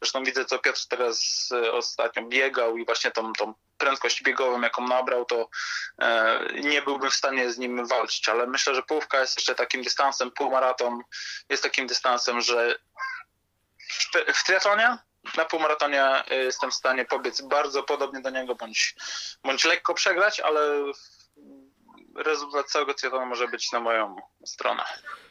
Zresztą 0.00 0.24
widzę, 0.24 0.44
co 0.44 0.58
Piotr 0.58 0.80
teraz 0.88 1.48
e, 1.52 1.72
ostatnio 1.72 2.22
biegał 2.22 2.76
i 2.76 2.84
właśnie 2.84 3.10
tą, 3.10 3.32
tą 3.32 3.54
prędkość 3.78 4.22
biegową, 4.22 4.60
jaką 4.60 4.88
nabrał, 4.88 5.24
to 5.24 5.48
e, 5.98 6.40
nie 6.54 6.82
byłbym 6.82 7.10
w 7.10 7.14
stanie 7.14 7.52
z 7.52 7.58
nim 7.58 7.86
walczyć, 7.86 8.28
ale 8.28 8.46
myślę, 8.46 8.74
że 8.74 8.82
połówka 8.82 9.20
jest 9.20 9.36
jeszcze 9.36 9.54
takim 9.54 9.82
dystansem, 9.82 10.30
półmaraton 10.30 11.00
jest 11.48 11.62
takim 11.62 11.86
dystansem, 11.86 12.40
że 12.40 12.74
w, 13.88 14.34
w 14.34 14.44
triatlonie 14.44 14.98
na 15.36 15.44
półmaratonie 15.44 16.22
y, 16.32 16.34
jestem 16.34 16.70
w 16.70 16.74
stanie 16.74 17.04
pobiec 17.04 17.40
bardzo 17.40 17.82
podobnie 17.82 18.20
do 18.20 18.30
niego, 18.30 18.54
bądź, 18.54 18.94
bądź 19.44 19.64
lekko 19.64 19.94
przegrać, 19.94 20.40
ale 20.40 20.60
rezultat 22.16 22.66
całego 22.66 22.94
triatlonu 22.94 23.26
może 23.26 23.48
być 23.48 23.72
na 23.72 23.80
moją 23.80 24.16
stronę. 24.44 24.84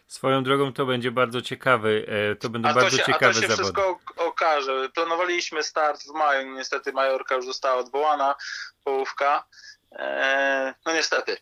Swoją 0.07 0.43
drogą 0.43 0.73
to 0.73 0.85
będzie 0.85 1.11
bardzo 1.11 1.41
ciekawy, 1.41 2.05
e, 2.31 2.35
to 2.35 2.49
będą 2.49 2.69
a 2.69 2.73
bardzo 2.73 2.97
się, 2.97 3.03
ciekawe 3.03 3.25
A 3.25 3.33
to 3.33 3.41
się 3.41 3.47
zawody. 3.47 3.55
wszystko 3.55 3.99
okaże. 4.17 4.89
Planowaliśmy 4.89 5.63
start 5.63 6.03
w 6.03 6.13
maju, 6.13 6.55
niestety 6.55 6.93
Majorka 6.93 7.35
już 7.35 7.45
została 7.45 7.75
odwołana, 7.75 8.35
połówka. 8.83 9.43
E, 9.91 10.73
no 10.85 10.93
niestety, 10.93 11.37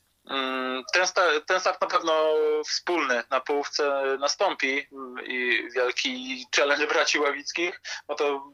ten 0.93 1.07
start, 1.07 1.45
ten 1.47 1.59
start 1.59 1.81
na 1.81 1.87
pewno 1.87 2.33
wspólny 2.65 3.23
na 3.29 3.39
połówce 3.39 4.17
nastąpi 4.19 4.87
i 5.27 5.69
wielki 5.75 6.45
challenge 6.55 6.87
braci 6.87 7.19
Ławickich, 7.19 7.81
bo 8.07 8.15
to 8.15 8.53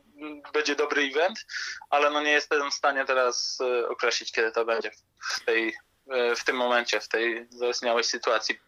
będzie 0.53 0.75
dobry 0.75 1.01
event, 1.01 1.45
ale 1.89 2.10
no 2.10 2.21
nie 2.21 2.32
jestem 2.32 2.71
w 2.71 2.73
stanie 2.73 3.06
teraz 3.06 3.58
e, 3.62 3.88
określić, 3.89 4.32
kiedy 4.32 4.51
to 4.51 4.65
będzie 4.65 4.91
w, 5.19 5.45
tej, 5.45 5.73
e, 6.10 6.36
w 6.36 6.43
tym 6.43 6.56
momencie, 6.56 6.99
w 6.99 7.08
tej 7.08 7.47
zaistniałej 7.49 8.03
sytuacji. 8.03 8.60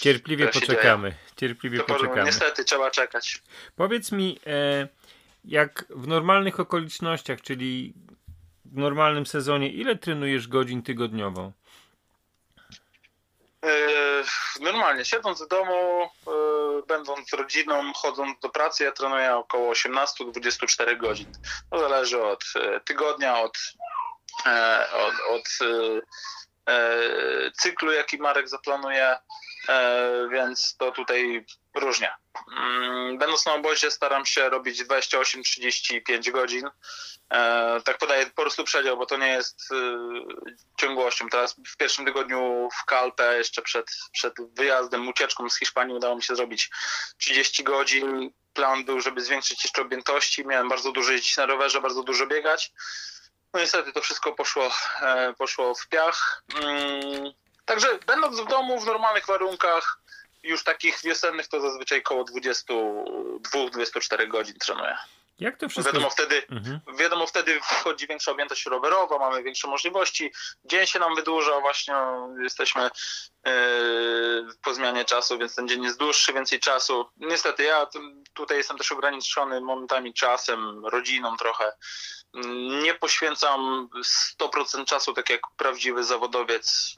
Cierpliwie 0.00 0.48
poczekamy. 0.48 1.14
Cierpliwie 1.36 1.78
to 1.78 1.84
poczekamy. 1.84 2.24
Niestety 2.24 2.64
trzeba 2.64 2.90
czekać. 2.90 3.42
Powiedz 3.76 4.12
mi, 4.12 4.40
e, 4.46 4.88
jak 5.44 5.84
w 5.90 6.06
normalnych 6.06 6.60
okolicznościach, 6.60 7.40
czyli 7.40 7.94
w 8.64 8.76
normalnym 8.76 9.26
sezonie, 9.26 9.68
ile 9.68 9.96
trenujesz 9.96 10.48
godzin 10.48 10.82
tygodniowo? 10.82 11.52
Normalnie, 14.60 15.04
siedząc 15.04 15.42
w 15.42 15.48
domu, 15.48 16.10
będąc 16.88 17.32
rodziną, 17.32 17.92
chodząc 17.92 18.40
do 18.40 18.48
pracy, 18.48 18.84
ja 18.84 18.92
trenuję 18.92 19.36
około 19.36 19.72
18-24 19.72 20.96
godzin. 20.96 21.32
To 21.70 21.78
zależy 21.78 22.22
od 22.22 22.44
tygodnia, 22.84 23.40
od, 23.40 23.58
od, 24.92 25.14
od 25.30 25.48
cyklu, 27.60 27.92
jaki 27.92 28.18
Marek 28.18 28.48
zaplanuje, 28.48 29.16
więc 30.30 30.76
to 30.76 30.92
tutaj 30.92 31.46
różnie. 31.80 32.10
Mm, 32.56 33.18
będąc 33.18 33.46
na 33.46 33.54
obozie 33.54 33.90
staram 33.90 34.26
się 34.26 34.48
robić 34.48 34.82
28-35 34.82 36.30
godzin. 36.30 36.70
E, 37.30 37.80
tak 37.84 37.98
podaję 37.98 38.26
po 38.26 38.42
prostu 38.42 38.64
przedział, 38.64 38.96
bo 38.96 39.06
to 39.06 39.16
nie 39.16 39.28
jest 39.28 39.60
e, 39.72 39.74
ciągłością. 40.76 41.28
Teraz 41.28 41.56
w 41.72 41.76
pierwszym 41.76 42.04
tygodniu 42.04 42.68
w 42.82 42.84
Kalpę, 42.84 43.38
jeszcze 43.38 43.62
przed, 43.62 43.90
przed 44.12 44.34
wyjazdem, 44.54 45.08
ucieczką 45.08 45.50
z 45.50 45.58
Hiszpanii 45.58 45.96
udało 45.96 46.16
mi 46.16 46.22
się 46.22 46.36
zrobić 46.36 46.70
30 47.18 47.64
godzin. 47.64 48.30
Plan 48.54 48.84
był, 48.84 49.00
żeby 49.00 49.20
zwiększyć 49.20 49.64
jeszcze 49.64 49.82
objętości. 49.82 50.46
Miałem 50.46 50.68
bardzo 50.68 50.92
dużo 50.92 51.12
jeździć 51.12 51.36
na 51.36 51.46
rowerze, 51.46 51.80
bardzo 51.80 52.02
dużo 52.02 52.26
biegać. 52.26 52.72
No 53.54 53.60
niestety 53.60 53.92
to 53.92 54.00
wszystko 54.00 54.32
poszło, 54.32 54.70
e, 55.02 55.34
poszło 55.38 55.74
w 55.74 55.88
piach. 55.88 56.42
Mm, 56.54 57.32
także 57.64 57.98
będąc 58.06 58.40
w 58.40 58.48
domu 58.48 58.80
w 58.80 58.86
normalnych 58.86 59.26
warunkach, 59.26 60.00
już 60.42 60.64
takich 60.64 61.00
wiosennych 61.04 61.48
to 61.48 61.60
zazwyczaj 61.60 61.98
około 61.98 62.24
22-24 62.24 64.28
godzin 64.28 64.54
trenuję. 64.58 64.96
Jak 65.38 65.56
to 65.56 65.68
wszystko? 65.68 65.92
Wiadomo 65.92 66.10
wtedy, 66.10 66.42
mhm. 66.50 66.80
wiadomo, 66.98 67.26
wtedy 67.26 67.60
wchodzi 67.60 68.06
większa 68.06 68.30
objętość 68.30 68.66
rowerowa, 68.66 69.18
mamy 69.18 69.42
większe 69.42 69.68
możliwości. 69.68 70.32
Dzień 70.64 70.86
się 70.86 70.98
nam 70.98 71.14
wydłuża, 71.14 71.60
właśnie 71.60 71.94
jesteśmy 72.42 72.82
yy, 72.82 73.50
po 74.62 74.74
zmianie 74.74 75.04
czasu, 75.04 75.38
więc 75.38 75.54
ten 75.54 75.68
dzień 75.68 75.84
jest 75.84 75.98
dłuższy, 75.98 76.32
więcej 76.32 76.60
czasu. 76.60 77.06
Niestety 77.16 77.62
ja 77.62 77.86
tutaj 78.34 78.56
jestem 78.56 78.78
też 78.78 78.92
ograniczony 78.92 79.60
momentami 79.60 80.14
czasem, 80.14 80.86
rodziną 80.86 81.36
trochę. 81.36 81.72
Nie 82.82 82.94
poświęcam 82.94 83.88
100% 84.40 84.84
czasu, 84.84 85.14
tak 85.14 85.30
jak 85.30 85.40
prawdziwy 85.56 86.04
zawodowiec, 86.04 86.94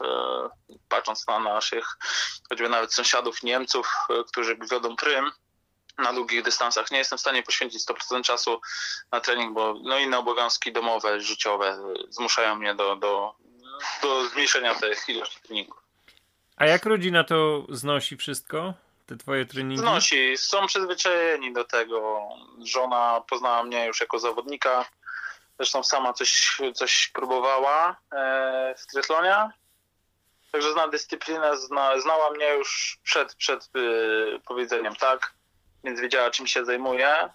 yy, 0.69 0.77
patrząc 0.89 1.27
na 1.27 1.39
naszych, 1.39 1.97
choćby 2.49 2.69
nawet 2.69 2.93
sąsiadów 2.93 3.43
Niemców, 3.43 3.87
yy, 4.09 4.23
którzy 4.23 4.57
wiodą 4.71 4.95
prym 4.95 5.31
na 5.97 6.13
długich 6.13 6.43
dystansach. 6.43 6.91
Nie 6.91 6.97
jestem 6.97 7.17
w 7.17 7.21
stanie 7.21 7.43
poświęcić 7.43 7.85
100% 7.85 8.23
czasu 8.23 8.61
na 9.11 9.19
trening, 9.19 9.53
bo 9.53 9.75
no 9.83 9.99
inne 9.99 10.17
obowiązki 10.17 10.71
domowe, 10.71 11.21
życiowe 11.21 11.77
zmuszają 12.09 12.55
mnie 12.55 12.75
do, 12.75 12.95
do, 12.95 13.35
do 14.01 14.29
zmniejszenia 14.29 14.75
tej 14.75 14.95
ilości 15.07 15.39
treningów. 15.41 15.81
A 16.55 16.65
jak 16.65 16.85
rodzina 16.85 17.23
to 17.23 17.65
znosi 17.69 18.17
wszystko? 18.17 18.73
Te 19.05 19.17
twoje 19.17 19.45
treningi? 19.45 19.81
Znosi. 19.81 20.37
Są 20.37 20.67
przyzwyczajeni 20.67 21.53
do 21.53 21.63
tego. 21.63 22.19
Żona 22.65 23.21
poznała 23.29 23.63
mnie 23.63 23.85
już 23.85 23.99
jako 24.01 24.19
zawodnika. 24.19 24.85
Zresztą 25.61 25.83
sama 25.83 26.13
coś, 26.13 26.61
coś 26.73 27.07
próbowała 27.13 27.95
e, 28.11 28.75
w 28.77 28.85
triatlonie. 28.85 29.49
Także 30.51 30.73
zna 30.73 30.87
dyscyplinę, 30.87 31.57
zna, 31.57 31.99
znała 31.99 32.31
mnie 32.31 32.53
już 32.53 32.99
przed, 33.03 33.35
przed 33.35 33.69
y, 33.75 34.39
powiedzeniem 34.45 34.95
tak 34.95 35.33
więc 35.83 35.99
wiedziała, 35.99 36.31
czym 36.31 36.47
się 36.47 36.65
zajmuje. 36.65 37.29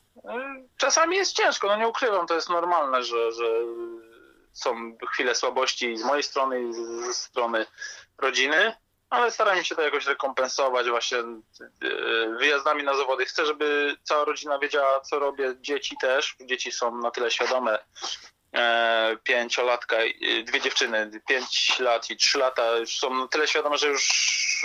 Czasami 0.77 1.17
jest 1.17 1.37
ciężko, 1.37 1.69
no 1.69 1.77
nie 1.77 1.89
ukrywam, 1.89 2.27
to 2.27 2.35
jest 2.35 2.49
normalne, 2.49 3.03
że, 3.03 3.33
że 3.33 3.45
są 4.53 4.97
chwile 5.13 5.35
słabości 5.35 5.97
z 5.97 6.05
mojej 6.05 6.23
strony 6.23 6.63
i 6.63 6.73
ze 7.05 7.15
strony 7.15 7.67
rodziny, 8.19 8.73
ale 9.11 9.31
staram 9.31 9.65
się 9.65 9.75
to 9.75 9.83
jakoś 9.83 10.07
rekompensować 10.07 10.89
właśnie 10.89 11.19
e, 11.19 11.25
wyjazdami 12.39 12.83
na 12.83 12.97
zawody. 12.97 13.25
Chcę, 13.25 13.47
żeby 13.47 13.97
cała 14.03 14.25
rodzina 14.25 14.59
wiedziała, 14.59 15.01
co 15.01 15.19
robię, 15.19 15.55
dzieci 15.61 15.97
też. 16.01 16.37
Dzieci 16.41 16.73
są 16.73 16.99
na 16.99 17.11
tyle 17.11 17.31
świadome, 17.31 17.79
e, 18.53 19.17
pięciolatka, 19.23 19.97
dwie 20.45 20.61
dziewczyny, 20.61 21.11
pięć 21.29 21.79
lat 21.79 22.11
i 22.11 22.17
trzy 22.17 22.39
lata 22.39 22.77
już 22.77 22.99
są 22.99 23.15
na 23.15 23.29
tyle 23.29 23.49
świadome, 23.49 23.79
że 23.79 23.89
już 23.89 24.07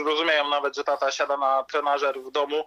rozumieją 0.05 0.49
nawet, 0.49 0.75
że 0.75 0.83
tata 0.83 1.11
siada 1.11 1.37
na 1.37 1.63
trenażer 1.63 2.21
w 2.21 2.31
domu 2.31 2.65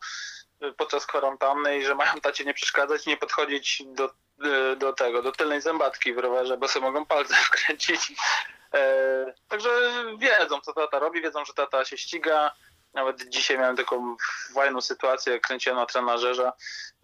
podczas 0.77 1.07
kwarantanny 1.07 1.79
i 1.79 1.85
że 1.85 1.95
mają 1.95 2.21
tacie 2.21 2.45
nie 2.45 2.55
przeszkadzać, 2.55 3.07
nie 3.07 3.17
podchodzić 3.17 3.83
do, 3.87 4.11
e, 4.45 4.77
do 4.77 4.93
tego, 4.93 5.23
do 5.23 5.33
tylnej 5.33 5.61
zębatki 5.61 6.15
w 6.15 6.19
rowerze, 6.19 6.57
bo 6.57 6.69
sobie 6.69 6.87
mogą 6.87 7.07
palce 7.07 7.35
wkręcić. 7.47 8.13
E, 8.75 9.35
także 9.49 9.69
wiedzą, 10.19 10.61
co 10.61 10.73
tata 10.73 10.99
robi, 10.99 11.23
wiedzą, 11.23 11.45
że 11.45 11.55
tata 11.55 11.85
się 11.85 11.99
ściga. 11.99 12.55
Nawet 12.95 13.29
dzisiaj 13.29 13.59
miałem 13.59 13.77
taką 13.77 14.17
fajną 14.55 14.81
sytuację, 14.81 15.33
jak 15.33 15.43
kręciłem 15.43 15.79
na 15.79 15.87
trenażerze, 15.87 16.53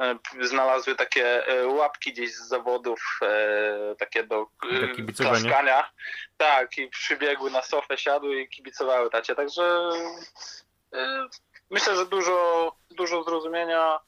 e, 0.00 0.18
znalazły 0.40 0.94
takie 0.94 1.46
e, 1.46 1.66
łapki 1.66 2.12
gdzieś 2.12 2.34
z 2.34 2.48
zawodów, 2.48 3.20
takie 3.98 4.24
do 4.24 4.46
klaskania. 5.16 5.90
Tak, 6.36 6.78
i 6.78 6.88
przybiegły 6.88 7.50
na 7.50 7.62
sofę, 7.62 7.98
siadły 7.98 8.40
i 8.40 8.48
kibicowały 8.48 9.10
tacie. 9.10 9.34
Także 9.34 9.90
myślę, 11.70 11.96
że 11.96 12.06
dużo, 12.06 12.72
dużo 12.90 13.22
zrozumienia 13.22 14.00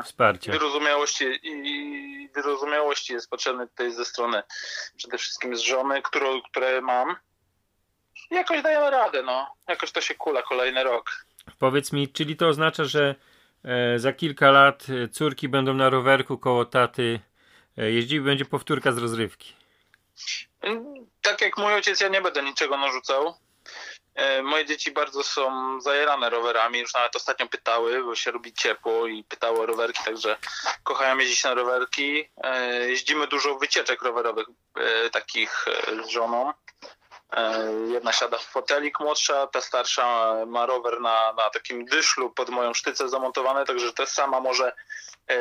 i 0.00 0.02
wsparcia. 0.02 0.52
Wyrozumiałości, 0.52 1.24
I 1.42 2.28
wyrozumiałości 2.34 3.12
jest 3.12 3.30
potrzebne 3.30 3.68
tutaj 3.68 3.92
ze 3.92 4.04
strony 4.04 4.42
przede 4.96 5.18
wszystkim 5.18 5.56
z 5.56 5.60
żony, 5.60 6.02
którą, 6.02 6.42
które 6.42 6.80
mam. 6.80 7.16
I 8.30 8.34
jakoś 8.34 8.62
dajemy 8.62 8.90
radę, 8.90 9.22
no. 9.22 9.54
Jakoś 9.68 9.92
to 9.92 10.00
się 10.00 10.14
kula 10.14 10.42
kolejny 10.42 10.84
rok. 10.84 11.26
Powiedz 11.58 11.92
mi, 11.92 12.08
czyli 12.08 12.36
to 12.36 12.48
oznacza, 12.48 12.84
że 12.84 13.14
e, 13.64 13.98
za 13.98 14.12
kilka 14.12 14.50
lat 14.50 14.86
e, 15.04 15.08
córki 15.08 15.48
będą 15.48 15.74
na 15.74 15.90
rowerku 15.90 16.38
koło 16.38 16.64
taty 16.64 17.20
jeździły, 17.76 18.26
będzie 18.26 18.44
powtórka 18.44 18.92
z 18.92 18.98
rozrywki? 18.98 19.54
Tak 21.22 21.40
jak 21.40 21.58
mój 21.58 21.72
ojciec, 21.72 22.00
ja 22.00 22.08
nie 22.08 22.20
będę 22.20 22.42
niczego 22.42 22.76
narzucał. 22.76 23.34
E, 24.14 24.42
moje 24.42 24.66
dzieci 24.66 24.90
bardzo 24.90 25.22
są 25.22 25.80
zajerane 25.80 26.30
rowerami, 26.30 26.78
już 26.78 26.94
nawet 26.94 27.16
ostatnio 27.16 27.46
pytały, 27.46 28.04
bo 28.04 28.14
się 28.14 28.30
robi 28.30 28.52
ciepło 28.52 29.06
i 29.06 29.24
pytały 29.24 29.60
o 29.60 29.66
rowerki, 29.66 30.04
także 30.04 30.36
kochają 30.82 31.18
jeździć 31.18 31.44
na 31.44 31.54
rowerki. 31.54 32.28
E, 32.42 32.78
jeździmy 32.88 33.26
dużo 33.26 33.54
wycieczek 33.54 34.02
rowerowych, 34.02 34.46
e, 34.76 35.10
takich 35.10 35.64
z 36.04 36.08
żoną. 36.08 36.52
Jedna 37.92 38.12
siada 38.12 38.38
w 38.38 38.44
fotelik 38.44 39.00
młodsza, 39.00 39.46
ta 39.46 39.60
starsza 39.60 40.34
ma 40.46 40.66
rower 40.66 41.00
na, 41.00 41.32
na 41.32 41.50
takim 41.50 41.84
dyszlu 41.84 42.30
pod 42.30 42.48
moją 42.48 42.74
sztycę 42.74 43.08
zamontowany, 43.08 43.64
także 43.66 43.92
też 43.92 44.08
sama 44.08 44.40
może 44.40 44.72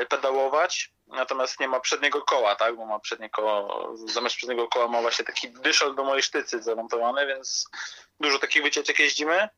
pedałować, 0.10 0.92
natomiast 1.10 1.60
nie 1.60 1.68
ma 1.68 1.80
przedniego 1.80 2.22
koła, 2.22 2.56
tak, 2.56 2.76
bo 2.76 2.86
ma 2.86 3.00
przednie 3.00 3.30
koło, 3.30 3.92
zamiast 3.96 4.36
przedniego 4.36 4.68
koła 4.68 4.88
ma 4.88 5.02
właśnie 5.02 5.26
taki 5.26 5.50
dyszel 5.50 5.96
do 5.96 6.04
mojej 6.04 6.24
sztycy 6.24 6.64
zamontowany, 6.64 7.28
więc 7.28 7.70
dużo 8.20 8.40
takich 8.40 8.64
wycieczek 8.64 9.00
jeździmy. 9.00 9.50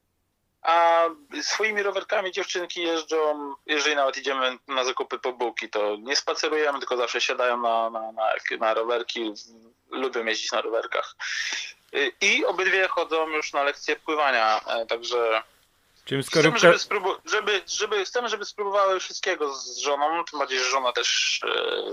A 0.62 1.06
swoimi 1.42 1.84
rowerkami 1.84 2.32
dziewczynki 2.32 2.82
jeżdżą, 2.82 3.54
jeżeli 3.66 3.96
nawet 3.96 4.18
idziemy 4.18 4.58
na 4.68 4.84
zakupy 4.84 5.20
po 5.20 5.34
bułki, 5.34 5.70
to 5.70 5.96
nie 5.96 6.16
spacerujemy, 6.16 6.80
tylko 6.80 6.98
zawsze 6.98 7.22
siadają 7.22 7.58
na, 7.58 7.90
na, 7.90 8.12
na, 8.12 8.34
na 8.60 8.74
rowerki, 8.74 9.34
lubią 9.92 10.26
jeździć 10.26 10.52
na 10.52 10.62
rowerkach. 10.62 11.16
I 12.22 12.46
obydwie 12.46 12.88
chodzą 12.88 13.30
już 13.30 13.54
na 13.54 13.64
lekcje 13.64 13.96
pływania, 13.96 14.62
e, 14.68 14.86
także 14.86 15.44
Chcemy, 16.60 16.60
żeby, 16.60 16.78
spróbu- 16.78 17.20
żeby, 17.26 17.62
żeby, 17.68 18.06
chcemy, 18.06 18.30
żeby 18.30 18.46
spróbowały 18.46 19.00
wszystkiego 19.00 19.54
z 19.54 19.78
żoną, 19.78 20.24
tym 20.32 20.40
bardziej, 20.40 20.60
że 20.60 20.66
żona 20.66 20.92
też 20.92 21.40
e, 21.44 21.84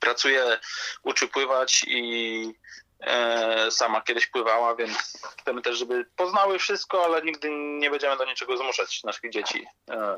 pracuje, 0.00 0.58
uczy 1.02 1.28
pływać 1.28 1.84
i 1.88 2.54
E, 3.00 3.70
sama 3.70 4.00
kiedyś 4.00 4.26
pływała, 4.26 4.74
więc 4.74 5.18
chcemy 5.40 5.62
też, 5.62 5.78
żeby 5.78 6.06
poznały 6.16 6.58
wszystko, 6.58 7.04
ale 7.04 7.22
nigdy 7.22 7.50
nie 7.50 7.90
będziemy 7.90 8.16
do 8.16 8.24
niczego 8.24 8.56
zmuszać 8.56 9.04
naszych 9.04 9.30
dzieci 9.30 9.66
e, 9.90 10.16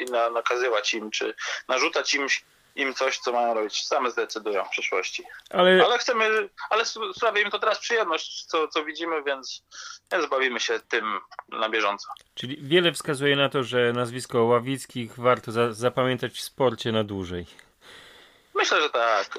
i 0.00 0.04
nakazywać 0.34 0.94
im, 0.94 1.10
czy 1.10 1.34
narzucać 1.68 2.14
im, 2.14 2.26
im 2.74 2.94
coś, 2.94 3.18
co 3.18 3.32
mają 3.32 3.54
robić. 3.54 3.86
Same 3.86 4.10
zdecydują 4.10 4.64
w 4.64 4.70
przyszłości. 4.70 5.24
Ale, 5.50 5.84
ale 5.84 5.98
chcemy, 5.98 6.48
ale 6.70 6.84
sprawia 7.14 7.42
im 7.42 7.50
to 7.50 7.58
teraz 7.58 7.78
przyjemność, 7.78 8.44
co, 8.44 8.68
co 8.68 8.84
widzimy, 8.84 9.22
więc, 9.22 9.62
więc 10.12 10.26
bawimy 10.26 10.60
się 10.60 10.80
tym 10.88 11.20
na 11.48 11.68
bieżąco. 11.68 12.08
Czyli 12.34 12.56
wiele 12.60 12.92
wskazuje 12.92 13.36
na 13.36 13.48
to, 13.48 13.62
że 13.62 13.92
nazwisko 13.92 14.44
Ławickich 14.44 15.18
warto 15.18 15.52
za, 15.52 15.72
zapamiętać 15.72 16.32
w 16.32 16.40
sporcie 16.40 16.92
na 16.92 17.04
dłużej. 17.04 17.46
Myślę, 18.54 18.82
że 18.82 18.90
tak. 18.90 19.38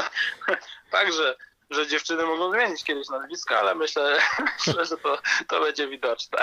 Także 0.90 1.36
że 1.70 1.86
dziewczyny 1.86 2.26
mogą 2.26 2.52
zmienić 2.52 2.84
kiedyś 2.84 3.08
nazwiska, 3.08 3.60
ale 3.60 3.74
myślę, 3.74 4.18
myślę 4.66 4.84
że 4.84 4.96
to, 4.96 5.18
to 5.48 5.60
będzie 5.60 5.88
widoczne. 5.88 6.38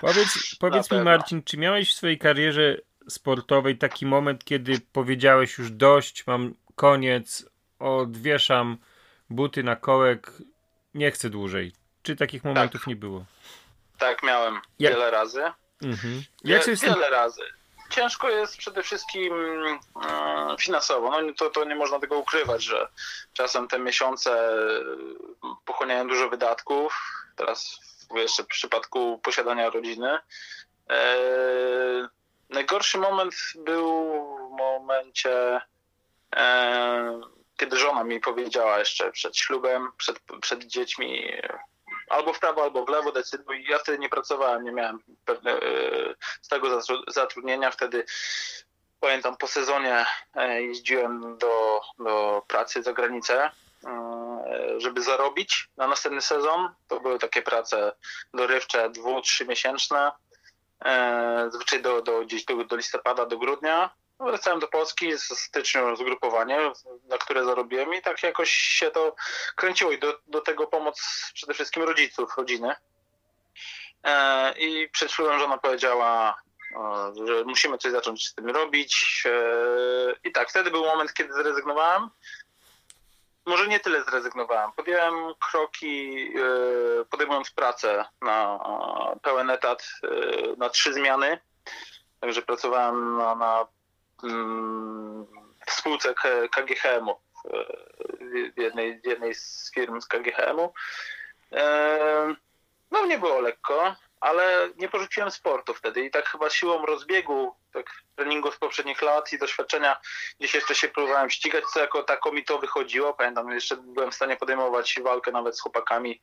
Powiedz, 0.00 0.56
powiedz 0.60 0.90
mi 0.90 1.00
Marcin, 1.00 1.42
czy 1.42 1.56
miałeś 1.56 1.90
w 1.90 1.96
swojej 1.96 2.18
karierze 2.18 2.76
sportowej 3.08 3.78
taki 3.78 4.06
moment, 4.06 4.44
kiedy 4.44 4.80
powiedziałeś 4.92 5.58
już 5.58 5.70
dość, 5.70 6.26
mam 6.26 6.54
koniec, 6.74 7.46
odwieszam 7.78 8.78
buty 9.30 9.62
na 9.62 9.76
kołek, 9.76 10.32
nie 10.94 11.10
chcę 11.10 11.30
dłużej. 11.30 11.72
Czy 12.02 12.16
takich 12.16 12.44
momentów 12.44 12.80
tak. 12.80 12.86
nie 12.86 12.96
było? 12.96 13.24
Tak, 13.98 14.22
miałem 14.22 14.60
Jak- 14.78 14.92
wiele 14.92 15.10
razy. 15.10 15.42
Mhm. 15.82 16.22
Jak 16.44 16.64
sobie 16.64 16.76
tym... 16.76 16.94
Wiele 16.94 17.10
razy. 17.10 17.42
Ciężko 17.90 18.30
jest 18.30 18.56
przede 18.56 18.82
wszystkim 18.82 19.32
mm, 19.34 20.56
finansowo. 20.58 21.22
No, 21.22 21.32
to, 21.32 21.50
to 21.50 21.64
nie 21.64 21.76
można 21.76 21.98
tego 21.98 22.18
ukrywać, 22.18 22.64
że 22.64 22.88
czasem 23.32 23.68
te 23.68 23.78
miesiące 23.78 24.52
y, 24.52 24.84
pochłaniają 25.64 26.08
dużo 26.08 26.28
wydatków. 26.28 26.98
Teraz 27.36 27.80
jeszcze 28.14 28.42
w 28.42 28.46
przypadku 28.46 29.18
posiadania 29.18 29.70
rodziny. 29.70 30.18
Najgorszy 32.78 32.98
moment 32.98 33.34
był 33.56 34.12
w 34.48 34.56
momencie, 34.56 35.60
e, 36.36 37.20
kiedy 37.56 37.76
żona 37.76 38.04
mi 38.04 38.20
powiedziała 38.20 38.78
jeszcze 38.78 39.10
przed 39.12 39.36
ślubem, 39.36 39.92
przed, 39.96 40.20
przed 40.40 40.64
dziećmi, 40.64 41.32
albo 42.08 42.32
w 42.32 42.38
prawo, 42.38 42.62
albo 42.62 42.84
w 42.84 42.88
lewo 42.88 43.12
decyduj. 43.12 43.66
Ja 43.68 43.78
wtedy 43.78 43.98
nie 43.98 44.08
pracowałem, 44.08 44.64
nie 44.64 44.72
miałem 44.72 44.98
pewne, 45.24 45.52
e, 45.52 45.60
stałego 46.42 46.68
zatru- 46.68 47.02
zatrudnienia. 47.08 47.70
Wtedy 47.70 48.04
pamiętam 49.00 49.36
po 49.36 49.46
sezonie 49.46 50.06
e, 50.34 50.62
jeździłem 50.62 51.38
do, 51.38 51.80
do 51.98 52.42
pracy 52.48 52.82
za 52.82 52.92
granicę, 52.92 53.50
e, 53.84 54.80
żeby 54.80 55.02
zarobić 55.02 55.68
na 55.76 55.86
następny 55.86 56.22
sezon. 56.22 56.74
To 56.88 57.00
były 57.00 57.18
takie 57.18 57.42
prace 57.42 57.92
dorywcze, 58.34 58.90
dwu, 58.90 59.20
trzy 59.20 59.46
miesięczne. 59.46 60.12
E, 60.84 61.50
do, 61.82 62.02
do, 62.02 62.20
gdzieś 62.20 62.44
do, 62.44 62.64
do 62.64 62.76
listopada, 62.76 63.26
do 63.26 63.38
grudnia. 63.38 63.90
Wracałem 64.20 64.60
do 64.60 64.68
Polski 64.68 65.18
z 65.18 65.22
stycznia 65.22 65.96
zgrupowanie, 65.96 66.72
na 67.08 67.18
które 67.18 67.44
zarobiłem 67.44 67.94
i 67.94 68.02
tak 68.02 68.22
jakoś 68.22 68.50
się 68.50 68.90
to 68.90 69.14
kręciło 69.56 69.92
i 69.92 69.98
do, 69.98 70.18
do 70.26 70.40
tego 70.40 70.66
pomoc 70.66 71.30
przede 71.34 71.54
wszystkim 71.54 71.82
rodziców, 71.82 72.36
rodziny. 72.36 72.74
E, 74.04 74.52
I 74.58 74.88
przed 74.88 75.12
ślubem 75.12 75.38
żona 75.38 75.58
powiedziała, 75.58 76.42
e, 76.76 77.26
że 77.26 77.44
musimy 77.44 77.78
coś 77.78 77.92
zacząć 77.92 78.26
z 78.26 78.34
tym 78.34 78.50
robić. 78.50 79.24
E, 79.26 80.28
I 80.28 80.32
tak, 80.32 80.50
wtedy 80.50 80.70
był 80.70 80.84
moment, 80.84 81.14
kiedy 81.14 81.32
zrezygnowałem. 81.32 82.10
Może 83.48 83.68
nie 83.68 83.80
tyle 83.80 84.04
zrezygnowałem. 84.04 84.72
Podjąłem 84.72 85.34
kroki, 85.50 86.14
e, 86.36 87.04
podejmując 87.04 87.50
pracę 87.50 88.04
na 88.22 88.58
pełen 89.22 89.50
etat, 89.50 89.88
e, 90.04 90.08
na 90.56 90.68
trzy 90.68 90.92
zmiany. 90.92 91.38
Także 92.20 92.42
pracowałem 92.42 93.16
na, 93.18 93.34
na 93.34 93.66
mm, 94.24 95.26
w 95.66 95.72
spółce 95.72 96.14
KGHM-u, 96.50 97.14
w- 98.20 98.60
jednej, 98.60 99.00
jednej 99.04 99.34
z 99.34 99.70
firm 99.74 100.00
z 100.00 100.06
KGHM-u. 100.06 100.72
E, 101.52 102.34
No 102.90 103.06
nie 103.06 103.18
było 103.18 103.40
lekko, 103.40 103.94
ale 104.20 104.68
nie 104.76 104.88
porzuciłem 104.88 105.30
sportu 105.30 105.74
wtedy 105.74 106.00
i 106.00 106.10
tak 106.10 106.28
chyba 106.28 106.50
siłą 106.50 106.86
rozbiegu, 106.86 107.54
tak 107.72 107.86
treningu 108.16 108.52
z 108.52 108.58
poprzednich 108.58 109.02
lat 109.02 109.32
i 109.32 109.38
doświadczenia, 109.38 109.96
gdzieś 110.38 110.54
jeszcze 110.54 110.74
się 110.74 110.88
próbowałem 110.88 111.30
ścigać, 111.30 111.64
co 111.72 111.80
jako 111.80 112.02
tako 112.02 112.32
mi 112.32 112.44
to 112.44 112.58
wychodziło. 112.58 113.14
Pamiętam, 113.14 113.50
jeszcze 113.52 113.76
byłem 113.76 114.10
w 114.10 114.14
stanie 114.14 114.36
podejmować 114.36 115.00
walkę 115.02 115.32
nawet 115.32 115.56
z 115.56 115.60
chłopakami 115.60 116.20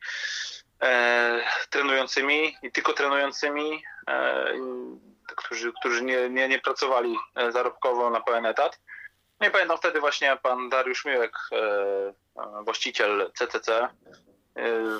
e, 0.82 1.40
trenującymi 1.70 2.56
i 2.62 2.72
tylko 2.72 2.92
trenującymi, 2.92 3.82
e, 4.08 4.52
którzy, 5.36 5.72
którzy 5.80 6.04
nie, 6.04 6.30
nie, 6.30 6.48
nie 6.48 6.58
pracowali 6.58 7.16
e, 7.34 7.52
zarobkowo 7.52 8.10
na 8.10 8.20
pełen 8.20 8.46
etat. 8.46 8.80
No 9.40 9.46
i 9.46 9.50
pamiętam 9.50 9.78
wtedy 9.78 10.00
właśnie 10.00 10.38
pan 10.42 10.68
Dariusz 10.68 11.04
Miłek, 11.04 11.32
e, 11.52 12.62
właściciel 12.64 13.30
CCC, 13.34 13.72
e, 13.78 13.88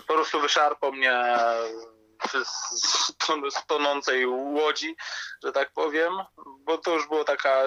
po 0.07 0.15
prostu 0.15 0.41
wyszarpał 0.41 0.93
mnie 0.93 1.23
z, 2.45 2.47
z, 2.83 3.17
ton- 3.17 3.51
z 3.51 3.67
tonącej 3.67 4.27
łodzi, 4.27 4.97
że 5.45 5.53
tak 5.53 5.73
powiem, 5.73 6.13
bo 6.59 6.79
to 6.79 6.95
już 6.95 7.09
było 7.09 7.25
taka, 7.25 7.65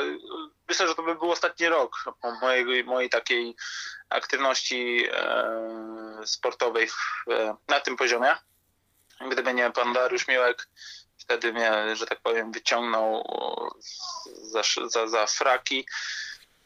myślę, 0.67 0.87
że 0.87 0.95
to 0.95 1.03
by 1.03 1.15
był 1.15 1.31
ostatni 1.31 1.67
rok 1.67 2.03
mojej, 2.41 2.83
mojej 2.83 3.09
takiej 3.09 3.55
aktywności 4.09 5.07
e, 5.11 6.21
sportowej 6.25 6.89
e, 7.31 7.55
na 7.67 7.79
tym 7.79 7.97
poziomie. 7.97 8.35
Gdyby 9.31 9.53
nie 9.53 9.71
pan 9.71 9.93
Dariusz 9.93 10.27
Miłek, 10.27 10.67
wtedy 11.17 11.53
mnie, 11.53 11.95
że 11.95 12.05
tak 12.05 12.21
powiem, 12.21 12.51
wyciągnął 12.51 13.23
za, 14.41 14.61
za, 14.87 15.07
za 15.07 15.27
fraki. 15.27 15.85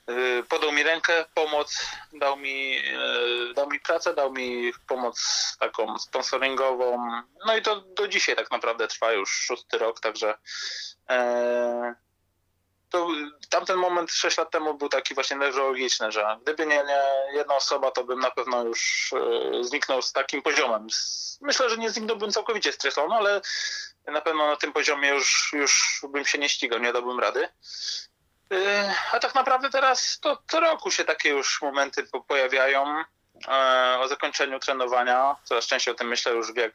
Y, 0.10 0.44
Podał 0.50 0.72
mi 0.72 0.84
rękę, 0.84 1.26
pomoc, 1.34 1.86
dał 2.14 2.38
mi, 2.38 2.78
y, 2.78 3.54
dał 3.54 3.70
mi 3.70 3.80
pracę, 3.80 4.14
dał 4.14 4.34
mi 4.34 4.74
pomoc 4.88 5.18
taką 5.60 6.00
sponsoringową. 6.00 7.22
No 7.46 7.58
i 7.58 7.62
to 7.62 7.82
do 7.82 8.08
dzisiaj 8.08 8.36
tak 8.36 8.52
naprawdę 8.52 8.88
trwa 8.88 9.12
już 9.12 9.30
szósty 9.30 9.78
rok, 9.78 10.00
także 10.00 10.38
e, 11.10 11.96
to 12.90 13.08
tamten 13.50 13.78
moment 13.78 14.12
6 14.12 14.38
lat 14.38 14.52
temu 14.52 14.74
był 14.74 14.90
taki 14.90 15.14
właśnie 15.14 15.38
neurologiczny, 15.38 16.12
że 16.12 16.38
gdyby 16.42 16.66
nie, 16.66 16.84
nie 16.84 17.04
jedna 17.34 17.56
osoba, 17.56 17.92
to 17.92 18.04
bym 18.04 18.20
na 18.20 18.32
pewno 18.32 18.64
już 18.64 19.14
e, 19.14 19.64
zniknął 19.64 20.02
z 20.02 20.12
takim 20.12 20.42
poziomem. 20.42 20.88
Myślę, 21.42 21.70
że 21.70 21.78
nie 21.78 21.90
zniknąłbym 21.90 22.32
całkowicie 22.32 22.72
z 22.72 22.78
triathlonu, 22.78 23.14
ale 23.14 23.42
na 24.08 24.22
pewno 24.22 24.48
na 24.48 24.56
tym 24.56 24.74
poziomie 24.74 25.10
już, 25.10 25.54
już 25.54 26.02
bym 26.10 26.26
się 26.26 26.38
nie 26.38 26.50
ścigał, 26.50 26.80
nie 26.80 26.94
dałbym 26.94 27.20
rady. 27.20 27.50
E, 28.54 28.96
A 29.12 29.20
tak 29.20 29.36
naprawdę 29.36 29.70
teraz 29.70 30.20
to 30.20 30.38
co 30.48 30.60
roku 30.60 30.92
się 30.92 31.04
takie 31.06 31.30
już 31.30 31.62
momenty 31.62 32.04
po- 32.04 32.22
pojawiają 32.22 33.04
e, 33.48 33.98
o 34.00 34.08
zakończeniu 34.08 34.60
trenowania. 34.60 35.36
Coraz 35.44 35.66
częściej 35.68 35.94
o 35.94 35.98
tym 35.98 36.08
myślę 36.08 36.32
już 36.32 36.54
wiek 36.54 36.74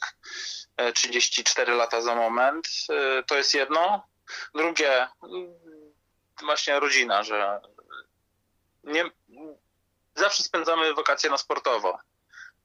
e, 0.76 0.92
34 0.92 1.74
lata 1.74 2.00
za 2.00 2.14
moment. 2.14 2.68
E, 2.90 3.22
To 3.22 3.36
jest 3.36 3.54
jedno. 3.54 4.06
Drugie, 4.54 5.08
mm, 5.22 5.54
właśnie 6.40 6.80
rodzina, 6.80 7.22
że 7.22 7.60
nie, 8.84 9.04
zawsze 10.14 10.42
spędzamy 10.42 10.94
wakacje 10.94 11.30
na 11.30 11.38
sportowo. 11.38 11.98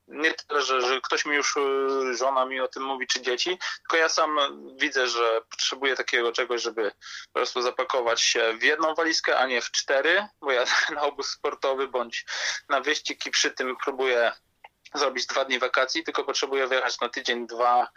Nie 0.08 0.34
tyle, 0.34 0.62
że, 0.62 0.82
że 0.82 1.00
ktoś 1.00 1.24
mi 1.24 1.36
już, 1.36 1.56
y, 1.56 2.16
żona 2.16 2.44
mi 2.44 2.60
o 2.60 2.68
tym 2.68 2.82
mówi, 2.82 3.06
czy 3.06 3.22
dzieci, 3.22 3.58
tylko 3.78 3.96
ja 3.96 4.08
sam 4.08 4.38
widzę, 4.76 5.08
że 5.08 5.40
potrzebuję 5.50 5.96
takiego 5.96 6.32
czegoś, 6.32 6.62
żeby 6.62 6.92
po 7.26 7.32
prostu 7.32 7.62
zapakować 7.62 8.20
się 8.20 8.54
w 8.58 8.62
jedną 8.62 8.94
walizkę, 8.94 9.38
a 9.38 9.46
nie 9.46 9.60
w 9.60 9.70
cztery, 9.70 10.28
bo 10.40 10.52
ja 10.52 10.64
na 10.94 11.02
obóz 11.02 11.28
sportowy 11.28 11.88
bądź 11.88 12.24
na 12.68 12.80
wyścig 12.80 13.26
i 13.26 13.30
przy 13.30 13.50
tym 13.50 13.76
próbuję 13.84 14.32
zrobić 14.94 15.26
dwa 15.26 15.44
dni 15.44 15.58
wakacji, 15.58 16.04
tylko 16.04 16.24
potrzebuję 16.24 16.66
wyjechać 16.66 17.00
na 17.00 17.08
tydzień, 17.08 17.46
dwa, 17.46 17.88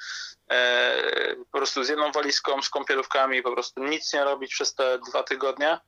e, 0.52 1.36
po 1.52 1.58
prostu 1.58 1.84
z 1.84 1.90
jedną 1.90 2.12
walizką, 2.12 2.62
z 2.62 2.70
kąpielówkami, 2.70 3.44
po 3.44 3.52
prostu 3.52 3.84
nic 3.84 4.14
nie 4.14 4.24
robić 4.24 4.54
przez 4.54 4.76
te 4.76 5.00
dwa 5.10 5.24
tygodnie. 5.24 5.80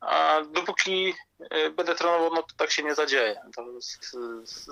A 0.00 0.40
dopóki 0.42 1.14
e, 1.40 1.70
będę 1.70 1.94
trenował, 1.94 2.34
no 2.34 2.42
to 2.42 2.54
tak 2.56 2.70
się 2.70 2.82
nie 2.82 2.94
zadzieje. 2.94 3.40
To 3.56 3.64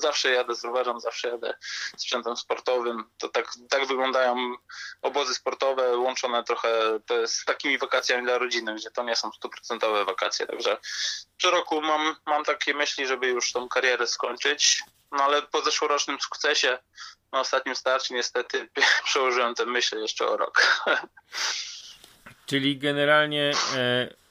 zawsze 0.00 0.30
jadę 0.30 0.54
z 0.54 0.64
rowerem, 0.64 1.00
zawsze 1.00 1.28
jadę 1.28 1.54
sprzętem 1.96 2.36
sportowym. 2.36 3.04
To 3.18 3.28
tak, 3.28 3.46
tak 3.68 3.86
wyglądają 3.86 4.54
obozy 5.02 5.34
sportowe, 5.34 5.96
łączone 5.96 6.44
trochę 6.44 6.68
z 7.26 7.44
takimi 7.44 7.78
wakacjami 7.78 8.24
dla 8.24 8.38
rodziny, 8.38 8.74
gdzie 8.74 8.90
to 8.90 9.02
nie 9.02 9.16
są 9.16 9.32
stuprocentowe 9.32 10.04
wakacje. 10.04 10.46
Także 10.46 10.76
co 11.38 11.50
roku 11.50 11.80
mam, 11.80 12.16
mam 12.26 12.44
takie 12.44 12.74
myśli, 12.74 13.06
żeby 13.06 13.26
już 13.26 13.52
tą 13.52 13.68
karierę 13.68 14.06
skończyć. 14.06 14.82
No 15.12 15.24
ale 15.24 15.42
po 15.42 15.62
zeszłorocznym 15.62 16.20
sukcesie 16.20 16.78
na 17.32 17.40
ostatnim 17.40 17.76
starcie 17.76 18.14
niestety 18.14 18.68
przełożyłem 19.04 19.54
te 19.54 19.66
myśli 19.66 20.00
jeszcze 20.00 20.26
o 20.26 20.36
rok. 20.36 20.86
Czyli 22.46 22.78
generalnie 22.78 23.52
e, 23.74 24.25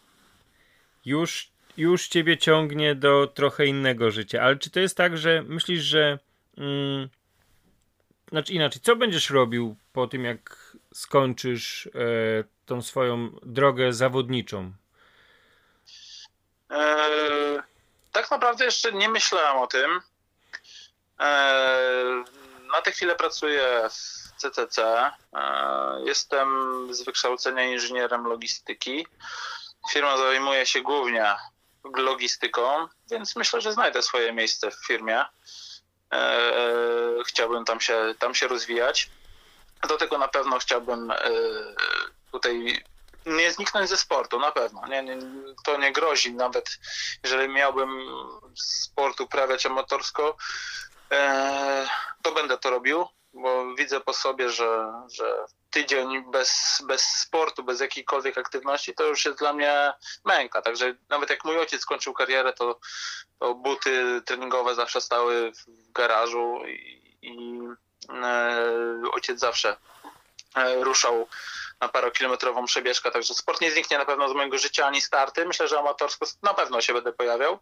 już, 1.06 1.52
już 1.78 2.08
ciebie 2.08 2.38
ciągnie 2.38 2.96
do 2.96 3.28
trochę 3.28 3.66
innego 3.66 4.12
życia. 4.12 4.42
Ale 4.42 4.56
czy 4.56 4.70
to 4.70 4.80
jest 4.80 4.98
tak, 4.98 5.18
że 5.18 5.44
myślisz, 5.44 5.82
że. 5.84 6.20
Mm, 6.58 7.10
znaczy 8.30 8.54
inaczej, 8.54 8.82
co 8.82 8.96
będziesz 8.96 9.30
robił 9.30 9.76
po 9.94 10.08
tym, 10.08 10.26
jak 10.26 10.76
skończysz 10.94 11.88
e, 11.88 11.90
tą 12.66 12.82
swoją 12.82 13.40
drogę 13.44 13.94
zawodniczą? 13.94 14.74
E, 16.72 17.64
tak 18.12 18.32
naprawdę 18.32 18.66
jeszcze 18.66 18.92
nie 18.92 19.10
myślałem 19.10 19.58
o 19.58 19.68
tym. 19.68 20.02
E, 21.20 22.24
na 22.72 22.82
tę 22.82 22.92
chwilę 22.92 23.16
pracuję 23.16 23.90
w 23.90 24.42
CCC. 24.42 24.84
E, 24.84 25.12
jestem 26.06 26.48
z 26.94 27.04
wykształcenia 27.04 27.64
inżynierem 27.64 28.26
logistyki. 28.26 29.08
Firma 29.92 30.18
zajmuje 30.18 30.66
się 30.66 30.82
głównie 30.82 31.36
logistyką, 31.96 32.88
więc 33.12 33.36
myślę, 33.36 33.62
że 33.62 33.74
znajdę 33.74 34.02
swoje 34.02 34.34
miejsce 34.34 34.72
w 34.72 34.86
firmie. 34.88 35.26
E, 36.14 37.24
chciałbym 37.28 37.66
tam 37.66 37.82
się, 37.82 38.16
tam 38.20 38.36
się 38.36 38.48
rozwijać. 38.48 39.10
Do 39.88 39.98
tego 39.98 40.18
na 40.18 40.28
pewno 40.28 40.60
chciałbym 40.60 41.12
e, 41.12 41.18
tutaj 42.32 42.84
nie 43.26 43.52
zniknąć 43.52 43.90
ze 43.90 43.98
sportu, 43.98 44.40
na 44.40 44.52
pewno. 44.52 44.88
Nie, 44.88 45.04
nie, 45.04 45.18
to 45.64 45.78
nie 45.78 45.92
grozi, 45.92 46.34
nawet 46.34 46.78
jeżeli 47.24 47.54
miałbym 47.54 48.06
sport 48.56 49.22
uprawiać 49.22 49.66
amatorsko, 49.66 50.38
e, 51.12 51.88
to 52.22 52.32
będę 52.32 52.58
to 52.58 52.70
robił. 52.70 53.08
Bo 53.36 53.76
widzę 53.76 54.02
po 54.02 54.14
sobie, 54.14 54.50
że, 54.50 54.94
że 55.14 55.46
tydzień 55.70 56.32
bez, 56.32 56.82
bez 56.88 57.02
sportu, 57.02 57.64
bez 57.64 57.80
jakiejkolwiek 57.82 58.38
aktywności, 58.38 58.94
to 58.94 59.04
już 59.08 59.26
jest 59.26 59.40
dla 59.40 59.54
mnie 59.54 59.94
męka. 60.26 60.62
Także 60.62 60.96
nawet 61.10 61.30
jak 61.30 61.46
mój 61.46 61.58
ojciec 61.58 61.82
skończył 61.82 62.14
karierę, 62.14 62.54
to, 62.54 62.80
to 63.40 63.56
buty 63.56 64.22
treningowe 64.26 64.76
zawsze 64.76 65.02
stały 65.02 65.52
w 65.52 65.92
garażu 65.92 66.62
i, 66.68 67.18
i 67.22 67.60
e, 68.10 69.12
ojciec 69.12 69.40
zawsze 69.40 69.78
e, 70.56 70.84
ruszał 70.84 71.28
na 71.80 71.90
parokilometrową 71.90 72.66
przebieżkę, 72.66 73.12
także 73.12 73.34
sport 73.34 73.62
nie 73.62 73.72
zniknie 73.72 73.98
na 73.98 74.06
pewno 74.06 74.30
z 74.30 74.34
mojego 74.34 74.58
życia 74.58 74.88
ani 74.88 75.02
starty. 75.02 75.46
Myślę, 75.46 75.68
że 75.68 75.80
amatorsko 75.80 76.26
na 76.42 76.54
pewno 76.54 76.82
się 76.82 76.94
będę 76.94 77.14
pojawiał. 77.14 77.60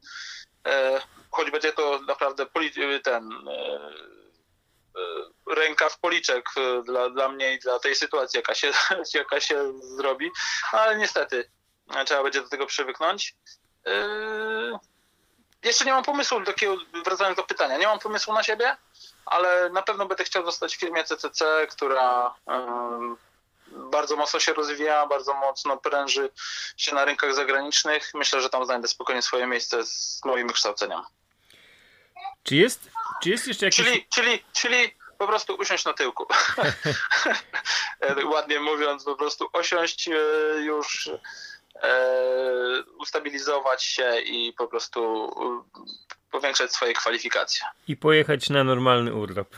E, 0.68 1.02
choć 1.32 1.52
będzie 1.52 1.74
to 1.74 2.00
naprawdę 2.08 2.46
ten 3.04 3.30
ręka 5.48 5.90
w 5.90 6.00
policzek 6.00 6.50
dla, 6.86 7.10
dla 7.10 7.30
mnie 7.30 7.54
i 7.54 7.60
dla 7.60 7.80
tej 7.80 7.96
sytuacji, 7.96 8.38
jaka 8.38 8.56
się, 8.56 8.72
jaka 9.14 9.40
się 9.40 9.80
zrobi, 9.80 10.32
no, 10.74 10.80
ale 10.80 10.98
niestety 10.98 11.50
trzeba 12.06 12.24
będzie 12.24 12.42
do 12.42 12.50
tego 12.50 12.66
przywyknąć. 12.66 13.36
Jeszcze 15.64 15.86
nie 15.86 15.92
mam 15.92 16.04
pomysłu, 16.04 16.44
takiego, 16.44 16.78
wracając 17.06 17.38
do 17.38 17.44
pytania, 17.44 17.78
nie 17.78 17.88
mam 17.88 18.00
pomysłu 18.00 18.34
na 18.34 18.44
siebie, 18.44 18.78
ale 19.26 19.70
na 19.70 19.82
pewno 19.82 20.06
będę 20.06 20.24
chciał 20.24 20.46
zostać 20.46 20.76
w 20.76 20.80
firmie 20.80 21.04
CCC, 21.04 21.68
która 21.70 22.36
bardzo 23.68 24.16
mocno 24.16 24.40
się 24.40 24.54
rozwija, 24.54 25.06
bardzo 25.06 25.34
mocno 25.34 25.78
pręży 25.78 26.30
się 26.78 26.96
na 26.96 27.06
rynkach 27.06 27.36
zagranicznych. 27.36 28.12
Myślę, 28.14 28.42
że 28.42 28.50
tam 28.50 28.66
znajdę 28.66 28.88
spokojnie 28.88 29.22
swoje 29.22 29.48
miejsce 29.48 29.86
z 29.86 30.22
moim 30.26 30.48
wykształceniem. 30.48 31.02
Czy 32.44 32.56
jest, 32.56 32.90
czy 33.22 33.30
jest 33.30 33.48
jeszcze 33.48 33.66
jakiś... 33.66 33.86
Czyli, 33.86 34.08
czyli, 34.10 34.44
czyli 34.54 34.96
po 35.18 35.28
prostu 35.28 35.56
usiąść 35.56 35.86
na 35.86 35.94
tyłku. 35.94 36.28
Ładnie 38.34 38.60
mówiąc, 38.60 39.04
po 39.04 39.16
prostu 39.16 39.50
osiąść 39.54 40.08
e, 40.08 40.12
już, 40.62 41.10
e, 41.84 42.84
ustabilizować 43.00 43.84
się 43.84 44.20
i 44.20 44.54
po 44.54 44.68
prostu 44.68 45.26
e, 45.78 46.32
powiększać 46.32 46.74
swoje 46.74 46.94
kwalifikacje. 46.94 47.66
I 47.88 47.98
pojechać 47.98 48.50
na 48.50 48.64
normalny 48.64 49.14
urlop. 49.14 49.56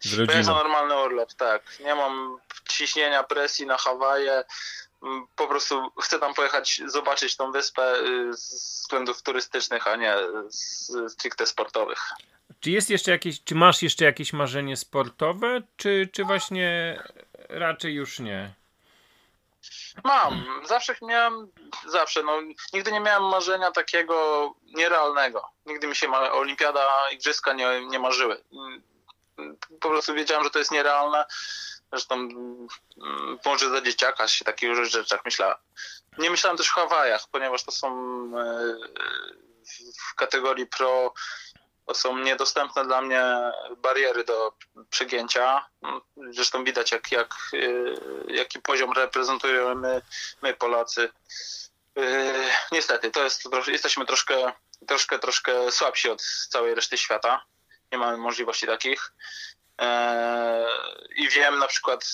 Z 0.00 0.06
rodziną. 0.06 0.26
Pojechać 0.26 0.46
na 0.46 0.54
normalny 0.54 1.02
urlop, 1.02 1.34
tak. 1.34 1.62
Nie 1.80 1.94
mam 1.94 2.38
ciśnienia, 2.68 3.22
presji 3.22 3.66
na 3.66 3.76
Hawaje. 3.76 4.44
Mm, 5.02 5.26
po 5.36 5.46
prostu 5.46 5.90
chcę 6.02 6.18
tam 6.18 6.34
pojechać, 6.34 6.82
zobaczyć 6.86 7.36
tą 7.36 7.52
wyspę 7.52 8.00
y, 8.00 8.32
z 8.32 8.80
względów 8.80 9.22
turystycznych, 9.22 9.86
a 9.86 9.96
nie 9.96 10.14
z 10.48 11.12
stricte 11.12 11.46
sportowych. 11.46 12.00
Czy 12.60 12.70
jest 12.70 12.90
jeszcze 12.90 13.10
jakieś, 13.10 13.44
czy 13.44 13.54
masz 13.54 13.82
jeszcze 13.82 14.04
jakieś 14.04 14.32
marzenie 14.32 14.76
sportowe, 14.76 15.62
czy, 15.76 16.08
czy 16.12 16.24
właśnie 16.24 16.98
raczej 17.48 17.94
już 17.94 18.18
nie? 18.18 18.54
Mam. 20.04 20.44
Zawsze 20.64 20.94
miałem, 21.02 21.52
zawsze, 21.86 22.22
no, 22.22 22.40
nigdy 22.72 22.92
nie 22.92 23.00
miałem 23.00 23.22
marzenia 23.22 23.70
takiego 23.70 24.54
nierealnego. 24.66 25.50
Nigdy 25.66 25.86
mi 25.86 25.96
się 25.96 26.12
olimpiada, 26.12 27.10
igrzyska 27.12 27.52
nie, 27.52 27.86
nie 27.86 27.98
marzyły. 27.98 28.44
Po 29.80 29.88
prostu 29.88 30.14
wiedziałem, 30.14 30.44
że 30.44 30.50
to 30.50 30.58
jest 30.58 30.70
nierealne. 30.70 31.24
Zresztą 31.92 32.14
mm, 32.14 32.68
może 33.44 33.70
za 33.70 33.80
dzieciaka 33.80 34.28
się 34.28 34.44
takich 34.44 34.84
rzeczach 34.84 35.24
myślałem. 35.24 35.56
Nie 36.18 36.30
myślałem 36.30 36.56
też 36.56 36.70
o 36.70 36.74
Hawajach, 36.74 37.28
ponieważ 37.30 37.64
to 37.64 37.72
są 37.72 37.88
e, 38.38 38.76
w 40.10 40.14
kategorii 40.14 40.66
pro 40.66 41.14
to 41.88 41.94
są 41.94 42.18
niedostępne 42.18 42.84
dla 42.84 43.00
mnie 43.00 43.22
bariery 43.76 44.24
do 44.24 44.52
przegięcia. 44.90 45.66
Zresztą 46.30 46.64
widać, 46.64 46.92
jak, 46.92 47.12
jak, 47.12 47.34
y, 47.54 47.94
jaki 48.28 48.58
poziom 48.58 48.92
reprezentujemy 48.92 50.02
my, 50.42 50.54
Polacy. 50.54 51.10
Y, 51.98 52.34
niestety, 52.72 53.10
to 53.10 53.24
jest, 53.24 53.48
jesteśmy 53.66 54.06
troszkę, 54.06 54.52
troszkę, 54.86 55.18
troszkę 55.18 55.72
słabsi 55.72 56.10
od 56.10 56.22
całej 56.22 56.74
reszty 56.74 56.98
świata. 56.98 57.44
Nie 57.92 57.98
mamy 57.98 58.16
możliwości 58.16 58.66
takich. 58.66 59.12
Y, 59.80 59.84
I 61.16 61.28
wiem 61.28 61.58
na 61.58 61.66
przykład, 61.66 62.04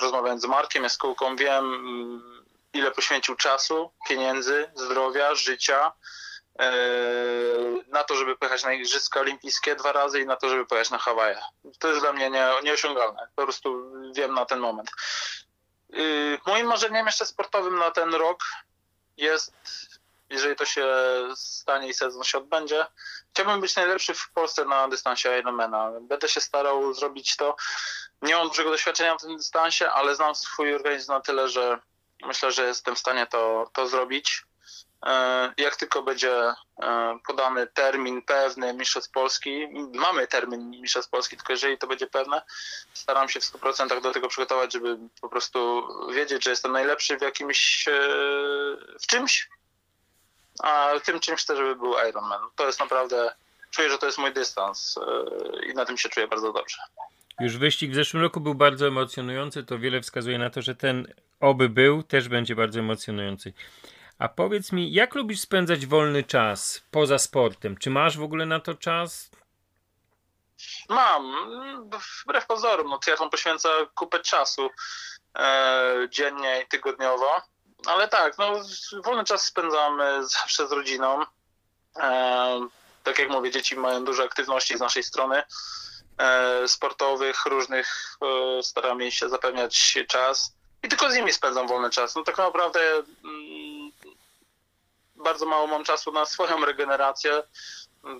rozmawiając 0.00 0.42
z 0.42 0.46
Markiem 0.46 0.82
Jaskółką, 0.82 1.36
wiem 1.36 1.64
ile 2.72 2.90
poświęcił 2.90 3.36
czasu, 3.36 3.90
pieniędzy, 4.08 4.70
zdrowia, 4.74 5.34
życia 5.34 5.92
E, 5.92 6.23
na 7.88 8.04
to, 8.04 8.16
żeby 8.16 8.36
pojechać 8.36 8.64
na 8.64 8.72
Igrzyska 8.72 9.20
Olimpijskie 9.20 9.76
dwa 9.76 9.92
razy 9.92 10.20
i 10.20 10.26
na 10.26 10.36
to, 10.36 10.48
żeby 10.48 10.66
pojechać 10.66 10.90
na 10.90 10.98
Hawaje. 10.98 11.40
To 11.78 11.88
jest 11.88 12.00
dla 12.00 12.12
mnie 12.12 12.30
nie, 12.30 12.48
nieosiągalne. 12.62 13.28
Po 13.36 13.42
prostu 13.42 13.92
wiem 14.12 14.34
na 14.34 14.46
ten 14.46 14.58
moment. 14.58 14.90
Y, 15.94 16.38
moim 16.46 16.66
marzeniem 16.66 17.06
jeszcze 17.06 17.26
sportowym 17.26 17.78
na 17.78 17.90
ten 17.90 18.14
rok 18.14 18.44
jest, 19.16 19.52
jeżeli 20.30 20.56
to 20.56 20.64
się 20.64 20.86
stanie 21.34 21.88
i 21.88 21.94
sezon 21.94 22.24
się 22.24 22.38
odbędzie, 22.38 22.86
chciałbym 23.30 23.60
być 23.60 23.76
najlepszy 23.76 24.14
w 24.14 24.30
Polsce 24.30 24.64
na 24.64 24.88
dystansie 24.88 25.38
Ironmana. 25.38 25.90
Będę 26.00 26.28
się 26.28 26.40
starał 26.40 26.94
zrobić 26.94 27.36
to. 27.36 27.56
Nie 28.22 28.34
mam 28.36 28.48
dużego 28.48 28.70
doświadczenia 28.70 29.16
w 29.16 29.20
tym 29.20 29.36
dystansie, 29.36 29.90
ale 29.90 30.14
znam 30.14 30.34
swój 30.34 30.74
organizm 30.74 31.12
na 31.12 31.20
tyle, 31.20 31.48
że 31.48 31.78
myślę, 32.22 32.52
że 32.52 32.66
jestem 32.66 32.94
w 32.94 32.98
stanie 32.98 33.26
to, 33.26 33.70
to 33.72 33.86
zrobić. 33.88 34.44
E, 35.06 35.52
jak 35.58 35.76
tylko 35.76 36.02
będzie 36.02 36.32
e, 36.82 37.18
podany 37.26 37.66
termin 37.66 38.22
pewny 38.22 38.74
Mistrzostw 38.74 39.10
Polski, 39.10 39.66
mamy 39.94 40.26
termin 40.26 40.70
Mistrzostw 40.70 41.10
Polski, 41.10 41.36
tylko 41.36 41.52
jeżeli 41.52 41.78
to 41.78 41.86
będzie 41.86 42.06
pewne, 42.06 42.42
staram 42.94 43.28
się 43.28 43.40
w 43.40 43.44
100% 43.44 44.00
do 44.00 44.12
tego 44.12 44.28
przygotować, 44.28 44.72
żeby 44.72 44.98
po 45.20 45.28
prostu 45.28 45.88
wiedzieć, 46.14 46.44
że 46.44 46.50
jestem 46.50 46.72
najlepszy 46.72 47.18
w 47.18 47.22
jakimś, 47.22 47.88
e, 47.88 47.92
w 49.00 49.06
czymś, 49.06 49.48
a 50.62 50.90
tym 51.04 51.20
czymś 51.20 51.40
chcę, 51.40 51.56
żeby 51.56 51.76
był 51.76 51.94
Ironman. 52.08 52.40
To 52.56 52.66
jest 52.66 52.80
naprawdę, 52.80 53.34
czuję, 53.70 53.90
że 53.90 53.98
to 53.98 54.06
jest 54.06 54.18
mój 54.18 54.32
dystans 54.32 54.98
i 55.70 55.74
na 55.74 55.84
tym 55.84 55.98
się 55.98 56.08
czuję 56.08 56.28
bardzo 56.28 56.52
dobrze. 56.52 56.76
Już 57.40 57.56
wyścig 57.56 57.90
w 57.90 57.94
zeszłym 57.94 58.22
roku 58.22 58.40
był 58.40 58.54
bardzo 58.54 58.86
emocjonujący, 58.86 59.64
to 59.64 59.78
wiele 59.78 60.00
wskazuje 60.00 60.38
na 60.38 60.50
to, 60.50 60.62
że 60.62 60.74
ten 60.74 61.14
oby 61.40 61.68
był, 61.68 62.02
też 62.02 62.28
będzie 62.28 62.56
bardzo 62.56 62.80
emocjonujący. 62.80 63.52
A 64.24 64.28
powiedz 64.28 64.72
mi, 64.72 64.92
jak 64.92 65.14
lubisz 65.14 65.40
spędzać 65.40 65.86
wolny 65.86 66.22
czas 66.22 66.82
poza 66.90 67.18
sportem? 67.18 67.76
Czy 67.76 67.90
masz 67.90 68.18
w 68.18 68.22
ogóle 68.22 68.46
na 68.46 68.60
to 68.60 68.74
czas? 68.74 69.30
Mam. 70.88 71.34
Wbrew 72.24 72.46
pozorom, 72.46 72.88
no, 72.90 72.98
triatlon 72.98 73.30
poświęca 73.30 73.68
kupę 73.94 74.20
czasu 74.20 74.70
e, 75.38 76.08
dziennie 76.10 76.62
i 76.62 76.68
tygodniowo. 76.68 77.42
Ale 77.86 78.08
tak, 78.08 78.38
no, 78.38 78.52
wolny 79.04 79.24
czas 79.24 79.44
spędzamy 79.44 80.26
zawsze 80.26 80.68
z 80.68 80.72
rodziną. 80.72 81.22
E, 81.96 82.68
tak 83.02 83.18
jak 83.18 83.30
mówię, 83.30 83.50
dzieci 83.50 83.76
mają 83.76 84.04
dużo 84.04 84.24
aktywności 84.24 84.76
z 84.76 84.80
naszej 84.80 85.02
strony 85.02 85.42
e, 86.18 86.68
sportowych, 86.68 87.46
różnych. 87.46 88.16
E, 88.22 88.62
staramy 88.62 89.12
się 89.12 89.28
zapewniać 89.28 89.98
czas 90.08 90.54
i 90.84 90.88
tylko 90.88 91.10
z 91.10 91.16
nimi 91.16 91.32
spędzam 91.32 91.68
wolny 91.68 91.90
czas. 91.90 92.14
No 92.14 92.22
tak 92.22 92.38
naprawdę 92.38 92.80
bardzo 95.24 95.46
mało 95.46 95.66
mam 95.66 95.84
czasu 95.84 96.12
na 96.12 96.26
swoją 96.26 96.64
regenerację, 96.64 97.42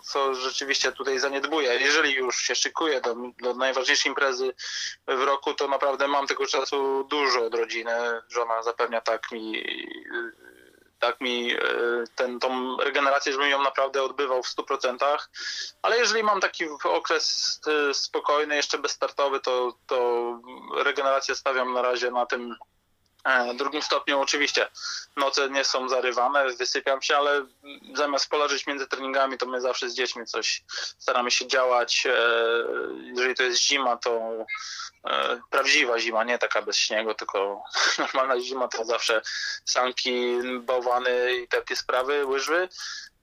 co 0.05 0.35
rzeczywiście 0.35 0.93
tutaj 0.93 1.19
zaniedbuję. 1.19 1.75
Jeżeli 1.81 2.15
już 2.15 2.37
się 2.37 2.55
szykuję 2.55 3.01
do, 3.01 3.15
do 3.43 3.55
najważniejszej 3.55 4.11
imprezy 4.11 4.55
w 5.09 5.23
roku, 5.23 5.55
to 5.55 5.69
naprawdę 5.69 6.09
mam 6.09 6.27
tego 6.27 6.47
czasu 6.47 7.05
dużo 7.05 7.47
od 7.47 7.55
rodziny. 7.55 7.93
Żona 8.29 8.63
zapewnia 8.63 9.01
tak 9.01 9.33
mi 9.33 9.65
tak 10.99 11.21
mi 11.21 11.53
e, 11.53 11.59
ten, 12.15 12.41
tą 12.41 12.77
regenerację, 12.77 13.33
żebym 13.33 13.51
ją 13.51 13.63
naprawdę 13.63 14.03
odbywał 14.03 14.43
w 14.43 14.47
100%, 14.47 15.19
ale 15.83 15.99
jeżeli 15.99 16.23
mam 16.23 16.41
taki 16.41 16.65
okres 16.85 17.61
e, 17.67 17.95
spokojny, 17.95 18.57
jeszcze 18.57 18.79
bezstartowy, 18.79 19.41
to, 19.41 19.79
to 19.87 20.41
regenerację 20.77 21.35
stawiam 21.35 21.73
na 21.73 21.83
razie 21.83 22.11
na 22.11 22.27
tym 22.27 22.57
w 23.25 23.57
drugim 23.57 23.83
stopniu 23.83 24.21
oczywiście 24.21 24.67
noce 25.17 25.51
nie 25.51 25.65
są 25.65 25.89
zarywane, 25.89 26.47
wysypiam 26.59 27.03
się, 27.03 27.17
ale 27.17 27.47
zamiast 27.95 28.31
poleżeć 28.31 28.67
między 28.67 28.87
treningami, 28.87 29.39
to 29.39 29.47
my 29.47 29.61
zawsze 29.61 29.91
z 29.91 29.95
dziećmi 29.95 30.27
coś 30.27 30.65
staramy 30.99 31.31
się 31.31 31.47
działać. 31.47 32.07
E, 32.07 32.17
jeżeli 33.05 33.35
to 33.35 33.43
jest 33.43 33.61
zima, 33.61 33.97
to 33.97 34.33
e, 35.05 35.41
prawdziwa 35.51 35.99
zima, 35.99 36.25
nie 36.25 36.39
taka 36.39 36.63
bez 36.63 36.77
śniegu, 36.77 37.15
tylko 37.15 37.63
normalna 37.99 38.41
zima 38.41 38.69
to 38.69 38.85
zawsze 38.85 39.23
sanki, 39.65 40.39
bałwany 40.61 41.35
i 41.35 41.49
takie 41.49 41.77
sprawy, 41.77 42.27
łyżwy. 42.27 42.69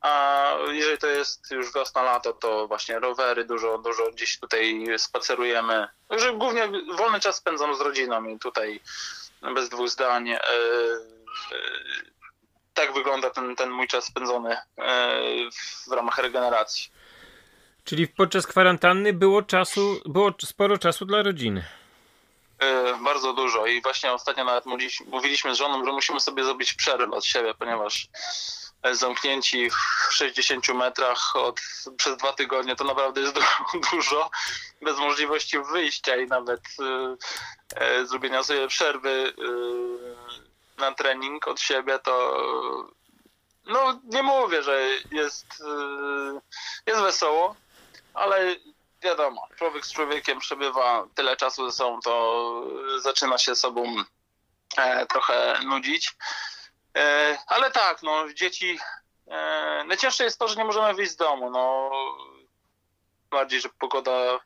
A 0.02 0.48
jeżeli 0.72 0.98
to 0.98 1.08
jest 1.08 1.52
już 1.52 1.74
wiosna, 1.74 2.04
lato, 2.04 2.34
to 2.34 2.68
właśnie 2.68 3.00
rowery, 3.00 3.46
dużo, 3.46 3.78
dużo 3.78 4.12
gdzieś 4.12 4.40
tutaj 4.40 4.86
spacerujemy. 4.98 5.88
Także 6.08 6.34
głównie 6.34 6.70
wolny 6.98 7.20
czas 7.20 7.36
spędzam 7.36 7.76
z 7.76 7.82
rodziną 7.82 8.26
i 8.26 8.40
tutaj 8.40 8.82
bez 9.42 9.70
dwóch 9.70 9.90
zdań. 9.90 10.30
E, 10.30 10.36
e, 10.36 10.40
tak 12.74 12.94
wygląda 12.94 13.30
ten, 13.30 13.56
ten 13.56 13.70
mój 13.70 13.88
czas 13.88 14.06
spędzony 14.06 14.58
e, 14.78 15.22
w 15.88 15.92
ramach 15.92 16.18
regeneracji. 16.18 16.92
Czyli 17.84 18.08
podczas 18.08 18.48
kwarantanny 18.48 19.14
było 19.14 19.42
czasu, 19.42 20.02
było 20.06 20.34
sporo 20.46 20.78
czasu 20.78 21.06
dla 21.06 21.24
rodziny. 21.24 21.64
Bardzo 23.04 23.34
dużo 23.34 23.66
i 23.66 23.82
właśnie 23.82 24.14
ostatnio 24.14 24.44
nawet 24.44 24.66
mówiliśmy 25.08 25.56
z 25.56 25.58
żoną, 25.58 25.86
że 25.86 25.92
musimy 25.92 26.20
sobie 26.20 26.44
zrobić 26.44 26.74
przerwę 26.74 27.12
od 27.12 27.26
siebie, 27.26 27.54
ponieważ 27.60 28.08
zamknięci 28.92 29.70
w 29.70 30.14
60 30.14 30.70
metrach 30.70 31.36
od, 31.36 31.60
przez 31.98 32.18
dwa 32.18 32.34
tygodnie 32.34 32.76
to 32.76 32.84
naprawdę 32.84 33.22
jest 33.22 33.40
dużo, 33.92 34.30
bez 34.82 34.98
możliwości 34.98 35.58
wyjścia 35.60 36.16
i 36.16 36.28
nawet 36.28 36.62
e, 37.76 38.06
zrobienia 38.06 38.44
sobie 38.44 38.68
przerwy 38.68 39.34
e, 40.78 40.82
na 40.82 40.92
trening 40.92 41.48
od 41.48 41.60
siebie, 41.60 42.00
to 42.00 42.44
no 43.66 44.00
nie 44.04 44.24
mówię, 44.24 44.64
że 44.64 44.88
jest, 45.12 45.46
e, 45.62 46.92
jest 46.92 47.02
wesoło, 47.02 47.56
ale 48.14 48.56
wiadomo, 49.02 49.48
człowiek 49.58 49.86
z 49.86 49.94
człowiekiem 49.94 50.40
przebywa 50.40 51.08
tyle 51.16 51.38
czasu 51.38 51.70
ze 51.70 51.78
sobą, 51.78 52.00
to 52.02 52.64
zaczyna 53.00 53.38
się 53.38 53.56
sobą 53.56 53.96
e, 54.78 55.06
trochę 55.06 55.60
nudzić. 55.66 56.16
E, 56.98 57.38
ale 57.48 57.72
tak, 57.72 58.04
no 58.04 58.34
dzieci. 58.34 58.80
E, 59.28 59.84
najcięższe 59.88 60.24
jest 60.24 60.40
to, 60.40 60.48
że 60.48 60.56
nie 60.56 60.66
możemy 60.66 60.94
wyjść 60.94 61.12
z 61.12 61.16
domu. 61.16 61.50
No, 61.50 61.92
bardziej, 63.30 63.62
że 63.62 63.70
pogoda 63.80 64.40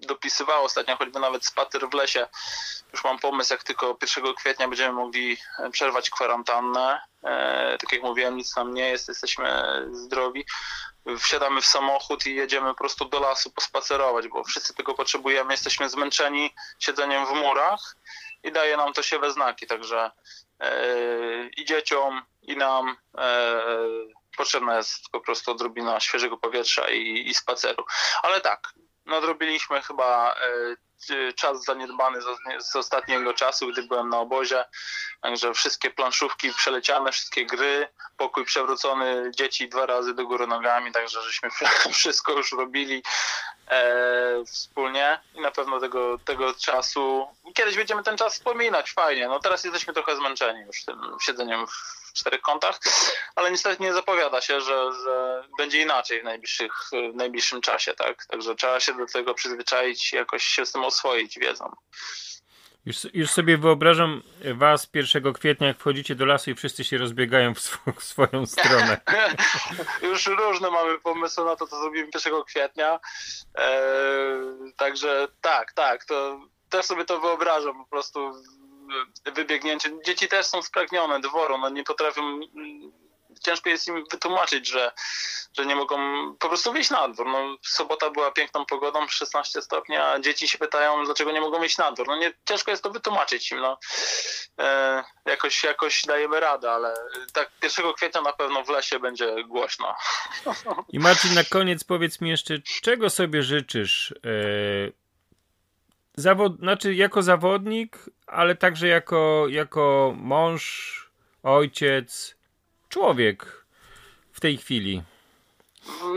dopisywała 0.00 0.60
ostatnio, 0.60 0.96
choćby 0.96 1.20
nawet 1.20 1.46
spacer 1.46 1.88
w 1.88 1.94
lesie. 1.94 2.26
Już 2.92 3.04
mam 3.04 3.18
pomysł, 3.18 3.54
jak 3.54 3.62
tylko 3.62 3.98
1 4.16 4.34
kwietnia 4.34 4.68
będziemy 4.68 4.92
mogli 4.92 5.36
przerwać 5.72 6.10
kwarantannę. 6.10 7.00
E, 7.24 7.78
tak 7.80 7.92
jak 7.92 8.02
mówiłem, 8.02 8.36
nic 8.36 8.56
nam 8.56 8.74
nie 8.74 8.88
jest, 8.88 9.08
jesteśmy 9.08 9.62
zdrowi. 9.92 10.44
Wsiadamy 11.18 11.60
w 11.60 11.66
samochód 11.66 12.26
i 12.26 12.34
jedziemy 12.34 12.68
po 12.68 12.74
prostu 12.74 13.04
do 13.04 13.20
lasu 13.20 13.50
pospacerować, 13.50 14.28
bo 14.28 14.44
wszyscy 14.44 14.74
tego 14.74 14.94
potrzebujemy. 14.94 15.52
Jesteśmy 15.52 15.88
zmęczeni 15.88 16.54
siedzeniem 16.78 17.26
w 17.26 17.30
murach 17.30 17.96
i 18.42 18.52
daje 18.52 18.76
nam 18.76 18.92
to 18.92 19.02
się 19.02 19.18
we 19.18 19.32
znaki, 19.32 19.66
także 19.66 20.04
e, 20.06 20.10
i 21.56 21.64
dzieciom, 21.64 22.22
i 22.42 22.56
nam 22.56 22.96
e, 23.18 23.62
potrzebna 24.36 24.76
jest 24.76 25.08
po 25.12 25.20
prostu 25.20 25.50
odrobina 25.50 26.00
świeżego 26.00 26.36
powietrza 26.36 26.90
i, 26.90 27.28
i 27.28 27.34
spaceru. 27.34 27.84
Ale 28.22 28.40
tak, 28.40 28.74
nadrobiliśmy 29.08 29.82
chyba 29.82 30.34
e, 30.34 31.32
czas 31.32 31.64
zaniedbany 31.64 32.20
z, 32.22 32.26
z 32.58 32.76
ostatniego 32.76 33.34
czasu, 33.34 33.68
gdy 33.68 33.82
byłem 33.82 34.08
na 34.08 34.18
obozie. 34.18 34.64
Także 35.20 35.54
wszystkie 35.54 35.90
planszówki 35.90 36.52
przeleciane, 36.52 37.12
wszystkie 37.12 37.46
gry, 37.46 37.88
pokój 38.16 38.44
przewrócony, 38.44 39.30
dzieci 39.34 39.68
dwa 39.68 39.86
razy 39.86 40.14
do 40.14 40.26
góry 40.26 40.46
nogami, 40.46 40.92
także 40.92 41.22
żeśmy 41.22 41.48
wszystko 41.92 42.32
już 42.32 42.52
robili 42.52 43.02
e, 43.68 44.44
wspólnie 44.46 45.20
i 45.34 45.40
na 45.40 45.50
pewno 45.50 45.80
tego, 45.80 46.18
tego 46.18 46.54
czasu, 46.54 47.28
kiedyś 47.54 47.76
będziemy 47.76 48.02
ten 48.02 48.16
czas 48.16 48.34
wspominać, 48.34 48.92
fajnie. 48.92 49.28
No 49.28 49.40
teraz 49.40 49.64
jesteśmy 49.64 49.94
trochę 49.94 50.16
zmęczeni 50.16 50.60
już 50.60 50.84
tym 50.84 51.00
siedzeniem 51.20 51.66
w 51.66 51.97
czterech 52.18 52.40
kątach, 52.40 52.80
ale 53.36 53.50
niestety 53.50 53.82
nie 53.82 53.94
zapowiada 53.94 54.40
się, 54.40 54.60
że, 54.60 54.92
że 55.04 55.44
będzie 55.58 55.82
inaczej 55.82 56.20
w, 56.20 56.24
najbliższych, 56.24 56.72
w 57.12 57.14
najbliższym 57.14 57.60
czasie, 57.60 57.94
tak? 57.94 58.26
Także 58.26 58.54
trzeba 58.54 58.80
się 58.80 58.94
do 58.94 59.06
tego 59.06 59.34
przyzwyczaić, 59.34 60.12
jakoś 60.12 60.44
się 60.44 60.66
z 60.66 60.72
tym 60.72 60.84
oswoić 60.84 61.38
wiedzą. 61.38 61.72
Już, 62.86 63.06
już 63.14 63.30
sobie 63.30 63.58
wyobrażam 63.58 64.22
was 64.54 64.88
1 64.94 65.32
kwietnia, 65.32 65.66
jak 65.66 65.78
wchodzicie 65.78 66.14
do 66.14 66.26
lasu 66.26 66.50
i 66.50 66.54
wszyscy 66.54 66.84
się 66.84 66.98
rozbiegają 66.98 67.54
w, 67.54 67.58
sw 67.58 67.92
w 67.98 68.04
swoją 68.04 68.46
stronę. 68.46 69.00
już 70.10 70.26
różne 70.26 70.70
mamy 70.70 70.98
pomysły 70.98 71.44
na 71.44 71.56
to, 71.56 71.66
co 71.66 71.80
zrobimy 71.80 72.08
1 72.14 72.32
kwietnia. 72.46 73.00
Eee, 73.54 74.72
także 74.76 75.28
tak, 75.40 75.72
tak, 75.72 76.04
to 76.04 76.40
też 76.68 76.86
sobie 76.86 77.04
to 77.04 77.20
wyobrażam 77.20 77.78
po 77.84 77.90
prostu 77.90 78.32
wybiegnięcie. 79.24 79.90
Dzieci 80.06 80.28
też 80.28 80.46
są 80.46 80.62
spragnione 80.62 81.20
dworu, 81.20 81.58
no 81.58 81.68
nie 81.68 81.84
potrafią 81.84 82.40
ciężko 83.40 83.70
jest 83.70 83.88
im 83.88 84.04
wytłumaczyć, 84.10 84.68
że, 84.68 84.92
że 85.56 85.66
nie 85.66 85.76
mogą 85.76 85.96
po 86.34 86.48
prostu 86.48 86.72
wyjść 86.72 86.90
na 86.90 87.08
dwór. 87.08 87.26
No, 87.26 87.56
sobota 87.62 88.10
była 88.10 88.30
piękną 88.30 88.66
pogodą, 88.66 89.08
16 89.08 89.62
stopni, 89.62 89.96
a 89.96 90.18
dzieci 90.18 90.48
się 90.48 90.58
pytają, 90.58 91.04
dlaczego 91.04 91.32
nie 91.32 91.40
mogą 91.40 91.60
wyjść 91.60 91.78
na 91.78 91.92
dwór. 91.92 92.06
No 92.06 92.16
nie, 92.16 92.32
ciężko 92.48 92.70
jest 92.70 92.82
to 92.82 92.90
wytłumaczyć 92.90 93.52
im. 93.52 93.60
No. 93.60 93.78
E, 94.58 95.04
jakoś, 95.24 95.64
jakoś 95.64 96.02
dajemy 96.02 96.40
radę, 96.40 96.70
ale 96.70 96.94
tak 97.32 97.50
1 97.62 97.92
kwietnia 97.92 98.20
na 98.20 98.32
pewno 98.32 98.64
w 98.64 98.68
lesie 98.68 98.98
będzie 98.98 99.44
głośno. 99.44 99.94
I 100.92 100.98
Marcin, 100.98 101.34
na 101.34 101.44
koniec 101.44 101.84
powiedz 101.84 102.20
mi 102.20 102.30
jeszcze, 102.30 102.58
czego 102.82 103.10
sobie 103.10 103.42
życzysz? 103.42 104.14
E 104.24 105.07
zawod, 106.18 106.58
znaczy 106.58 106.94
jako 106.94 107.22
zawodnik, 107.22 107.98
ale 108.26 108.54
także 108.54 108.88
jako, 108.88 109.46
jako 109.48 110.14
mąż, 110.16 110.94
ojciec, 111.42 112.36
człowiek 112.88 113.64
w 114.32 114.40
tej 114.40 114.56
chwili? 114.56 115.02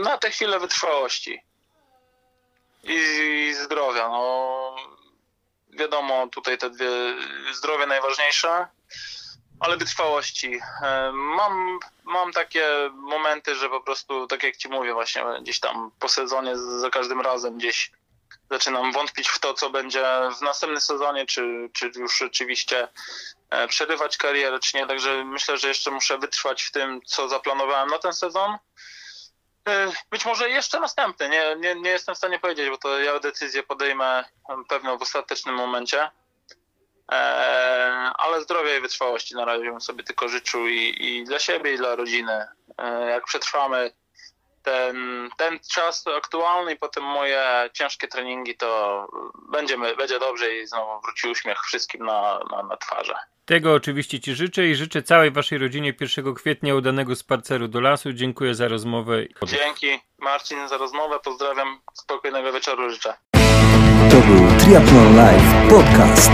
Na 0.04 0.18
tę 0.18 0.30
chwilę 0.30 0.60
wytrwałości 0.60 1.40
i 2.84 3.54
zdrowia. 3.54 4.08
No, 4.08 4.76
wiadomo, 5.70 6.26
tutaj 6.26 6.58
te 6.58 6.70
dwie 6.70 6.90
zdrowie 7.52 7.86
najważniejsze, 7.86 8.66
ale 9.60 9.76
wytrwałości. 9.76 10.60
E, 10.82 11.12
mam, 11.12 11.78
mam 12.04 12.32
takie 12.32 12.90
momenty, 12.94 13.54
że 13.54 13.68
po 13.68 13.80
prostu, 13.80 14.26
tak 14.26 14.42
jak 14.42 14.56
ci 14.56 14.68
mówię, 14.68 14.94
właśnie 14.94 15.24
gdzieś 15.42 15.60
tam 15.60 15.90
po 15.98 16.08
sezonie 16.08 16.56
za 16.56 16.90
każdym 16.90 17.20
razem 17.20 17.58
gdzieś 17.58 17.92
zaczynam 18.50 18.92
wątpić 18.92 19.28
w 19.28 19.38
to, 19.38 19.54
co 19.54 19.70
będzie 19.70 20.04
w 20.38 20.42
następnym 20.42 20.80
sezonie, 20.80 21.26
czy, 21.26 21.70
czy 21.72 21.90
już 21.96 22.18
rzeczywiście 22.18 22.88
e, 23.50 23.68
przerywać 23.68 24.16
karierę, 24.16 24.58
czy 24.58 24.76
nie. 24.76 24.86
Także 24.86 25.24
myślę, 25.24 25.58
że 25.58 25.68
jeszcze 25.68 25.90
muszę 25.90 26.18
wytrwać 26.18 26.62
w 26.62 26.72
tym, 26.72 27.00
co 27.04 27.28
zaplanowałem 27.28 27.88
na 27.88 27.98
ten 27.98 28.12
sezon. 28.12 28.58
E, 29.68 29.92
być 30.10 30.24
może 30.24 30.50
jeszcze 30.50 30.80
następny, 30.80 31.28
nie, 31.28 31.56
nie, 31.56 31.74
nie 31.74 31.90
jestem 31.90 32.14
w 32.14 32.18
stanie 32.18 32.38
powiedzieć, 32.38 32.70
bo 32.70 32.78
to 32.78 32.98
ja 32.98 33.20
decyzję 33.20 33.62
podejmę 33.62 34.24
pewno 34.68 34.98
w 34.98 35.02
ostatecznym 35.02 35.54
momencie. 35.54 36.10
E, 37.12 37.16
ale 38.14 38.42
zdrowia 38.42 38.76
i 38.76 38.80
wytrwałości 38.80 39.34
na 39.34 39.44
razie 39.44 39.64
bym 39.64 39.80
sobie 39.80 40.04
tylko 40.04 40.28
życzył 40.28 40.66
i, 40.68 40.96
i 41.00 41.24
dla 41.24 41.38
siebie, 41.38 41.74
i 41.74 41.76
dla 41.76 41.96
rodziny. 41.96 42.46
Jak 43.08 43.24
przetrwamy 43.24 43.92
ten, 44.62 45.28
ten 45.36 45.58
czas 45.74 46.04
aktualny 46.16 46.72
i 46.72 46.76
potem 46.76 47.04
moje 47.04 47.70
ciężkie 47.72 48.08
treningi, 48.08 48.56
to 48.56 49.06
będziemy, 49.52 49.96
będzie 49.96 50.18
dobrze 50.18 50.56
i 50.56 50.66
znowu 50.66 51.00
wróci 51.00 51.28
uśmiech 51.28 51.58
wszystkim 51.58 52.06
na, 52.06 52.40
na, 52.50 52.62
na 52.62 52.76
twarze. 52.76 53.14
Tego 53.44 53.74
oczywiście 53.74 54.20
Ci 54.20 54.34
życzę 54.34 54.66
i 54.66 54.74
życzę 54.74 55.02
całej 55.02 55.30
Waszej 55.30 55.58
rodzinie 55.58 55.94
1 56.00 56.34
kwietnia 56.34 56.74
udanego 56.74 57.16
spaceru 57.16 57.68
do 57.68 57.80
lasu. 57.80 58.12
Dziękuję 58.12 58.54
za 58.54 58.68
rozmowę. 58.68 59.16
Dzięki 59.42 60.00
Marcin 60.18 60.68
za 60.68 60.76
rozmowę. 60.76 61.18
Pozdrawiam. 61.24 61.80
Spokojnego 61.94 62.52
wieczoru 62.52 62.90
życzę. 62.90 63.14
To 64.10 64.16
był 64.16 64.60
Triathlon 64.60 65.16
Live 65.16 65.70
Podcast. 65.70 66.30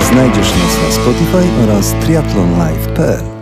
Znajdziesz 0.00 0.50
nas 0.50 0.82
na 0.82 0.90
Spotify 0.92 1.62
oraz 1.64 1.94
triathlonlive.pl 2.06 3.39